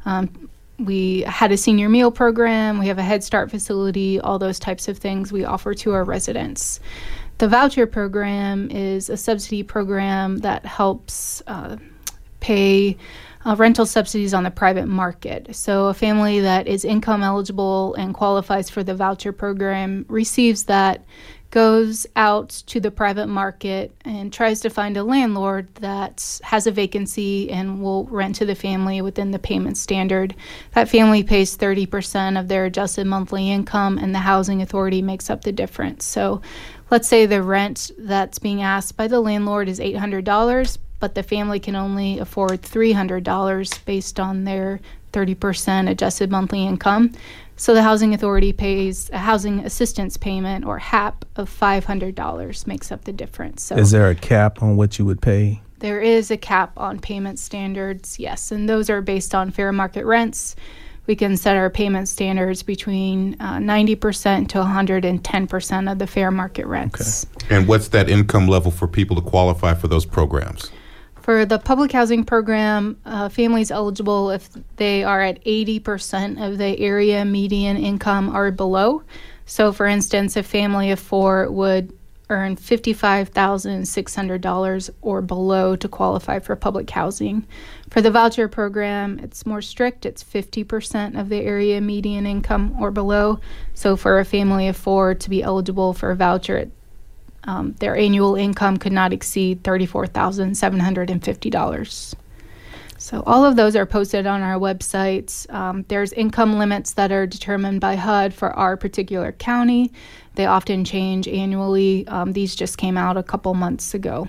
Um, 0.05 0.49
we 0.77 1.21
had 1.21 1.51
a 1.51 1.57
senior 1.57 1.89
meal 1.89 2.11
program. 2.11 2.79
We 2.79 2.87
have 2.87 2.99
a 2.99 3.03
Head 3.03 3.23
Start 3.23 3.49
facility, 3.49 4.19
all 4.19 4.39
those 4.39 4.59
types 4.59 4.87
of 4.87 4.97
things 4.97 5.31
we 5.31 5.43
offer 5.43 5.73
to 5.73 5.93
our 5.93 6.03
residents. 6.03 6.79
The 7.39 7.47
voucher 7.47 7.87
program 7.87 8.69
is 8.69 9.09
a 9.09 9.17
subsidy 9.17 9.63
program 9.63 10.37
that 10.39 10.65
helps 10.65 11.41
uh, 11.47 11.77
pay 12.39 12.97
uh, 13.45 13.55
rental 13.55 13.85
subsidies 13.85 14.33
on 14.33 14.43
the 14.43 14.51
private 14.51 14.87
market. 14.87 15.55
So, 15.55 15.87
a 15.87 15.93
family 15.93 16.41
that 16.41 16.67
is 16.67 16.83
income 16.83 17.23
eligible 17.23 17.93
and 17.95 18.13
qualifies 18.13 18.69
for 18.69 18.83
the 18.83 18.95
voucher 18.95 19.31
program 19.31 20.05
receives 20.09 20.65
that, 20.65 21.05
goes 21.51 22.05
out 22.15 22.49
to 22.49 22.79
the 22.79 22.91
private 22.91 23.27
market 23.27 23.91
and 24.05 24.31
tries 24.31 24.61
to 24.61 24.69
find 24.69 24.95
a 24.97 25.03
landlord 25.03 25.73
that 25.75 26.39
has 26.43 26.67
a 26.67 26.71
vacancy 26.71 27.49
and 27.49 27.81
will 27.81 28.05
rent 28.05 28.35
to 28.35 28.45
the 28.45 28.53
family 28.53 29.01
within 29.01 29.31
the 29.31 29.39
payment 29.39 29.75
standard. 29.75 30.35
That 30.73 30.89
family 30.89 31.23
pays 31.23 31.57
30% 31.57 32.39
of 32.39 32.47
their 32.47 32.65
adjusted 32.65 33.07
monthly 33.07 33.49
income, 33.49 33.97
and 33.97 34.13
the 34.13 34.19
housing 34.19 34.61
authority 34.61 35.01
makes 35.01 35.29
up 35.29 35.43
the 35.43 35.51
difference. 35.51 36.05
So, 36.05 36.41
let's 36.91 37.07
say 37.07 37.25
the 37.25 37.41
rent 37.41 37.91
that's 37.97 38.39
being 38.39 38.61
asked 38.61 38.95
by 38.95 39.07
the 39.07 39.19
landlord 39.19 39.69
is 39.69 39.79
$800 39.79 40.77
but 40.99 41.15
the 41.15 41.23
family 41.23 41.59
can 41.59 41.75
only 41.75 42.19
afford 42.19 42.61
$300 42.61 43.85
based 43.85 44.19
on 44.19 44.43
their 44.43 44.79
30% 45.13 45.89
adjusted 45.89 46.29
monthly 46.29 46.65
income. 46.65 47.11
So 47.55 47.73
the 47.73 47.83
Housing 47.83 48.13
Authority 48.13 48.53
pays 48.53 49.09
a 49.11 49.17
housing 49.17 49.59
assistance 49.59 50.15
payment 50.15 50.65
or 50.65 50.77
HAP 50.77 51.25
of 51.35 51.49
$500 51.49 52.67
makes 52.67 52.91
up 52.91 53.03
the 53.03 53.11
difference. 53.11 53.63
So 53.63 53.75
Is 53.75 53.91
there 53.91 54.09
a 54.09 54.15
cap 54.15 54.63
on 54.63 54.77
what 54.77 54.97
you 54.97 55.05
would 55.05 55.21
pay? 55.21 55.61
There 55.79 56.01
is 56.01 56.31
a 56.31 56.37
cap 56.37 56.71
on 56.77 56.99
payment 56.99 57.39
standards, 57.39 58.19
yes, 58.19 58.51
and 58.51 58.69
those 58.69 58.89
are 58.89 59.01
based 59.01 59.33
on 59.33 59.51
fair 59.51 59.71
market 59.71 60.05
rents. 60.05 60.55
We 61.05 61.15
can 61.15 61.37
set 61.37 61.57
our 61.57 61.69
payment 61.69 62.07
standards 62.07 62.63
between 62.63 63.35
uh, 63.39 63.57
90% 63.57 64.47
to 64.49 64.57
110% 64.59 65.91
of 65.91 65.99
the 65.99 66.05
fair 66.05 66.31
market 66.31 66.65
rents. 66.65 67.25
Okay. 67.43 67.55
And 67.55 67.67
what's 67.67 67.87
that 67.89 68.09
income 68.09 68.47
level 68.47 68.71
for 68.71 68.87
people 68.87 69.15
to 69.15 69.21
qualify 69.21 69.73
for 69.73 69.87
those 69.87 70.05
programs? 70.05 70.69
For 71.29 71.45
the 71.45 71.59
public 71.59 71.91
housing 71.91 72.23
program, 72.23 72.97
uh, 73.05 73.29
families 73.29 73.69
eligible 73.69 74.31
if 74.31 74.49
they 74.77 75.03
are 75.03 75.21
at 75.21 75.45
80% 75.45 76.43
of 76.43 76.57
the 76.57 76.79
area 76.79 77.23
median 77.23 77.77
income 77.77 78.35
or 78.35 78.49
below. 78.49 79.03
So, 79.45 79.71
for 79.71 79.85
instance, 79.85 80.35
a 80.35 80.41
family 80.41 80.89
of 80.89 80.99
four 80.99 81.47
would 81.51 81.93
earn 82.31 82.55
$55,600 82.55 84.89
or 85.03 85.21
below 85.21 85.75
to 85.75 85.87
qualify 85.87 86.39
for 86.39 86.55
public 86.55 86.89
housing. 86.89 87.45
For 87.91 88.01
the 88.01 88.09
voucher 88.09 88.47
program, 88.47 89.19
it's 89.19 89.45
more 89.45 89.61
strict. 89.61 90.07
It's 90.07 90.23
50% 90.23 91.15
of 91.15 91.29
the 91.29 91.41
area 91.41 91.79
median 91.79 92.25
income 92.25 92.75
or 92.79 92.89
below. 92.89 93.39
So, 93.75 93.95
for 93.95 94.17
a 94.17 94.25
family 94.25 94.67
of 94.67 94.75
four 94.75 95.13
to 95.13 95.29
be 95.29 95.43
eligible 95.43 95.93
for 95.93 96.09
a 96.09 96.15
voucher, 96.15 96.71
um, 97.45 97.73
their 97.79 97.95
annual 97.95 98.35
income 98.35 98.75
could 98.77 98.91
not 98.91 99.13
exceed 99.13 99.63
$34,750. 99.63 102.15
So, 102.97 103.23
all 103.25 103.45
of 103.45 103.55
those 103.55 103.77
are 103.77 103.85
posted 103.85 104.27
on 104.27 104.41
our 104.41 104.59
websites. 104.59 105.49
Um, 105.53 105.85
there's 105.87 106.11
income 106.11 106.59
limits 106.59 106.95
that 106.95 107.13
are 107.13 107.25
determined 107.25 107.79
by 107.79 107.95
HUD 107.95 108.33
for 108.33 108.51
our 108.51 108.75
particular 108.75 109.31
county. 109.31 109.93
They 110.35 110.45
often 110.45 110.83
change 110.83 111.25
annually. 111.25 112.05
Um, 112.07 112.33
these 112.33 112.55
just 112.55 112.77
came 112.77 112.97
out 112.97 113.15
a 113.15 113.23
couple 113.23 113.53
months 113.53 113.93
ago. 113.93 114.27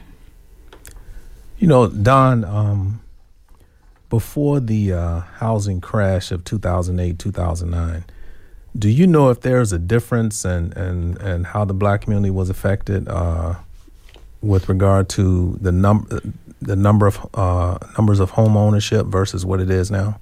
You 1.58 1.66
know, 1.66 1.88
Don, 1.88 2.44
um, 2.44 3.00
before 4.08 4.60
the 4.60 4.92
uh, 4.92 5.20
housing 5.20 5.80
crash 5.80 6.30
of 6.30 6.44
2008, 6.44 7.18
2009, 7.18 8.04
do 8.78 8.88
you 8.88 9.06
know 9.06 9.30
if 9.30 9.40
there's 9.40 9.72
a 9.72 9.78
difference 9.78 10.44
and 10.44 10.76
in, 10.76 11.20
in 11.20 11.44
how 11.44 11.64
the 11.64 11.74
black 11.74 12.02
community 12.02 12.30
was 12.30 12.50
affected 12.50 13.08
uh, 13.08 13.54
with 14.40 14.68
regard 14.68 15.08
to 15.10 15.58
the 15.60 15.72
number 15.72 16.20
the 16.62 16.76
number 16.76 17.06
of 17.06 17.26
uh, 17.34 17.78
numbers 17.96 18.20
of 18.20 18.30
home 18.30 18.56
ownership 18.56 19.06
versus 19.06 19.44
what 19.44 19.60
it 19.60 19.70
is 19.70 19.90
now? 19.90 20.20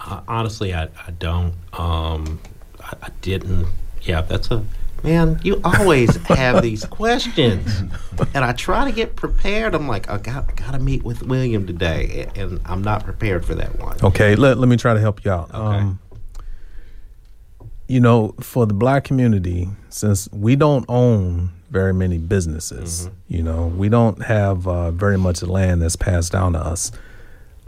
Uh, 0.00 0.20
honestly, 0.28 0.72
I, 0.72 0.84
I 0.84 1.10
don't. 1.18 1.54
Um, 1.72 2.38
I, 2.80 2.94
I, 3.02 3.08
didn't. 3.20 3.66
Yeah, 4.02 4.22
that's 4.22 4.50
a 4.50 4.64
man. 5.02 5.40
You 5.42 5.60
always 5.64 6.14
have 6.28 6.62
these 6.62 6.84
questions, 6.84 7.82
and 8.34 8.44
I 8.44 8.52
try 8.52 8.84
to 8.84 8.92
get 8.92 9.16
prepared. 9.16 9.74
I'm 9.74 9.88
like, 9.88 10.08
I 10.08 10.18
got 10.18 10.54
got 10.54 10.72
to 10.72 10.78
meet 10.78 11.02
with 11.02 11.24
William 11.24 11.66
today, 11.66 12.30
and 12.36 12.60
I'm 12.64 12.82
not 12.82 13.04
prepared 13.04 13.44
for 13.44 13.56
that 13.56 13.76
one. 13.80 13.96
Okay, 14.02 14.36
let 14.36 14.58
let 14.58 14.68
me 14.68 14.76
try 14.76 14.94
to 14.94 15.00
help 15.00 15.24
you 15.24 15.32
out. 15.32 15.50
Okay. 15.50 15.58
Um, 15.58 15.98
you 17.88 18.00
know, 18.00 18.34
for 18.40 18.66
the 18.66 18.74
black 18.74 19.04
community, 19.04 19.68
since 19.88 20.28
we 20.32 20.56
don't 20.56 20.84
own 20.88 21.50
very 21.70 21.94
many 21.94 22.18
businesses, 22.18 23.06
mm-hmm. 23.06 23.34
you 23.34 23.42
know, 23.42 23.66
we 23.66 23.88
don't 23.88 24.22
have 24.22 24.66
uh, 24.66 24.90
very 24.90 25.18
much 25.18 25.42
land 25.42 25.82
that's 25.82 25.96
passed 25.96 26.32
down 26.32 26.52
to 26.54 26.58
us. 26.58 26.92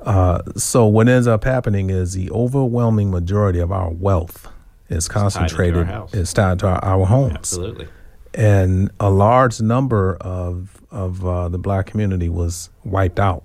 Uh, 0.01 0.43
so 0.57 0.87
what 0.87 1.09
ends 1.09 1.27
up 1.27 1.45
happening 1.45 1.91
is 1.91 2.15
the 2.15 2.31
overwhelming 2.31 3.11
majority 3.11 3.59
of 3.59 3.73
our 3.73 3.91
wealth 3.91 4.49
is 4.89 5.09
concentrated 5.09 5.87
tied 5.87 6.15
is 6.15 6.33
tied 6.33 6.59
to 6.61 6.67
our, 6.67 6.85
our 6.85 7.05
homes. 7.05 7.35
Absolutely. 7.35 7.89
And 8.35 8.91
a 9.01 9.11
large 9.11 9.61
number 9.61 10.17
of 10.21 10.81
of 10.91 11.27
uh, 11.27 11.49
the 11.49 11.59
black 11.59 11.87
community 11.87 12.29
was 12.29 12.71
wiped 12.85 13.19
out 13.19 13.45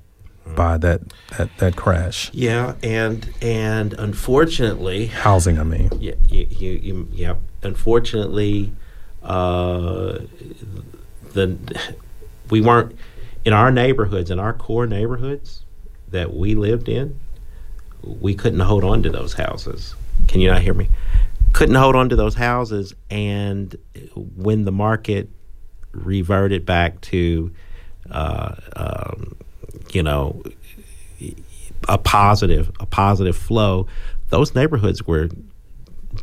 by 0.56 0.78
that, 0.78 1.02
that 1.38 1.56
that 1.58 1.76
crash. 1.76 2.30
Yeah, 2.34 2.76
and 2.84 3.34
and 3.42 3.94
unfortunately, 3.94 5.08
housing. 5.08 5.60
I 5.60 5.64
mean, 5.64 5.90
yeah, 6.00 6.16
you, 6.30 6.48
you, 6.50 6.72
you 6.72 7.08
yeah. 7.12 7.36
Unfortunately, 7.62 8.74
uh, 9.24 10.20
the 11.34 11.58
we 12.50 12.62
weren't 12.62 12.98
in 13.46 13.54
our 13.54 13.72
neighborhoods, 13.72 14.32
in 14.32 14.40
our 14.40 14.54
core 14.54 14.88
neighborhoods 14.88 15.64
that 16.10 16.34
we 16.34 16.56
lived 16.56 16.90
in. 16.90 17.20
We 18.02 18.36
couldn't 18.36 18.60
hold 18.60 18.84
on 18.84 19.02
to 19.04 19.10
those 19.10 19.34
houses. 19.34 19.96
Can 20.28 20.42
you 20.42 20.52
not 20.52 20.62
hear 20.62 20.74
me? 20.74 20.90
Couldn't 21.54 21.76
hold 21.76 21.96
on 21.96 22.10
to 22.10 22.16
those 22.16 22.36
houses, 22.36 22.94
and 23.10 23.76
when 24.16 24.66
the 24.66 24.72
market 24.72 25.30
reverted 25.92 26.66
back 26.66 27.00
to 27.02 27.54
uh, 28.12 28.56
um, 28.76 29.38
you 29.94 30.04
know, 30.04 30.42
a 31.88 31.98
positive 31.98 32.72
a 32.80 32.86
positive 32.86 33.36
flow. 33.36 33.88
Those 34.30 34.56
neighborhoods 34.56 35.06
were 35.06 35.30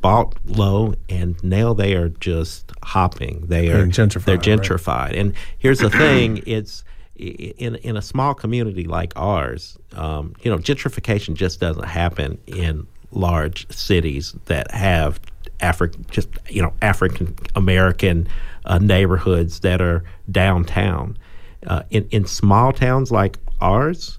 bought 0.01 0.35
low, 0.47 0.95
and 1.09 1.43
now 1.43 1.75
they 1.75 1.95
are 1.95 2.09
just 2.09 2.73
hopping. 2.83 3.47
They 3.47 3.71
are 3.71 3.87
gentrified. 3.87 4.25
They're 4.25 4.39
gentrified. 4.39 4.87
Right? 4.87 5.17
And 5.17 5.35
here's 5.59 5.79
the 5.79 5.91
thing: 5.91 6.43
it's 6.47 6.85
in 7.17 7.77
in 7.77 7.97
a 7.97 8.03
small 8.03 8.35
community 8.35 8.85
like 8.85 9.13
ours. 9.17 9.79
Um, 9.93 10.35
you 10.43 10.51
know, 10.51 10.59
gentrification 10.59 11.35
just 11.35 11.61
doesn't 11.61 11.85
happen 11.85 12.39
in 12.47 12.87
large 13.13 13.71
cities 13.73 14.35
that 14.47 14.71
have 14.71 15.21
African, 15.61 16.07
just 16.11 16.29
you 16.49 16.63
know, 16.63 16.73
African 16.81 17.37
American 17.55 18.29
uh, 18.65 18.79
neighborhoods 18.79 19.61
that 19.61 19.81
are 19.81 20.05
downtown. 20.31 21.19
Uh, 21.67 21.83
in 21.91 22.09
in 22.11 22.25
small 22.25 22.73
towns 22.73 23.11
like 23.11 23.39
ours, 23.61 24.19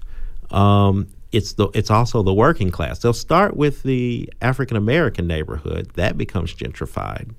um, 0.50 1.08
it's 1.32 1.54
the 1.54 1.68
it's 1.74 1.90
also 1.90 2.22
the 2.22 2.32
working 2.34 2.70
class. 2.70 3.00
They'll 3.00 3.12
start 3.12 3.56
with 3.56 3.82
the 3.82 4.32
African 4.40 4.76
American 4.76 5.26
neighborhood 5.26 5.90
that 5.94 6.16
becomes 6.16 6.54
gentrified, 6.54 7.30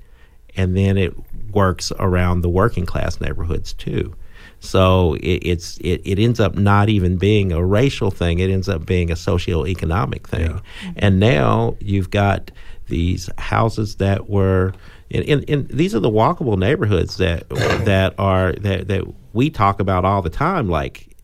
and 0.55 0.75
then 0.75 0.97
it 0.97 1.13
works 1.51 1.91
around 1.99 2.41
the 2.41 2.49
working 2.49 2.85
class 2.85 3.21
neighborhoods 3.21 3.73
too. 3.73 4.13
So 4.59 5.15
it, 5.15 5.41
it's 5.45 5.77
it, 5.77 6.01
it 6.05 6.19
ends 6.19 6.39
up 6.39 6.55
not 6.55 6.89
even 6.89 7.17
being 7.17 7.51
a 7.51 7.63
racial 7.63 8.11
thing. 8.11 8.39
It 8.39 8.49
ends 8.49 8.67
up 8.67 8.85
being 8.85 9.11
a 9.11 9.15
socioeconomic 9.15 10.25
thing. 10.25 10.51
Yeah. 10.51 10.91
And 10.97 11.19
now 11.19 11.75
you've 11.79 12.09
got 12.09 12.51
these 12.87 13.29
houses 13.37 13.95
that 13.95 14.29
were 14.29 14.73
in, 15.13 15.23
in, 15.23 15.43
in, 15.43 15.67
these 15.67 15.93
are 15.93 15.99
the 15.99 16.09
walkable 16.09 16.57
neighborhoods 16.57 17.17
that 17.17 17.47
that 17.49 18.15
are 18.17 18.53
that 18.53 18.87
that 18.87 19.03
we 19.33 19.49
talk 19.49 19.79
about 19.79 20.03
all 20.05 20.21
the 20.21 20.29
time, 20.29 20.67
like 20.67 21.15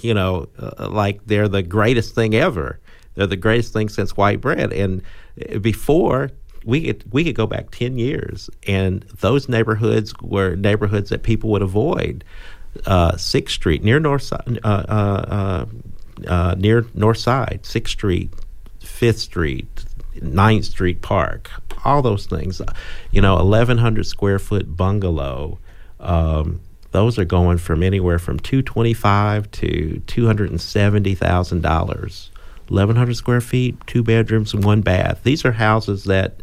you 0.00 0.14
know, 0.14 0.48
uh, 0.58 0.88
like 0.88 1.20
they're 1.26 1.48
the 1.48 1.62
greatest 1.62 2.14
thing 2.14 2.34
ever. 2.34 2.80
they're 3.14 3.26
the 3.26 3.36
greatest 3.36 3.72
thing 3.72 3.88
since 3.88 4.16
white 4.16 4.40
bread. 4.40 4.72
And 4.72 5.02
before 5.60 6.30
we 6.64 6.86
could 6.86 7.12
we 7.12 7.24
could 7.24 7.34
go 7.34 7.46
back 7.46 7.70
ten 7.70 7.98
years, 7.98 8.48
and 8.66 9.02
those 9.20 9.48
neighborhoods 9.48 10.14
were 10.22 10.54
neighborhoods 10.54 11.10
that 11.10 11.22
people 11.22 11.50
would 11.50 11.62
avoid. 11.62 12.24
Uh, 12.86 13.16
Sixth 13.16 13.54
Street 13.54 13.84
near 13.84 14.00
North 14.00 14.22
Side, 14.22 14.58
uh, 14.64 14.84
uh, 14.88 15.24
uh, 15.28 15.66
uh, 16.26 16.54
near 16.58 16.86
North 16.94 17.18
Side, 17.18 17.60
Sixth 17.62 17.92
Street, 17.92 18.32
Fifth 18.80 19.20
Street, 19.20 19.84
9th 20.16 20.64
Street 20.64 21.02
Park, 21.02 21.50
all 21.84 22.02
those 22.02 22.26
things. 22.26 22.60
You 23.10 23.20
know, 23.20 23.36
1,100 23.36 24.06
square 24.06 24.38
foot 24.38 24.76
bungalow. 24.76 25.58
Um, 26.00 26.60
those 26.92 27.18
are 27.18 27.24
going 27.24 27.58
from 27.58 27.82
anywhere 27.82 28.18
from 28.18 28.38
225 28.38 29.50
to 29.50 30.02
$270,000. 30.06 32.30
1,100 32.68 33.14
square 33.14 33.40
feet, 33.40 33.76
two 33.86 34.02
bedrooms 34.02 34.54
and 34.54 34.64
one 34.64 34.80
bath. 34.80 35.20
These 35.22 35.44
are 35.44 35.52
houses 35.52 36.04
that 36.04 36.42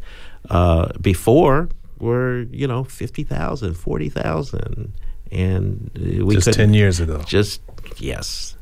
uh, 0.49 0.91
before 0.99 1.69
were, 1.99 2.41
you 2.51 2.67
know, 2.67 2.83
50,000, 2.83 3.73
40,000. 3.73 4.93
And 5.31 5.91
uh, 5.95 6.25
we 6.25 6.35
Just 6.35 6.53
10 6.53 6.73
years 6.73 6.99
ago. 6.99 7.21
Just, 7.25 7.61
yes 7.97 8.55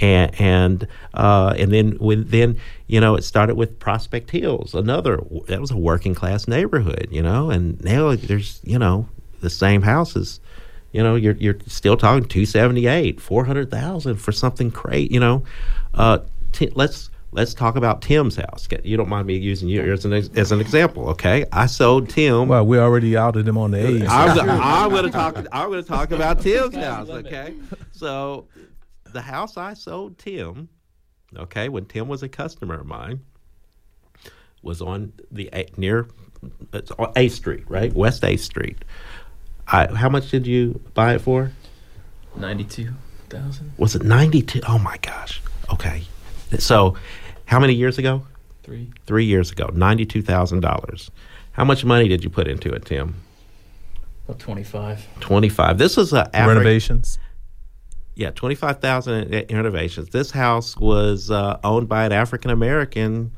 and 0.00 0.40
and 0.40 0.88
uh, 1.14 1.54
and 1.58 1.72
then 1.72 1.92
when 1.92 2.24
then 2.28 2.58
you 2.86 3.00
know 3.00 3.14
it 3.14 3.22
started 3.24 3.56
with 3.56 3.78
Prospect 3.78 4.30
Hills, 4.30 4.74
another 4.74 5.20
that 5.46 5.60
was 5.60 5.70
a 5.70 5.76
working 5.76 6.14
class 6.14 6.48
neighborhood, 6.48 7.08
you 7.10 7.22
know, 7.22 7.50
and 7.50 7.82
now 7.84 8.14
there's 8.14 8.60
you 8.64 8.78
know 8.78 9.08
the 9.40 9.50
same 9.50 9.82
houses, 9.82 10.40
you 10.94 11.02
know, 11.02 11.16
you're 11.16 11.34
you're 11.34 11.58
still 11.66 11.96
talking 11.96 12.24
two 12.28 12.46
seventy 12.46 12.86
eight, 12.86 13.20
four 13.20 13.44
hundred 13.44 13.68
thousand 13.68 14.16
for 14.16 14.30
something 14.30 14.70
great, 14.70 15.10
you 15.10 15.18
know. 15.18 15.42
Uh, 15.92 16.18
t- 16.52 16.70
let's 16.76 17.10
let's 17.32 17.52
talk 17.52 17.74
about 17.74 18.00
Tim's 18.00 18.36
house. 18.36 18.68
You 18.84 18.96
don't 18.96 19.08
mind 19.08 19.26
me 19.26 19.36
using 19.36 19.68
you 19.68 19.92
as 19.92 20.04
an 20.04 20.12
as 20.12 20.52
an 20.52 20.60
example, 20.60 21.08
okay? 21.10 21.46
I 21.50 21.66
sold 21.66 22.08
Tim. 22.10 22.46
Well, 22.46 22.64
we 22.64 22.78
already 22.78 23.16
outed 23.16 23.48
him 23.48 23.58
on 23.58 23.72
the 23.72 23.84
age. 23.84 24.04
I'm, 24.08 24.38
I'm 24.48 24.90
going 24.90 25.04
to 25.04 25.10
talk. 25.10 25.36
I'm 25.50 25.68
going 25.68 25.82
to 25.82 25.88
talk 25.88 26.12
about 26.12 26.40
Tim's 26.40 26.76
house, 26.76 27.08
okay? 27.08 27.54
So 27.90 28.46
the 29.14 29.22
house 29.22 29.56
I 29.56 29.72
sold 29.72 30.18
Tim, 30.18 30.68
okay, 31.34 31.70
when 31.70 31.86
Tim 31.86 32.08
was 32.08 32.22
a 32.22 32.28
customer 32.28 32.74
of 32.74 32.86
mine, 32.86 33.20
was 34.60 34.82
on 34.82 35.12
the 35.30 35.48
near 35.78 36.06
it's 36.74 36.92
A 37.16 37.28
Street, 37.28 37.64
right, 37.68 37.92
West 37.94 38.22
A 38.24 38.36
Street. 38.36 38.84
I, 39.66 39.86
how 39.94 40.10
much 40.10 40.30
did 40.30 40.46
you 40.46 40.80
buy 40.92 41.14
it 41.14 41.20
for? 41.22 41.52
Ninety-two 42.36 42.92
thousand. 43.30 43.72
Was 43.78 43.94
it 43.94 44.02
ninety-two? 44.02 44.60
Oh 44.68 44.78
my 44.78 44.98
gosh. 44.98 45.40
Okay, 45.72 46.02
so 46.58 46.96
how 47.46 47.58
many 47.58 47.72
years 47.72 47.96
ago? 47.96 48.26
Three. 48.62 48.90
Three 49.06 49.24
years 49.24 49.50
ago, 49.50 49.70
ninety-two 49.72 50.20
thousand 50.20 50.60
dollars. 50.60 51.10
How 51.52 51.64
much 51.64 51.84
money 51.84 52.08
did 52.08 52.24
you 52.24 52.30
put 52.30 52.48
into 52.48 52.72
it, 52.72 52.84
Tim? 52.84 53.14
About 54.26 54.40
twenty-five. 54.40 55.06
Twenty-five. 55.20 55.78
This 55.78 55.96
is 55.96 56.12
a 56.12 56.28
Afri- 56.34 56.48
renovations 56.48 57.18
yeah, 58.16 58.30
twenty 58.30 58.54
five 58.54 58.80
thousand 58.80 59.32
renovations. 59.50 60.10
This 60.10 60.30
house 60.30 60.76
was 60.76 61.30
uh, 61.30 61.58
owned 61.64 61.88
by 61.88 62.04
an 62.04 62.12
African 62.12 62.50
American 62.50 63.32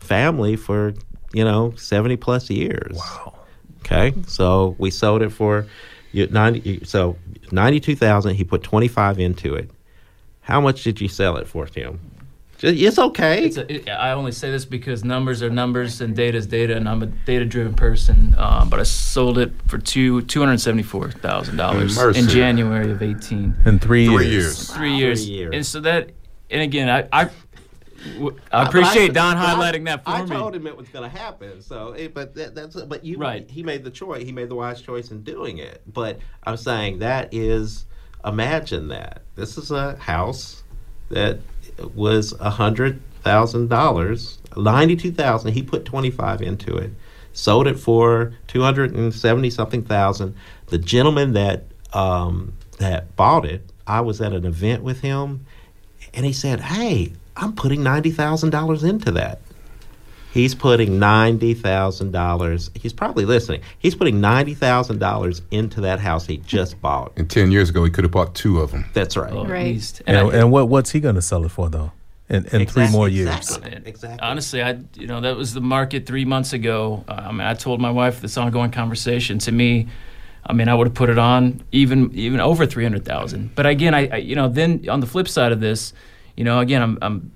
family 0.00 0.56
for 0.56 0.94
you 1.32 1.44
know 1.44 1.74
seventy 1.76 2.16
plus 2.16 2.48
years. 2.50 2.96
Wow. 2.96 3.34
Okay, 3.80 4.14
so 4.26 4.76
we 4.78 4.90
sold 4.90 5.22
it 5.22 5.30
for 5.30 5.66
ninety. 6.14 6.84
So 6.84 7.16
ninety 7.50 7.80
two 7.80 7.96
thousand. 7.96 8.36
He 8.36 8.44
put 8.44 8.62
twenty 8.62 8.88
five 8.88 9.18
into 9.18 9.54
it. 9.54 9.70
How 10.40 10.60
much 10.60 10.82
did 10.82 11.00
you 11.00 11.08
sell 11.08 11.36
it 11.36 11.46
for, 11.46 11.66
Tim? 11.66 12.00
It's 12.62 12.98
okay. 12.98 13.44
It's 13.44 13.56
a, 13.56 13.72
it, 13.72 13.88
I 13.88 14.12
only 14.12 14.30
say 14.30 14.50
this 14.50 14.64
because 14.64 15.04
numbers 15.04 15.42
are 15.42 15.50
numbers 15.50 16.00
and 16.00 16.14
data 16.14 16.38
is 16.38 16.46
data, 16.46 16.76
and 16.76 16.88
I'm 16.88 17.02
a 17.02 17.06
data-driven 17.06 17.74
person. 17.74 18.34
Um, 18.38 18.68
but 18.68 18.78
I 18.78 18.84
sold 18.84 19.38
it 19.38 19.52
for 19.66 19.78
two 19.78 20.22
two 20.22 20.40
hundred 20.40 20.60
seventy-four 20.60 21.10
thousand 21.10 21.56
dollars 21.56 21.98
in 21.98 22.28
January 22.28 22.90
of 22.92 23.02
eighteen. 23.02 23.56
In 23.66 23.78
three, 23.78 24.06
three 24.06 24.28
years. 24.28 24.30
years. 24.30 24.72
Three 24.72 24.96
years. 24.96 25.24
Three 25.24 25.34
years. 25.34 25.54
And 25.54 25.66
so 25.66 25.80
that, 25.80 26.10
and 26.50 26.62
again, 26.62 26.88
I. 26.88 27.08
I 27.12 27.30
I 28.50 28.64
appreciate 28.66 29.10
I, 29.10 29.14
Don 29.14 29.36
highlighting 29.36 29.84
that 29.84 30.02
for 30.02 30.10
I 30.10 30.24
me. 30.24 30.34
I 30.34 30.38
told 30.38 30.56
him 30.56 30.66
it 30.66 30.76
was 30.76 30.88
going 30.88 31.08
to 31.08 31.16
happen. 31.16 31.62
So, 31.62 31.96
but 32.12 32.34
that, 32.34 32.52
that's 32.52 32.74
but 32.74 33.04
you 33.04 33.16
right. 33.16 33.48
He 33.48 33.62
made 33.62 33.84
the 33.84 33.90
choice. 33.90 34.24
He 34.24 34.32
made 34.32 34.48
the 34.48 34.56
wise 34.56 34.82
choice 34.82 35.12
in 35.12 35.22
doing 35.22 35.58
it. 35.58 35.82
But 35.86 36.18
I'm 36.42 36.56
saying 36.56 36.98
that 36.98 37.32
is 37.32 37.86
imagine 38.24 38.88
that 38.88 39.22
this 39.36 39.56
is 39.56 39.70
a 39.70 39.94
house 39.96 40.64
that 41.10 41.38
was 41.94 42.32
a 42.40 42.50
hundred 42.50 43.00
thousand 43.22 43.68
dollars, 43.68 44.38
ninety-two 44.56 45.12
thousand. 45.12 45.52
He 45.52 45.62
put 45.62 45.84
twenty-five 45.84 46.40
into 46.42 46.76
it, 46.76 46.90
sold 47.32 47.66
it 47.66 47.78
for 47.78 48.32
two 48.46 48.62
hundred 48.62 48.94
and 48.94 49.14
seventy 49.14 49.50
something 49.50 49.84
thousand. 49.84 50.34
The 50.66 50.78
gentleman 50.78 51.34
that 51.34 51.64
um, 51.92 52.52
that 52.78 53.14
bought 53.16 53.44
it, 53.44 53.68
I 53.86 54.00
was 54.00 54.20
at 54.20 54.32
an 54.32 54.46
event 54.46 54.82
with 54.82 55.00
him, 55.00 55.44
and 56.14 56.24
he 56.24 56.32
said, 56.32 56.60
"Hey, 56.60 57.12
I'm 57.36 57.54
putting 57.54 57.82
ninety 57.82 58.10
thousand 58.10 58.50
dollars 58.50 58.82
into 58.82 59.10
that." 59.12 59.41
He's 60.32 60.54
putting 60.54 60.98
ninety 60.98 61.52
thousand 61.52 62.12
dollars. 62.12 62.70
He's 62.74 62.94
probably 62.94 63.26
listening. 63.26 63.60
He's 63.78 63.94
putting 63.94 64.18
ninety 64.18 64.54
thousand 64.54 64.98
dollars 64.98 65.42
into 65.50 65.82
that 65.82 66.00
house 66.00 66.26
he 66.26 66.38
just 66.38 66.80
bought. 66.80 67.12
And 67.18 67.28
ten 67.28 67.50
years 67.50 67.68
ago, 67.68 67.84
he 67.84 67.90
could 67.90 68.04
have 68.04 68.12
bought 68.12 68.34
two 68.34 68.60
of 68.60 68.70
them. 68.70 68.86
That's 68.94 69.14
right. 69.14 69.30
Oh, 69.30 69.44
right. 69.44 70.00
And, 70.06 70.16
and, 70.16 70.34
and, 70.34 70.50
what 70.50 70.70
what's 70.70 70.90
he 70.90 71.00
going 71.00 71.16
to 71.16 71.22
sell 71.22 71.44
it 71.44 71.50
for 71.50 71.68
though? 71.68 71.92
In, 72.30 72.46
in 72.46 72.62
exactly, 72.62 72.86
three 72.86 72.92
more 72.92 73.10
years. 73.10 73.36
Exactly. 73.36 73.82
exactly. 73.84 74.20
Honestly, 74.26 74.62
I 74.62 74.78
you 74.94 75.06
know 75.06 75.20
that 75.20 75.36
was 75.36 75.52
the 75.52 75.60
market 75.60 76.06
three 76.06 76.24
months 76.24 76.54
ago. 76.54 77.04
Uh, 77.06 77.12
I 77.12 77.32
mean, 77.32 77.42
I 77.42 77.52
told 77.52 77.78
my 77.82 77.90
wife 77.90 78.22
this 78.22 78.38
ongoing 78.38 78.70
conversation. 78.70 79.38
To 79.40 79.52
me, 79.52 79.88
I 80.46 80.54
mean, 80.54 80.70
I 80.70 80.74
would 80.74 80.86
have 80.86 80.94
put 80.94 81.10
it 81.10 81.18
on 81.18 81.62
even 81.72 82.10
even 82.14 82.40
over 82.40 82.64
three 82.64 82.84
hundred 82.84 83.04
thousand. 83.04 83.54
But 83.54 83.66
again, 83.66 83.92
I, 83.92 84.08
I 84.08 84.16
you 84.16 84.34
know 84.34 84.48
then 84.48 84.88
on 84.88 85.00
the 85.00 85.06
flip 85.06 85.28
side 85.28 85.52
of 85.52 85.60
this, 85.60 85.92
you 86.38 86.44
know, 86.44 86.60
again, 86.60 86.80
I'm, 86.80 86.98
I'm 87.02 87.32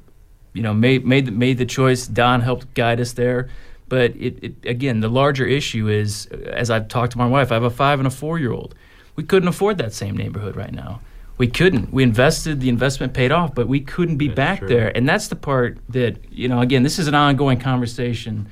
you 0.56 0.62
know, 0.62 0.74
made 0.74 1.04
made 1.04 1.32
made 1.32 1.58
the 1.58 1.66
choice. 1.66 2.06
Don 2.06 2.40
helped 2.40 2.72
guide 2.74 3.00
us 3.00 3.12
there. 3.12 3.48
But 3.88 4.16
it, 4.16 4.42
it 4.42 4.54
again, 4.64 5.00
the 5.00 5.08
larger 5.08 5.46
issue 5.46 5.88
is, 5.88 6.26
as 6.26 6.70
I've 6.70 6.88
talked 6.88 7.12
to 7.12 7.18
my 7.18 7.26
wife, 7.26 7.52
I 7.52 7.54
have 7.54 7.62
a 7.62 7.70
five 7.70 8.00
and 8.00 8.06
a 8.06 8.10
four 8.10 8.38
year 8.38 8.52
old. 8.52 8.74
We 9.14 9.22
couldn't 9.22 9.48
afford 9.48 9.78
that 9.78 9.92
same 9.92 10.16
neighborhood 10.16 10.56
right 10.56 10.72
now. 10.72 11.00
We 11.38 11.46
couldn't. 11.48 11.92
We 11.92 12.02
invested, 12.02 12.60
the 12.60 12.68
investment 12.68 13.12
paid 13.12 13.30
off, 13.30 13.54
but 13.54 13.68
we 13.68 13.80
couldn't 13.80 14.16
be 14.16 14.28
that's 14.28 14.36
back 14.36 14.58
true. 14.60 14.68
there. 14.68 14.96
And 14.96 15.08
that's 15.08 15.28
the 15.28 15.36
part 15.36 15.78
that, 15.90 16.16
you 16.32 16.48
know, 16.48 16.60
again, 16.60 16.82
this 16.82 16.98
is 16.98 17.08
an 17.08 17.14
ongoing 17.14 17.58
conversation 17.58 18.48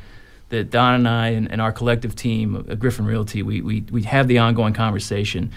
that 0.51 0.71
Don 0.71 0.95
and 0.95 1.09
I 1.09 1.29
and, 1.29 1.51
and 1.51 1.61
our 1.61 1.73
collective 1.73 2.15
team, 2.15 2.57
uh, 2.57 2.75
Griffin 2.75 3.07
Realty, 3.07 3.43
we, 3.43 3.63
we, 3.63 3.81
we 3.91 4.03
have 4.03 4.29
the 4.29 4.39
ongoing 4.39 4.75
conversation 4.75 5.51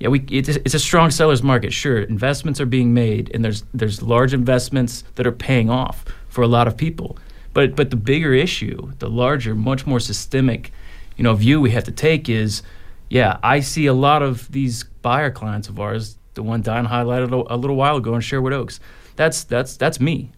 yeah, 0.00 0.08
we 0.08 0.20
it's, 0.30 0.48
it's 0.48 0.74
a 0.74 0.78
strong 0.78 1.10
seller's 1.10 1.42
market. 1.42 1.74
Sure, 1.74 2.00
investments 2.00 2.58
are 2.58 2.66
being 2.66 2.94
made, 2.94 3.30
and 3.34 3.44
there's 3.44 3.64
there's 3.74 4.00
large 4.02 4.32
investments 4.32 5.04
that 5.16 5.26
are 5.26 5.32
paying 5.32 5.68
off 5.68 6.06
for 6.30 6.42
a 6.42 6.48
lot 6.48 6.66
of 6.66 6.76
people. 6.76 7.18
But 7.52 7.76
but 7.76 7.90
the 7.90 7.96
bigger 7.96 8.32
issue, 8.32 8.92
the 8.98 9.10
larger, 9.10 9.54
much 9.54 9.86
more 9.86 10.00
systemic, 10.00 10.72
you 11.18 11.24
know, 11.24 11.34
view 11.34 11.60
we 11.60 11.72
have 11.72 11.84
to 11.84 11.92
take 11.92 12.30
is, 12.30 12.62
yeah, 13.10 13.36
I 13.42 13.60
see 13.60 13.86
a 13.86 13.92
lot 13.92 14.22
of 14.22 14.50
these 14.50 14.84
buyer 15.02 15.30
clients 15.30 15.68
of 15.68 15.78
ours. 15.78 16.16
The 16.32 16.42
one 16.42 16.62
Don 16.62 16.86
highlighted 16.86 17.32
a, 17.32 17.54
a 17.54 17.56
little 17.56 17.76
while 17.76 17.96
ago 17.96 18.14
in 18.14 18.22
Sherwood 18.22 18.54
Oaks. 18.54 18.80
That's 19.16 19.44
that's 19.44 19.76
that's 19.76 20.00
me. 20.00 20.30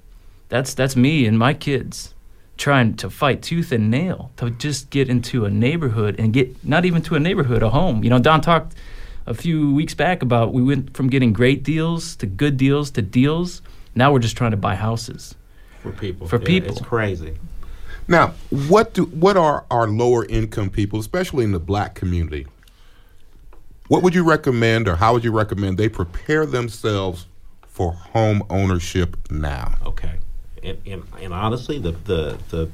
That's 0.48 0.74
that's 0.74 0.96
me 0.96 1.24
and 1.26 1.38
my 1.38 1.54
kids 1.54 2.14
trying 2.56 2.94
to 2.96 3.08
fight 3.08 3.42
tooth 3.42 3.70
and 3.70 3.90
nail 3.90 4.32
to 4.36 4.50
just 4.50 4.90
get 4.90 5.08
into 5.08 5.44
a 5.44 5.50
neighborhood 5.50 6.16
and 6.18 6.32
get 6.32 6.64
not 6.64 6.84
even 6.84 7.00
to 7.02 7.14
a 7.14 7.20
neighborhood, 7.20 7.62
a 7.62 7.70
home. 7.70 8.02
You 8.02 8.10
know, 8.10 8.18
Don 8.18 8.40
talked 8.40 8.74
a 9.26 9.34
few 9.34 9.74
weeks 9.74 9.94
back 9.94 10.22
about 10.22 10.52
we 10.52 10.62
went 10.62 10.96
from 10.96 11.08
getting 11.08 11.32
great 11.32 11.62
deals 11.62 12.16
to 12.16 12.26
good 12.26 12.56
deals 12.56 12.90
to 12.92 13.02
deals. 13.02 13.62
Now 13.94 14.12
we're 14.12 14.18
just 14.18 14.36
trying 14.36 14.52
to 14.52 14.56
buy 14.56 14.74
houses 14.74 15.34
for 15.80 15.92
people. 15.92 16.26
For 16.26 16.38
Yeah, 16.38 16.46
people, 16.46 16.70
it's 16.70 16.80
crazy. 16.80 17.34
Now, 18.08 18.34
what 18.50 18.94
do 18.94 19.04
what 19.04 19.36
are 19.36 19.64
our 19.70 19.86
lower 19.86 20.24
income 20.24 20.70
people, 20.70 20.98
especially 20.98 21.44
in 21.44 21.52
the 21.52 21.60
black 21.60 21.94
community? 21.94 22.46
What 23.88 24.02
would 24.02 24.14
you 24.14 24.24
recommend, 24.24 24.88
or 24.88 24.96
how 24.96 25.12
would 25.12 25.24
you 25.24 25.32
recommend 25.32 25.78
they 25.78 25.88
prepare 25.88 26.46
themselves 26.46 27.26
for 27.66 27.92
home 27.92 28.42
ownership 28.48 29.16
now? 29.30 29.74
Okay, 29.84 30.14
and, 30.62 30.78
and, 30.86 31.02
and 31.20 31.32
honestly, 31.32 31.78
the, 31.78 31.92
the 31.92 32.38
the 32.50 32.70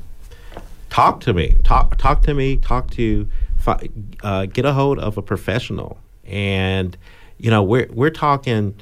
talk 0.90 1.20
to 1.20 1.34
me, 1.34 1.57
talk 1.64 1.96
talk 1.99 2.22
to 2.22 2.34
me, 2.34 2.57
talk 2.57 2.90
to, 2.92 3.28
uh, 4.22 4.46
get 4.46 4.64
a 4.64 4.72
hold 4.72 4.99
of 4.99 5.18
a 5.18 5.22
professional, 5.22 5.99
and 6.29 6.97
you 7.39 7.51
know 7.51 7.62
we're 7.62 7.89
we're 7.91 8.11
talking. 8.11 8.74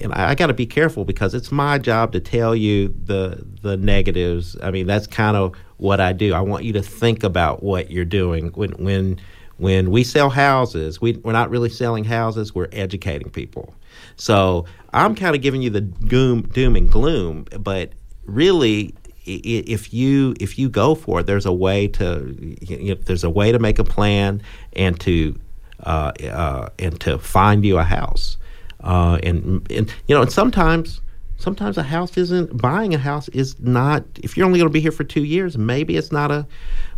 And 0.00 0.12
I, 0.12 0.30
I 0.30 0.34
got 0.34 0.48
to 0.48 0.54
be 0.54 0.66
careful 0.66 1.04
because 1.04 1.32
it's 1.32 1.52
my 1.52 1.78
job 1.78 2.10
to 2.12 2.20
tell 2.20 2.56
you 2.56 2.88
the 3.04 3.44
the 3.62 3.76
negatives. 3.76 4.56
I 4.62 4.70
mean, 4.70 4.86
that's 4.86 5.06
kind 5.06 5.36
of 5.36 5.54
what 5.76 6.00
I 6.00 6.12
do. 6.12 6.34
I 6.34 6.40
want 6.40 6.64
you 6.64 6.72
to 6.72 6.82
think 6.82 7.22
about 7.22 7.62
what 7.62 7.90
you're 7.90 8.04
doing 8.04 8.48
when 8.48 8.72
when 8.72 9.20
when 9.58 9.90
we 9.90 10.02
sell 10.02 10.30
houses. 10.30 11.00
We, 11.00 11.12
we're 11.18 11.32
not 11.32 11.50
really 11.50 11.68
selling 11.68 12.04
houses. 12.04 12.54
We're 12.54 12.68
educating 12.72 13.30
people. 13.30 13.74
So 14.16 14.64
I'm 14.92 15.14
kind 15.14 15.36
of 15.36 15.42
giving 15.42 15.62
you 15.62 15.70
the 15.70 15.82
doom, 15.82 16.42
doom 16.42 16.76
and 16.76 16.90
gloom, 16.90 17.46
but 17.58 17.92
really 18.24 18.94
if 19.26 19.92
you 19.92 20.34
if 20.40 20.58
you 20.58 20.68
go 20.68 20.94
for 20.94 21.20
it, 21.20 21.26
there's 21.26 21.46
a 21.46 21.52
way 21.52 21.86
to 21.88 22.34
you 22.62 22.94
know, 22.94 23.00
there's 23.04 23.24
a 23.24 23.30
way 23.30 23.52
to 23.52 23.58
make 23.58 23.78
a 23.78 23.84
plan 23.84 24.42
and 24.72 24.98
to 25.00 25.38
uh, 25.84 26.12
uh, 26.24 26.68
and 26.78 27.00
to 27.00 27.18
find 27.18 27.64
you 27.64 27.78
a 27.78 27.84
house. 27.84 28.36
Uh, 28.80 29.18
and 29.22 29.66
and 29.70 29.92
you 30.06 30.14
know, 30.14 30.22
and 30.22 30.32
sometimes 30.32 31.00
sometimes 31.36 31.78
a 31.78 31.82
house 31.82 32.16
isn't 32.16 32.60
buying 32.60 32.94
a 32.94 32.98
house 32.98 33.28
is 33.28 33.58
not 33.60 34.04
if 34.22 34.36
you're 34.36 34.46
only 34.46 34.58
going 34.58 34.68
to 34.68 34.72
be 34.72 34.80
here 34.80 34.92
for 34.92 35.04
two 35.04 35.24
years 35.24 35.56
maybe 35.56 35.96
it's 35.96 36.12
not 36.12 36.30
a 36.30 36.46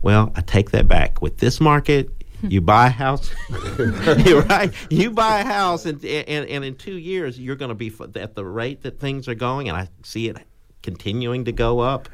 well 0.03 0.33
i 0.35 0.41
take 0.41 0.73
that 0.73 0.89
back. 0.89 1.23
With 1.23 1.39
this 1.39 1.61
market 1.61 2.11
you 2.43 2.61
buy 2.61 2.89
a 2.89 2.91
house 2.91 3.33
right 3.79 4.73
you 4.91 5.13
buy 5.13 5.41
a 5.41 5.45
house 5.45 5.87
and, 5.87 6.05
and, 6.05 6.49
and 6.49 6.65
in 6.65 6.75
two 6.75 6.97
years 6.97 7.39
you're 7.39 7.55
going 7.55 7.69
to 7.69 7.75
be 7.77 7.93
at 8.17 8.35
the 8.35 8.45
rate 8.45 8.83
that 8.83 8.99
things 8.99 9.29
are 9.29 9.37
going 9.37 9.69
and 9.69 9.79
i 9.79 9.89
see 10.03 10.29
it 10.29 10.39
continuing 10.83 11.45
to 11.45 11.53
go 11.53 11.79
up 11.79 12.09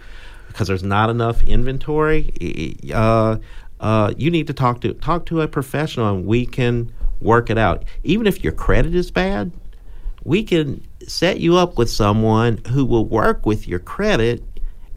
because 0.48 0.68
there's 0.68 0.82
not 0.82 1.10
enough 1.10 1.42
inventory. 1.42 2.76
Uh, 2.92 3.36
uh, 3.80 4.12
you 4.16 4.30
need 4.30 4.46
to 4.46 4.52
talk 4.52 4.80
to 4.82 4.94
talk 4.94 5.26
to 5.26 5.40
a 5.40 5.48
professional 5.48 6.14
and 6.14 6.26
we 6.26 6.46
can 6.46 6.92
work 7.20 7.50
it 7.50 7.58
out. 7.58 7.84
Even 8.04 8.26
if 8.26 8.42
your 8.44 8.52
credit 8.52 8.94
is 8.94 9.10
bad 9.10 9.52
we 10.24 10.42
can 10.42 10.86
set 11.06 11.40
you 11.40 11.56
up 11.56 11.78
with 11.78 11.90
someone 11.90 12.58
who 12.68 12.84
will 12.84 13.06
work 13.06 13.46
with 13.46 13.66
your 13.66 13.78
credit 13.78 14.42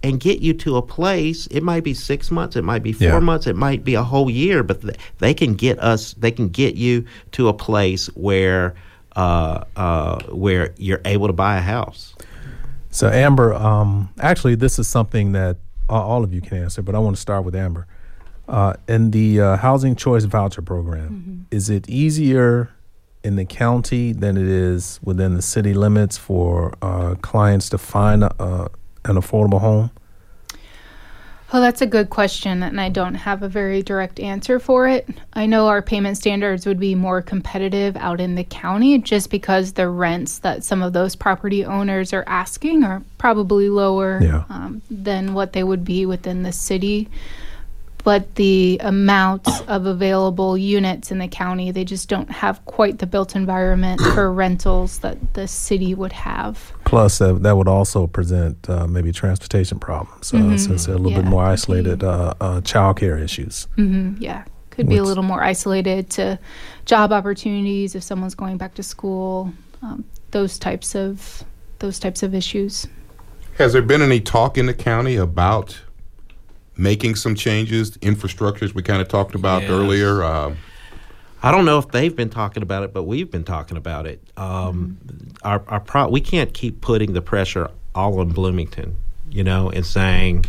and 0.03 0.19
get 0.19 0.41
you 0.41 0.53
to 0.53 0.77
a 0.77 0.81
place. 0.81 1.47
It 1.47 1.61
might 1.61 1.83
be 1.83 1.93
six 1.93 2.31
months 2.31 2.55
it 2.55 2.63
might 2.63 2.83
be 2.83 2.91
four 2.91 3.07
yeah. 3.07 3.19
months 3.19 3.47
it 3.47 3.55
might 3.55 3.83
be 3.83 3.93
a 3.95 4.03
whole 4.03 4.29
year 4.29 4.63
but 4.63 4.81
th- 4.81 4.97
they 5.19 5.33
can 5.33 5.53
get 5.53 5.79
us 5.79 6.13
they 6.15 6.31
can 6.31 6.49
get 6.49 6.75
you 6.75 7.05
to 7.31 7.47
a 7.47 7.53
place 7.53 8.07
where 8.07 8.75
uh, 9.15 9.63
uh, 9.75 10.23
where 10.25 10.73
you're 10.77 11.01
able 11.05 11.27
to 11.27 11.33
buy 11.33 11.57
a 11.57 11.61
house. 11.61 12.15
So 12.89 13.07
amber 13.07 13.53
um, 13.53 14.09
actually 14.19 14.55
this 14.55 14.79
is 14.79 14.87
something 14.87 15.33
that 15.33 15.57
all 15.87 16.23
of 16.23 16.33
you 16.33 16.39
can 16.39 16.57
answer 16.57 16.81
but 16.81 16.95
i 16.95 16.99
want 16.99 17.13
to 17.17 17.21
start 17.21 17.43
with 17.43 17.53
amber 17.53 17.85
uh, 18.47 18.73
in 18.87 19.11
the 19.11 19.39
uh, 19.39 19.57
housing 19.57 19.95
choice 19.95 20.23
voucher 20.25 20.61
program 20.61 21.09
mm-hmm. 21.09 21.55
is 21.55 21.69
it 21.69 21.89
easier 21.89 22.69
in 23.23 23.35
the 23.35 23.45
county 23.45 24.13
than 24.13 24.37
it 24.37 24.47
is 24.47 24.99
within 25.03 25.35
the 25.35 25.41
city 25.41 25.73
limits 25.73 26.17
for 26.17 26.73
uh, 26.81 27.15
clients 27.21 27.69
to 27.69 27.77
find 27.77 28.23
a, 28.23 28.69
an 29.05 29.15
affordable 29.15 29.59
home? 29.59 29.91
Well, 31.51 31.61
that's 31.61 31.81
a 31.81 31.85
good 31.85 32.09
question, 32.09 32.63
and 32.63 32.79
I 32.79 32.87
don't 32.87 33.15
have 33.15 33.43
a 33.43 33.49
very 33.49 33.83
direct 33.83 34.21
answer 34.21 34.57
for 34.57 34.87
it. 34.87 35.09
I 35.33 35.47
know 35.47 35.67
our 35.67 35.81
payment 35.81 36.15
standards 36.15 36.65
would 36.65 36.79
be 36.79 36.95
more 36.95 37.21
competitive 37.21 37.97
out 37.97 38.21
in 38.21 38.35
the 38.35 38.45
county 38.45 38.97
just 38.99 39.29
because 39.29 39.73
the 39.73 39.89
rents 39.89 40.39
that 40.39 40.63
some 40.63 40.81
of 40.81 40.93
those 40.93 41.13
property 41.13 41.65
owners 41.65 42.13
are 42.13 42.23
asking 42.25 42.85
are 42.85 43.03
probably 43.17 43.67
lower 43.67 44.21
yeah. 44.21 44.45
um, 44.47 44.81
than 44.89 45.33
what 45.33 45.51
they 45.51 45.63
would 45.63 45.83
be 45.83 46.05
within 46.05 46.43
the 46.43 46.53
city 46.53 47.09
but 48.03 48.35
the 48.35 48.79
amount 48.81 49.47
of 49.67 49.85
available 49.85 50.57
units 50.57 51.11
in 51.11 51.19
the 51.19 51.27
county, 51.27 51.71
they 51.71 51.83
just 51.83 52.09
don't 52.09 52.29
have 52.31 52.63
quite 52.65 52.99
the 52.99 53.07
built 53.07 53.35
environment 53.35 54.01
for 54.13 54.31
rentals 54.31 54.99
that 54.99 55.33
the 55.33 55.47
city 55.47 55.93
would 55.93 56.11
have. 56.11 56.73
Plus, 56.85 57.21
uh, 57.21 57.33
that 57.33 57.55
would 57.55 57.67
also 57.67 58.07
present 58.07 58.69
uh, 58.69 58.87
maybe 58.87 59.11
transportation 59.11 59.79
problems 59.79 60.33
uh, 60.33 60.37
mm-hmm. 60.37 60.57
since 60.57 60.85
they're 60.85 60.95
a 60.95 60.97
little 60.97 61.11
yeah, 61.11 61.21
bit 61.21 61.29
more 61.29 61.43
isolated 61.43 62.03
uh, 62.03 62.33
uh, 62.41 62.61
child 62.61 62.97
care 62.97 63.17
issues. 63.17 63.67
Mm-hmm. 63.77 64.21
Yeah, 64.21 64.45
could 64.69 64.89
be 64.89 64.97
a 64.97 65.03
little 65.03 65.23
more 65.23 65.43
isolated 65.43 66.09
to 66.11 66.39
job 66.85 67.11
opportunities 67.11 67.95
if 67.95 68.03
someone's 68.03 68.35
going 68.35 68.57
back 68.57 68.73
to 68.75 68.83
school. 68.83 69.53
Um, 69.81 70.03
those 70.31 70.57
types 70.57 70.95
of 70.95 71.43
those 71.79 71.99
types 71.99 72.23
of 72.23 72.33
issues. 72.33 72.87
Has 73.57 73.73
there 73.73 73.81
been 73.81 74.01
any 74.01 74.21
talk 74.21 74.57
in 74.57 74.65
the 74.65 74.73
county 74.73 75.15
about 75.15 75.79
making 76.77 77.15
some 77.15 77.35
changes, 77.35 77.97
infrastructures 77.97 78.73
we 78.73 78.81
kind 78.81 79.01
of 79.01 79.07
talked 79.07 79.35
about 79.35 79.63
yes. 79.63 79.71
earlier. 79.71 80.23
Uh, 80.23 80.55
I 81.43 81.51
don't 81.51 81.65
know 81.65 81.79
if 81.79 81.89
they've 81.89 82.15
been 82.15 82.29
talking 82.29 82.61
about 82.63 82.83
it, 82.83 82.93
but 82.93 83.03
we've 83.03 83.29
been 83.29 83.43
talking 83.43 83.77
about 83.77 84.05
it. 84.05 84.21
Um, 84.37 84.97
mm-hmm. 85.05 85.47
Our, 85.47 85.63
our 85.67 85.79
pro- 85.79 86.09
we 86.09 86.21
can't 86.21 86.53
keep 86.53 86.81
putting 86.81 87.13
the 87.13 87.21
pressure 87.21 87.69
all 87.95 88.19
on 88.19 88.29
Bloomington, 88.29 88.95
you 89.29 89.43
know, 89.43 89.69
and 89.69 89.85
saying, 89.85 90.45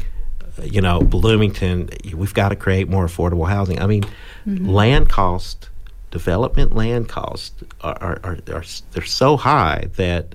you 0.63 0.81
know, 0.81 1.01
Bloomington, 1.01 1.89
we've 2.15 2.35
got 2.35 2.51
to 2.51 2.57
create 2.57 2.89
more 2.89 3.07
affordable 3.07 3.49
housing. 3.49 3.81
I 3.81 3.87
mean, 3.87 4.03
mm-hmm. 4.47 4.69
land 4.69 5.09
cost, 5.09 5.71
development 6.11 6.77
land 6.77 7.09
cost 7.09 7.63
are, 7.81 7.97
are, 8.01 8.21
are, 8.23 8.39
are 8.53 8.65
they're 8.93 9.05
so 9.05 9.37
high 9.39 9.89
that, 9.97 10.35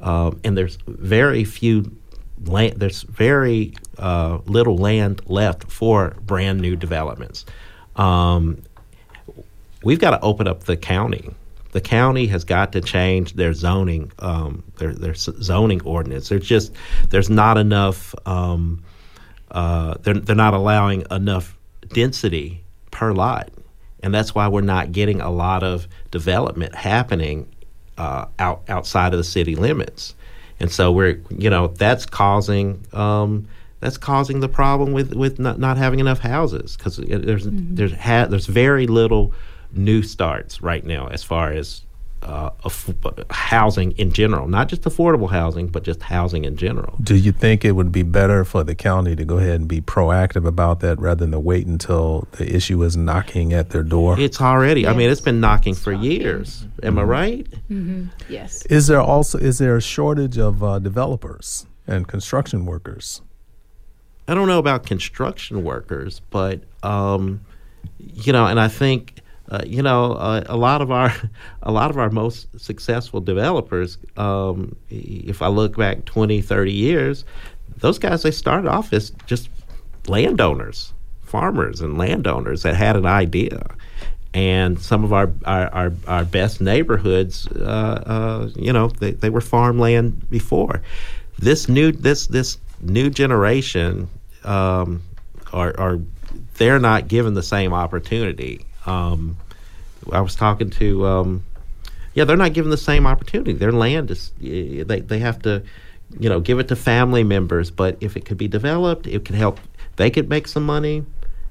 um, 0.00 0.40
and 0.42 0.58
there's 0.58 0.78
very 0.86 1.44
few 1.44 1.96
land, 2.46 2.74
there's 2.78 3.02
very 3.02 3.74
uh, 3.98 4.38
little 4.46 4.76
land 4.76 5.22
left 5.26 5.70
for 5.70 6.16
brand 6.22 6.60
new 6.60 6.76
developments. 6.76 7.44
Um, 7.96 8.62
we've 9.82 9.98
got 9.98 10.10
to 10.10 10.20
open 10.20 10.46
up 10.46 10.64
the 10.64 10.76
county. 10.76 11.30
The 11.72 11.80
county 11.80 12.26
has 12.26 12.44
got 12.44 12.72
to 12.72 12.80
change 12.80 13.32
their 13.34 13.54
zoning, 13.54 14.12
um, 14.18 14.62
their 14.76 14.92
their 14.92 15.14
zoning 15.14 15.82
ordinance. 15.82 16.28
There's 16.28 16.46
just 16.46 16.72
there's 17.08 17.30
not 17.30 17.56
enough. 17.56 18.14
Um, 18.26 18.82
uh, 19.50 19.94
they're 20.02 20.14
they're 20.14 20.36
not 20.36 20.54
allowing 20.54 21.04
enough 21.10 21.56
density 21.88 22.62
per 22.90 23.12
lot, 23.12 23.50
and 24.02 24.12
that's 24.12 24.34
why 24.34 24.48
we're 24.48 24.60
not 24.60 24.92
getting 24.92 25.22
a 25.22 25.30
lot 25.30 25.62
of 25.62 25.88
development 26.10 26.74
happening 26.74 27.48
uh, 27.96 28.26
out 28.38 28.62
outside 28.68 29.14
of 29.14 29.18
the 29.18 29.24
city 29.24 29.54
limits 29.56 30.14
and 30.62 30.70
so 30.70 30.92
we're 30.92 31.20
you 31.36 31.50
know 31.50 31.66
that's 31.66 32.06
causing 32.06 32.82
um, 32.92 33.46
that's 33.80 33.98
causing 33.98 34.40
the 34.40 34.48
problem 34.48 34.92
with 34.92 35.12
with 35.12 35.38
not, 35.38 35.58
not 35.58 35.76
having 35.76 35.98
enough 35.98 36.20
houses 36.20 36.76
because 36.76 36.96
there's 36.96 37.46
mm-hmm. 37.46 37.74
there's 37.74 37.92
ha- 37.92 38.26
there's 38.26 38.46
very 38.46 38.86
little 38.86 39.34
new 39.72 40.02
starts 40.02 40.62
right 40.62 40.84
now 40.84 41.08
as 41.08 41.24
far 41.24 41.50
as 41.50 41.82
uh, 42.22 42.50
housing 43.30 43.92
in 43.92 44.12
general, 44.12 44.48
not 44.48 44.68
just 44.68 44.82
affordable 44.82 45.30
housing, 45.30 45.66
but 45.66 45.82
just 45.82 46.02
housing 46.02 46.44
in 46.44 46.56
general. 46.56 46.96
Do 47.02 47.16
you 47.16 47.32
think 47.32 47.64
it 47.64 47.72
would 47.72 47.90
be 47.90 48.02
better 48.02 48.44
for 48.44 48.62
the 48.62 48.74
county 48.74 49.16
to 49.16 49.24
go 49.24 49.38
ahead 49.38 49.60
and 49.60 49.68
be 49.68 49.80
proactive 49.80 50.46
about 50.46 50.80
that 50.80 50.98
rather 50.98 51.24
than 51.24 51.32
to 51.32 51.40
wait 51.40 51.66
until 51.66 52.28
the 52.32 52.54
issue 52.54 52.82
is 52.82 52.96
knocking 52.96 53.52
at 53.52 53.70
their 53.70 53.82
door? 53.82 54.18
It's 54.18 54.40
already. 54.40 54.82
Yes. 54.82 54.90
I 54.90 54.96
mean, 54.96 55.10
it's 55.10 55.20
been 55.20 55.40
knocking 55.40 55.74
for 55.74 55.92
years. 55.92 56.64
Am 56.82 56.92
mm-hmm. 56.92 56.98
I 56.98 57.02
right? 57.02 57.50
Mm-hmm. 57.70 58.04
Yes. 58.28 58.64
Is 58.66 58.86
there 58.86 59.00
also 59.00 59.38
is 59.38 59.58
there 59.58 59.76
a 59.76 59.82
shortage 59.82 60.38
of 60.38 60.62
uh, 60.62 60.78
developers 60.78 61.66
and 61.86 62.06
construction 62.06 62.66
workers? 62.66 63.22
I 64.28 64.34
don't 64.34 64.46
know 64.46 64.60
about 64.60 64.86
construction 64.86 65.64
workers, 65.64 66.20
but 66.30 66.62
um, 66.84 67.40
you 67.98 68.32
know, 68.32 68.46
and 68.46 68.60
I 68.60 68.68
think 68.68 69.21
uh, 69.52 69.60
you 69.66 69.82
know, 69.82 70.14
uh, 70.14 70.42
a 70.46 70.56
lot 70.56 70.80
of 70.80 70.90
our 70.90 71.12
a 71.62 71.70
lot 71.70 71.90
of 71.90 71.98
our 71.98 72.08
most 72.08 72.48
successful 72.58 73.20
developers, 73.20 73.98
um, 74.16 74.74
if 74.88 75.42
I 75.42 75.48
look 75.48 75.76
back 75.76 76.06
20, 76.06 76.40
30 76.40 76.72
years, 76.72 77.24
those 77.76 77.98
guys 77.98 78.22
they 78.22 78.30
started 78.30 78.66
off 78.68 78.94
as 78.94 79.10
just 79.26 79.50
landowners, 80.08 80.94
farmers 81.22 81.82
and 81.82 81.98
landowners 81.98 82.62
that 82.62 82.74
had 82.74 82.96
an 82.96 83.04
idea. 83.04 83.62
And 84.32 84.80
some 84.80 85.04
of 85.04 85.12
our 85.12 85.30
our, 85.44 85.68
our, 85.74 85.92
our 86.08 86.24
best 86.24 86.62
neighborhoods, 86.62 87.46
uh, 87.48 88.02
uh 88.06 88.50
you 88.56 88.72
know, 88.72 88.88
they, 88.88 89.10
they 89.10 89.28
were 89.28 89.42
farmland 89.42 90.30
before. 90.30 90.80
This 91.38 91.68
new 91.68 91.92
this 91.92 92.26
this 92.28 92.56
new 92.80 93.10
generation 93.10 94.08
um, 94.44 95.02
are, 95.52 95.78
are 95.78 95.98
they're 96.54 96.78
not 96.78 97.08
given 97.08 97.34
the 97.34 97.42
same 97.42 97.74
opportunity 97.74 98.64
um, 98.86 99.36
I 100.10 100.20
was 100.20 100.34
talking 100.34 100.70
to, 100.70 101.06
um, 101.06 101.44
yeah, 102.14 102.24
they're 102.24 102.36
not 102.36 102.52
given 102.52 102.70
the 102.70 102.76
same 102.76 103.06
opportunity. 103.06 103.52
Their 103.52 103.72
land 103.72 104.10
is, 104.10 104.32
they, 104.40 104.82
they 104.82 105.18
have 105.18 105.40
to, 105.42 105.62
you 106.18 106.28
know, 106.28 106.40
give 106.40 106.58
it 106.58 106.68
to 106.68 106.76
family 106.76 107.24
members. 107.24 107.70
But 107.70 107.96
if 108.00 108.16
it 108.16 108.24
could 108.24 108.38
be 108.38 108.48
developed, 108.48 109.06
it 109.06 109.24
could 109.24 109.36
help, 109.36 109.60
they 109.96 110.10
could 110.10 110.28
make 110.28 110.48
some 110.48 110.64
money, 110.64 111.04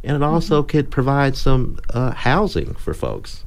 and 0.04 0.16
it 0.18 0.24
also 0.24 0.62
mm-hmm. 0.62 0.70
could 0.70 0.92
provide 0.92 1.38
some 1.38 1.80
uh, 1.94 2.12
housing 2.12 2.74
for 2.76 2.94
folks. 2.94 3.44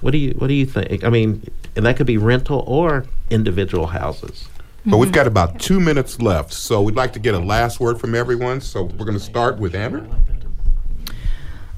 What 0.00 0.12
do 0.12 0.18
you 0.18 0.32
What 0.32 0.46
do 0.46 0.54
you 0.54 0.66
think? 0.66 1.04
I 1.04 1.10
mean, 1.10 1.46
and 1.76 1.84
that 1.84 1.96
could 1.96 2.06
be 2.06 2.16
rental 2.16 2.64
or 2.66 3.04
individual 3.28 3.86
houses. 3.86 4.48
But 4.86 4.96
we've 4.96 5.12
got 5.12 5.26
about 5.26 5.60
two 5.60 5.78
minutes 5.78 6.22
left, 6.22 6.54
so 6.54 6.80
we'd 6.80 6.96
like 6.96 7.12
to 7.12 7.18
get 7.18 7.34
a 7.34 7.38
last 7.38 7.80
word 7.80 8.00
from 8.00 8.14
everyone. 8.14 8.62
So 8.62 8.84
we're 8.84 9.04
going 9.04 9.18
to 9.18 9.24
start 9.24 9.58
with 9.58 9.74
Amber. 9.74 10.06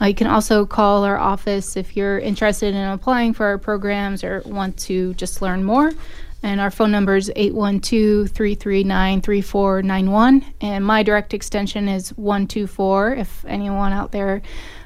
Uh, 0.00 0.06
you 0.06 0.14
can 0.14 0.26
also 0.26 0.66
call 0.66 1.04
our 1.04 1.16
office 1.16 1.76
if 1.76 1.96
you're 1.96 2.18
interested 2.18 2.74
in 2.74 2.88
applying 2.88 3.32
for 3.32 3.46
our 3.46 3.58
programs 3.58 4.24
or 4.24 4.42
want 4.44 4.76
to 4.78 5.14
just 5.14 5.42
learn 5.42 5.62
more. 5.62 5.92
And 6.42 6.60
our 6.60 6.72
phone 6.72 6.90
number 6.90 7.14
is 7.14 7.30
812 7.36 8.32
339 8.32 9.20
3491. 9.20 10.44
And 10.60 10.84
my 10.84 11.04
direct 11.04 11.34
extension 11.34 11.88
is 11.88 12.08
124 12.18 13.14
if 13.14 13.44
anyone 13.44 13.92
out 13.92 14.10
there 14.10 14.42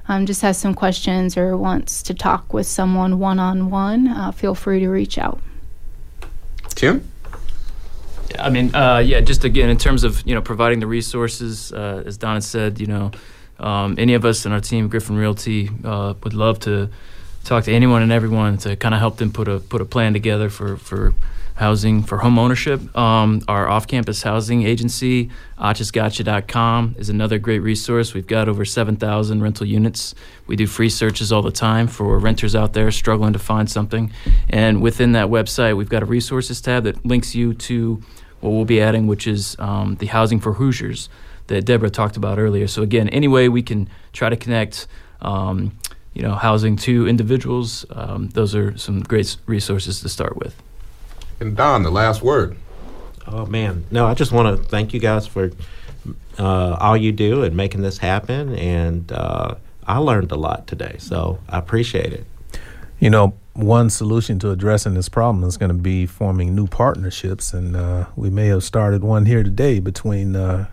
um, 0.08 0.26
just 0.26 0.42
has 0.42 0.56
some 0.58 0.74
questions 0.74 1.36
or 1.36 1.56
wants 1.56 2.02
to 2.04 2.14
talk 2.14 2.52
with 2.52 2.66
someone 2.66 3.18
one 3.18 3.38
on 3.38 3.70
one, 3.70 4.32
feel 4.32 4.54
free 4.54 4.80
to 4.80 4.88
reach 4.88 5.18
out. 5.18 5.40
Tim? 6.74 7.08
I 8.38 8.50
mean, 8.50 8.74
uh, 8.74 8.98
yeah, 8.98 9.20
just 9.20 9.44
again, 9.44 9.68
in 9.68 9.78
terms 9.78 10.04
of, 10.04 10.22
you 10.26 10.34
know, 10.34 10.42
providing 10.42 10.80
the 10.80 10.86
resources, 10.86 11.72
uh, 11.72 12.02
as 12.04 12.18
Donna 12.18 12.40
said, 12.40 12.80
you 12.80 12.86
know, 12.86 13.10
um, 13.58 13.94
any 13.98 14.14
of 14.14 14.24
us 14.24 14.44
in 14.44 14.52
our 14.52 14.60
team, 14.60 14.88
Griffin 14.88 15.16
Realty, 15.16 15.70
uh, 15.84 16.14
would 16.22 16.34
love 16.34 16.58
to 16.60 16.90
talk 17.46 17.64
to 17.64 17.72
anyone 17.72 18.02
and 18.02 18.12
everyone 18.12 18.58
to 18.58 18.76
kind 18.76 18.94
of 18.94 19.00
help 19.00 19.16
them 19.18 19.32
put 19.32 19.48
a 19.48 19.60
put 19.60 19.80
a 19.80 19.84
plan 19.84 20.12
together 20.12 20.50
for 20.50 20.76
for 20.76 21.14
housing 21.54 22.02
for 22.02 22.18
home 22.18 22.38
ownership. 22.38 22.94
Um, 22.94 23.40
our 23.48 23.66
off-campus 23.66 24.22
housing 24.22 24.64
agency, 24.64 25.30
achisgotcha.com, 25.58 26.96
is 26.98 27.08
another 27.08 27.38
great 27.38 27.60
resource. 27.60 28.12
We've 28.12 28.26
got 28.26 28.46
over 28.46 28.66
7,000 28.66 29.42
rental 29.42 29.66
units. 29.66 30.14
We 30.46 30.56
do 30.56 30.66
free 30.66 30.90
searches 30.90 31.32
all 31.32 31.40
the 31.40 31.50
time 31.50 31.86
for 31.86 32.18
renters 32.18 32.54
out 32.54 32.74
there 32.74 32.90
struggling 32.90 33.32
to 33.32 33.38
find 33.38 33.70
something. 33.70 34.12
And 34.50 34.82
within 34.82 35.12
that 35.12 35.28
website, 35.28 35.78
we've 35.78 35.88
got 35.88 36.02
a 36.02 36.06
resources 36.06 36.60
tab 36.60 36.84
that 36.84 37.06
links 37.06 37.34
you 37.34 37.54
to 37.54 38.02
what 38.40 38.50
we'll 38.50 38.66
be 38.66 38.82
adding, 38.82 39.06
which 39.06 39.26
is 39.26 39.56
um, 39.58 39.96
the 39.96 40.06
housing 40.06 40.40
for 40.40 40.52
Hoosiers 40.52 41.08
that 41.46 41.64
Deborah 41.64 41.88
talked 41.88 42.18
about 42.18 42.38
earlier. 42.38 42.66
So 42.66 42.82
again, 42.82 43.08
any 43.08 43.28
way 43.28 43.48
we 43.48 43.62
can 43.62 43.88
try 44.12 44.28
to 44.28 44.36
connect. 44.36 44.86
Um, 45.22 45.72
you 46.16 46.22
know, 46.22 46.34
housing 46.34 46.76
to 46.76 47.06
individuals. 47.06 47.84
Um, 47.90 48.30
those 48.30 48.54
are 48.54 48.76
some 48.78 49.02
great 49.02 49.36
resources 49.44 50.00
to 50.00 50.08
start 50.08 50.38
with. 50.38 50.60
And 51.40 51.54
Don, 51.54 51.82
the 51.82 51.90
last 51.90 52.22
word. 52.22 52.56
Oh 53.26 53.44
man, 53.44 53.84
no! 53.90 54.06
I 54.06 54.14
just 54.14 54.32
want 54.32 54.56
to 54.56 54.64
thank 54.64 54.94
you 54.94 55.00
guys 55.00 55.26
for 55.26 55.50
uh, 56.38 56.76
all 56.80 56.96
you 56.96 57.12
do 57.12 57.42
and 57.42 57.54
making 57.54 57.82
this 57.82 57.98
happen. 57.98 58.54
And 58.56 59.12
uh, 59.12 59.56
I 59.86 59.98
learned 59.98 60.32
a 60.32 60.36
lot 60.36 60.66
today, 60.66 60.96
so 60.98 61.38
I 61.50 61.58
appreciate 61.58 62.14
it. 62.14 62.24
You 62.98 63.10
know, 63.10 63.34
one 63.52 63.90
solution 63.90 64.38
to 64.38 64.50
addressing 64.52 64.94
this 64.94 65.10
problem 65.10 65.44
is 65.44 65.58
going 65.58 65.68
to 65.68 65.74
be 65.74 66.06
forming 66.06 66.54
new 66.54 66.66
partnerships, 66.66 67.52
and 67.52 67.76
uh, 67.76 68.06
we 68.16 68.30
may 68.30 68.46
have 68.46 68.64
started 68.64 69.04
one 69.04 69.26
here 69.26 69.42
today 69.42 69.80
between 69.80 70.34
uh, 70.34 70.66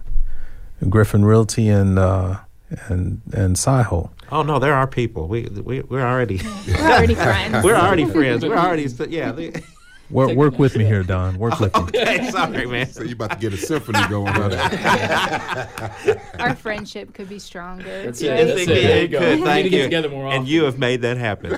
Griffin 0.90 1.26
Realty 1.26 1.68
and 1.68 2.00
uh, 2.00 2.40
and 2.88 3.22
and 3.34 3.56
SCIHO. 3.56 4.10
Oh 4.32 4.44
no, 4.44 4.60
there 4.60 4.74
are 4.74 4.88
people. 4.88 5.28
We 5.28 5.44
we 5.44 5.82
we're 5.82 6.06
already 6.06 6.42
we're 6.68 6.76
already 6.78 7.16
friends. 7.16 7.64
we're 7.64 7.76
already 7.76 8.06
friends. 8.06 8.46
We're 8.46 8.58
already 8.58 8.88
yeah. 9.10 9.32
They, 9.32 9.54
work 10.10 10.36
work 10.36 10.60
with 10.60 10.76
me 10.76 10.86
here, 10.86 11.04
Don. 11.04 11.38
Work 11.38 11.60
with 11.60 11.76
me. 11.76 11.82
okay, 11.84 12.30
sorry, 12.32 12.66
man. 12.66 12.88
So 12.88 13.04
you 13.04 13.14
about 13.14 13.32
to 13.32 13.38
get 13.38 13.54
a 13.54 13.58
symphony 13.58 14.00
going 14.10 14.36
on 14.36 14.54
Our 16.40 16.56
friendship 16.56 17.14
could 17.14 17.30
be 17.30 17.40
stronger. 17.40 17.84
That's 17.84 18.22
right? 18.22 18.32
it. 18.32 18.48
That's 18.48 18.62
it. 18.62 18.68
There 18.68 19.02
you 19.02 19.08
go. 19.08 19.20
Good, 19.20 19.44
thank 19.44 19.58
need 19.58 19.64
to 19.64 19.70
get 19.70 19.78
you. 19.78 19.84
together 19.84 20.10
more 20.10 20.28
And 20.28 20.48
you 20.48 20.64
have 20.66 20.80
made 20.80 21.02
that 21.02 21.18
happen. 21.18 21.54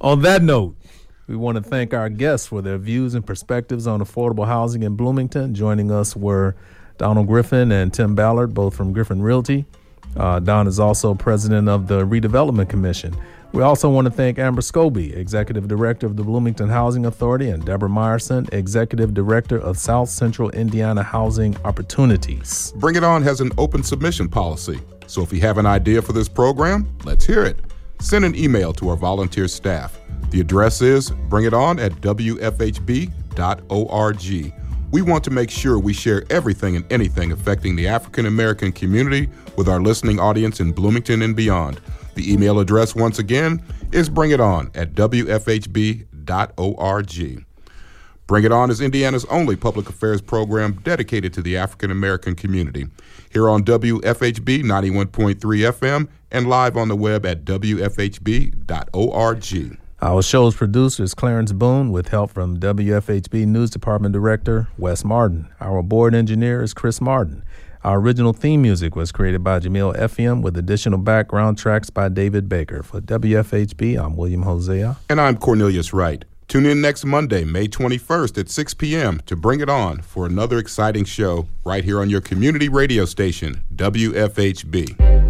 On 0.00 0.22
that 0.22 0.42
note, 0.42 0.76
we 1.26 1.36
want 1.36 1.56
to 1.56 1.62
thank 1.62 1.94
our 1.94 2.08
guests 2.08 2.48
for 2.48 2.62
their 2.62 2.78
views 2.78 3.14
and 3.14 3.24
perspectives 3.24 3.86
on 3.86 4.00
affordable 4.00 4.46
housing 4.46 4.82
in 4.82 4.96
Bloomington. 4.96 5.54
Joining 5.54 5.90
us 5.90 6.16
were 6.16 6.56
Donald 7.00 7.26
Griffin 7.28 7.72
and 7.72 7.94
Tim 7.94 8.14
Ballard, 8.14 8.52
both 8.52 8.76
from 8.76 8.92
Griffin 8.92 9.22
Realty. 9.22 9.64
Uh, 10.18 10.38
Don 10.38 10.66
is 10.66 10.78
also 10.78 11.14
president 11.14 11.66
of 11.66 11.86
the 11.88 12.04
Redevelopment 12.04 12.68
Commission. 12.68 13.16
We 13.52 13.62
also 13.62 13.88
want 13.88 14.04
to 14.04 14.10
thank 14.10 14.38
Amber 14.38 14.60
Skoby, 14.60 15.16
executive 15.16 15.66
director 15.66 16.06
of 16.06 16.18
the 16.18 16.22
Bloomington 16.22 16.68
Housing 16.68 17.06
Authority, 17.06 17.48
and 17.48 17.64
Deborah 17.64 17.88
Meyerson, 17.88 18.52
executive 18.52 19.14
director 19.14 19.56
of 19.58 19.78
South 19.78 20.10
Central 20.10 20.50
Indiana 20.50 21.02
Housing 21.02 21.56
Opportunities. 21.64 22.74
Bring 22.76 22.96
It 22.96 23.02
On 23.02 23.22
has 23.22 23.40
an 23.40 23.50
open 23.56 23.82
submission 23.82 24.28
policy. 24.28 24.78
So 25.06 25.22
if 25.22 25.32
you 25.32 25.40
have 25.40 25.56
an 25.56 25.64
idea 25.64 26.02
for 26.02 26.12
this 26.12 26.28
program, 26.28 26.86
let's 27.04 27.24
hear 27.24 27.44
it. 27.44 27.60
Send 27.98 28.26
an 28.26 28.36
email 28.36 28.74
to 28.74 28.90
our 28.90 28.96
volunteer 28.96 29.48
staff. 29.48 29.98
The 30.28 30.40
address 30.40 30.82
is 30.82 31.10
bringiton 31.30 31.82
at 31.82 31.92
wfhb.org. 31.92 33.00
We 34.90 35.02
want 35.02 35.22
to 35.24 35.30
make 35.30 35.50
sure 35.50 35.78
we 35.78 35.92
share 35.92 36.24
everything 36.30 36.74
and 36.74 36.92
anything 36.92 37.30
affecting 37.30 37.76
the 37.76 37.86
African 37.86 38.26
American 38.26 38.72
community 38.72 39.28
with 39.56 39.68
our 39.68 39.80
listening 39.80 40.18
audience 40.18 40.58
in 40.58 40.72
Bloomington 40.72 41.22
and 41.22 41.36
beyond. 41.36 41.80
The 42.14 42.32
email 42.32 42.58
address, 42.58 42.96
once 42.96 43.20
again, 43.20 43.62
is 43.92 44.10
bringiton 44.10 44.76
at 44.76 44.94
wfhb.org. 44.94 46.06
Bring 48.26 48.44
It 48.44 48.52
On 48.52 48.70
is 48.70 48.80
Indiana's 48.80 49.24
only 49.26 49.56
public 49.56 49.88
affairs 49.88 50.20
program 50.20 50.74
dedicated 50.84 51.32
to 51.34 51.42
the 51.42 51.56
African 51.56 51.90
American 51.90 52.34
community. 52.36 52.86
Here 53.32 53.48
on 53.48 53.64
WFHB 53.64 54.62
91.3 54.62 55.36
FM 55.38 56.08
and 56.30 56.48
live 56.48 56.76
on 56.76 56.88
the 56.88 56.96
web 56.96 57.26
at 57.26 57.44
WFHB.org. 57.44 58.60
Our 60.02 60.22
show's 60.22 60.56
producer 60.56 61.02
is 61.02 61.12
Clarence 61.12 61.52
Boone 61.52 61.92
with 61.92 62.08
help 62.08 62.30
from 62.30 62.58
WFHB 62.58 63.46
News 63.46 63.68
Department 63.68 64.14
Director 64.14 64.68
Wes 64.78 65.04
Martin. 65.04 65.50
Our 65.60 65.82
board 65.82 66.14
engineer 66.14 66.62
is 66.62 66.72
Chris 66.72 67.02
Martin. 67.02 67.42
Our 67.84 67.98
original 68.00 68.32
theme 68.32 68.62
music 68.62 68.96
was 68.96 69.12
created 69.12 69.44
by 69.44 69.60
Jamil 69.60 69.94
FM 69.94 70.40
with 70.40 70.56
additional 70.56 70.98
background 70.98 71.58
tracks 71.58 71.90
by 71.90 72.08
David 72.08 72.48
Baker. 72.48 72.82
For 72.82 73.02
WFHB, 73.02 74.02
I'm 74.02 74.16
William 74.16 74.40
Hosea. 74.40 74.96
And 75.10 75.20
I'm 75.20 75.36
Cornelius 75.36 75.92
Wright. 75.92 76.24
Tune 76.48 76.64
in 76.64 76.80
next 76.80 77.04
Monday, 77.04 77.44
May 77.44 77.68
21st 77.68 78.38
at 78.38 78.48
6 78.48 78.74
p.m. 78.74 79.20
to 79.26 79.36
Bring 79.36 79.60
It 79.60 79.68
On 79.68 80.00
for 80.00 80.24
another 80.24 80.56
exciting 80.56 81.04
show 81.04 81.46
right 81.62 81.84
here 81.84 82.00
on 82.00 82.08
your 82.08 82.22
community 82.22 82.70
radio 82.70 83.04
station, 83.04 83.62
WFHB. 83.76 85.29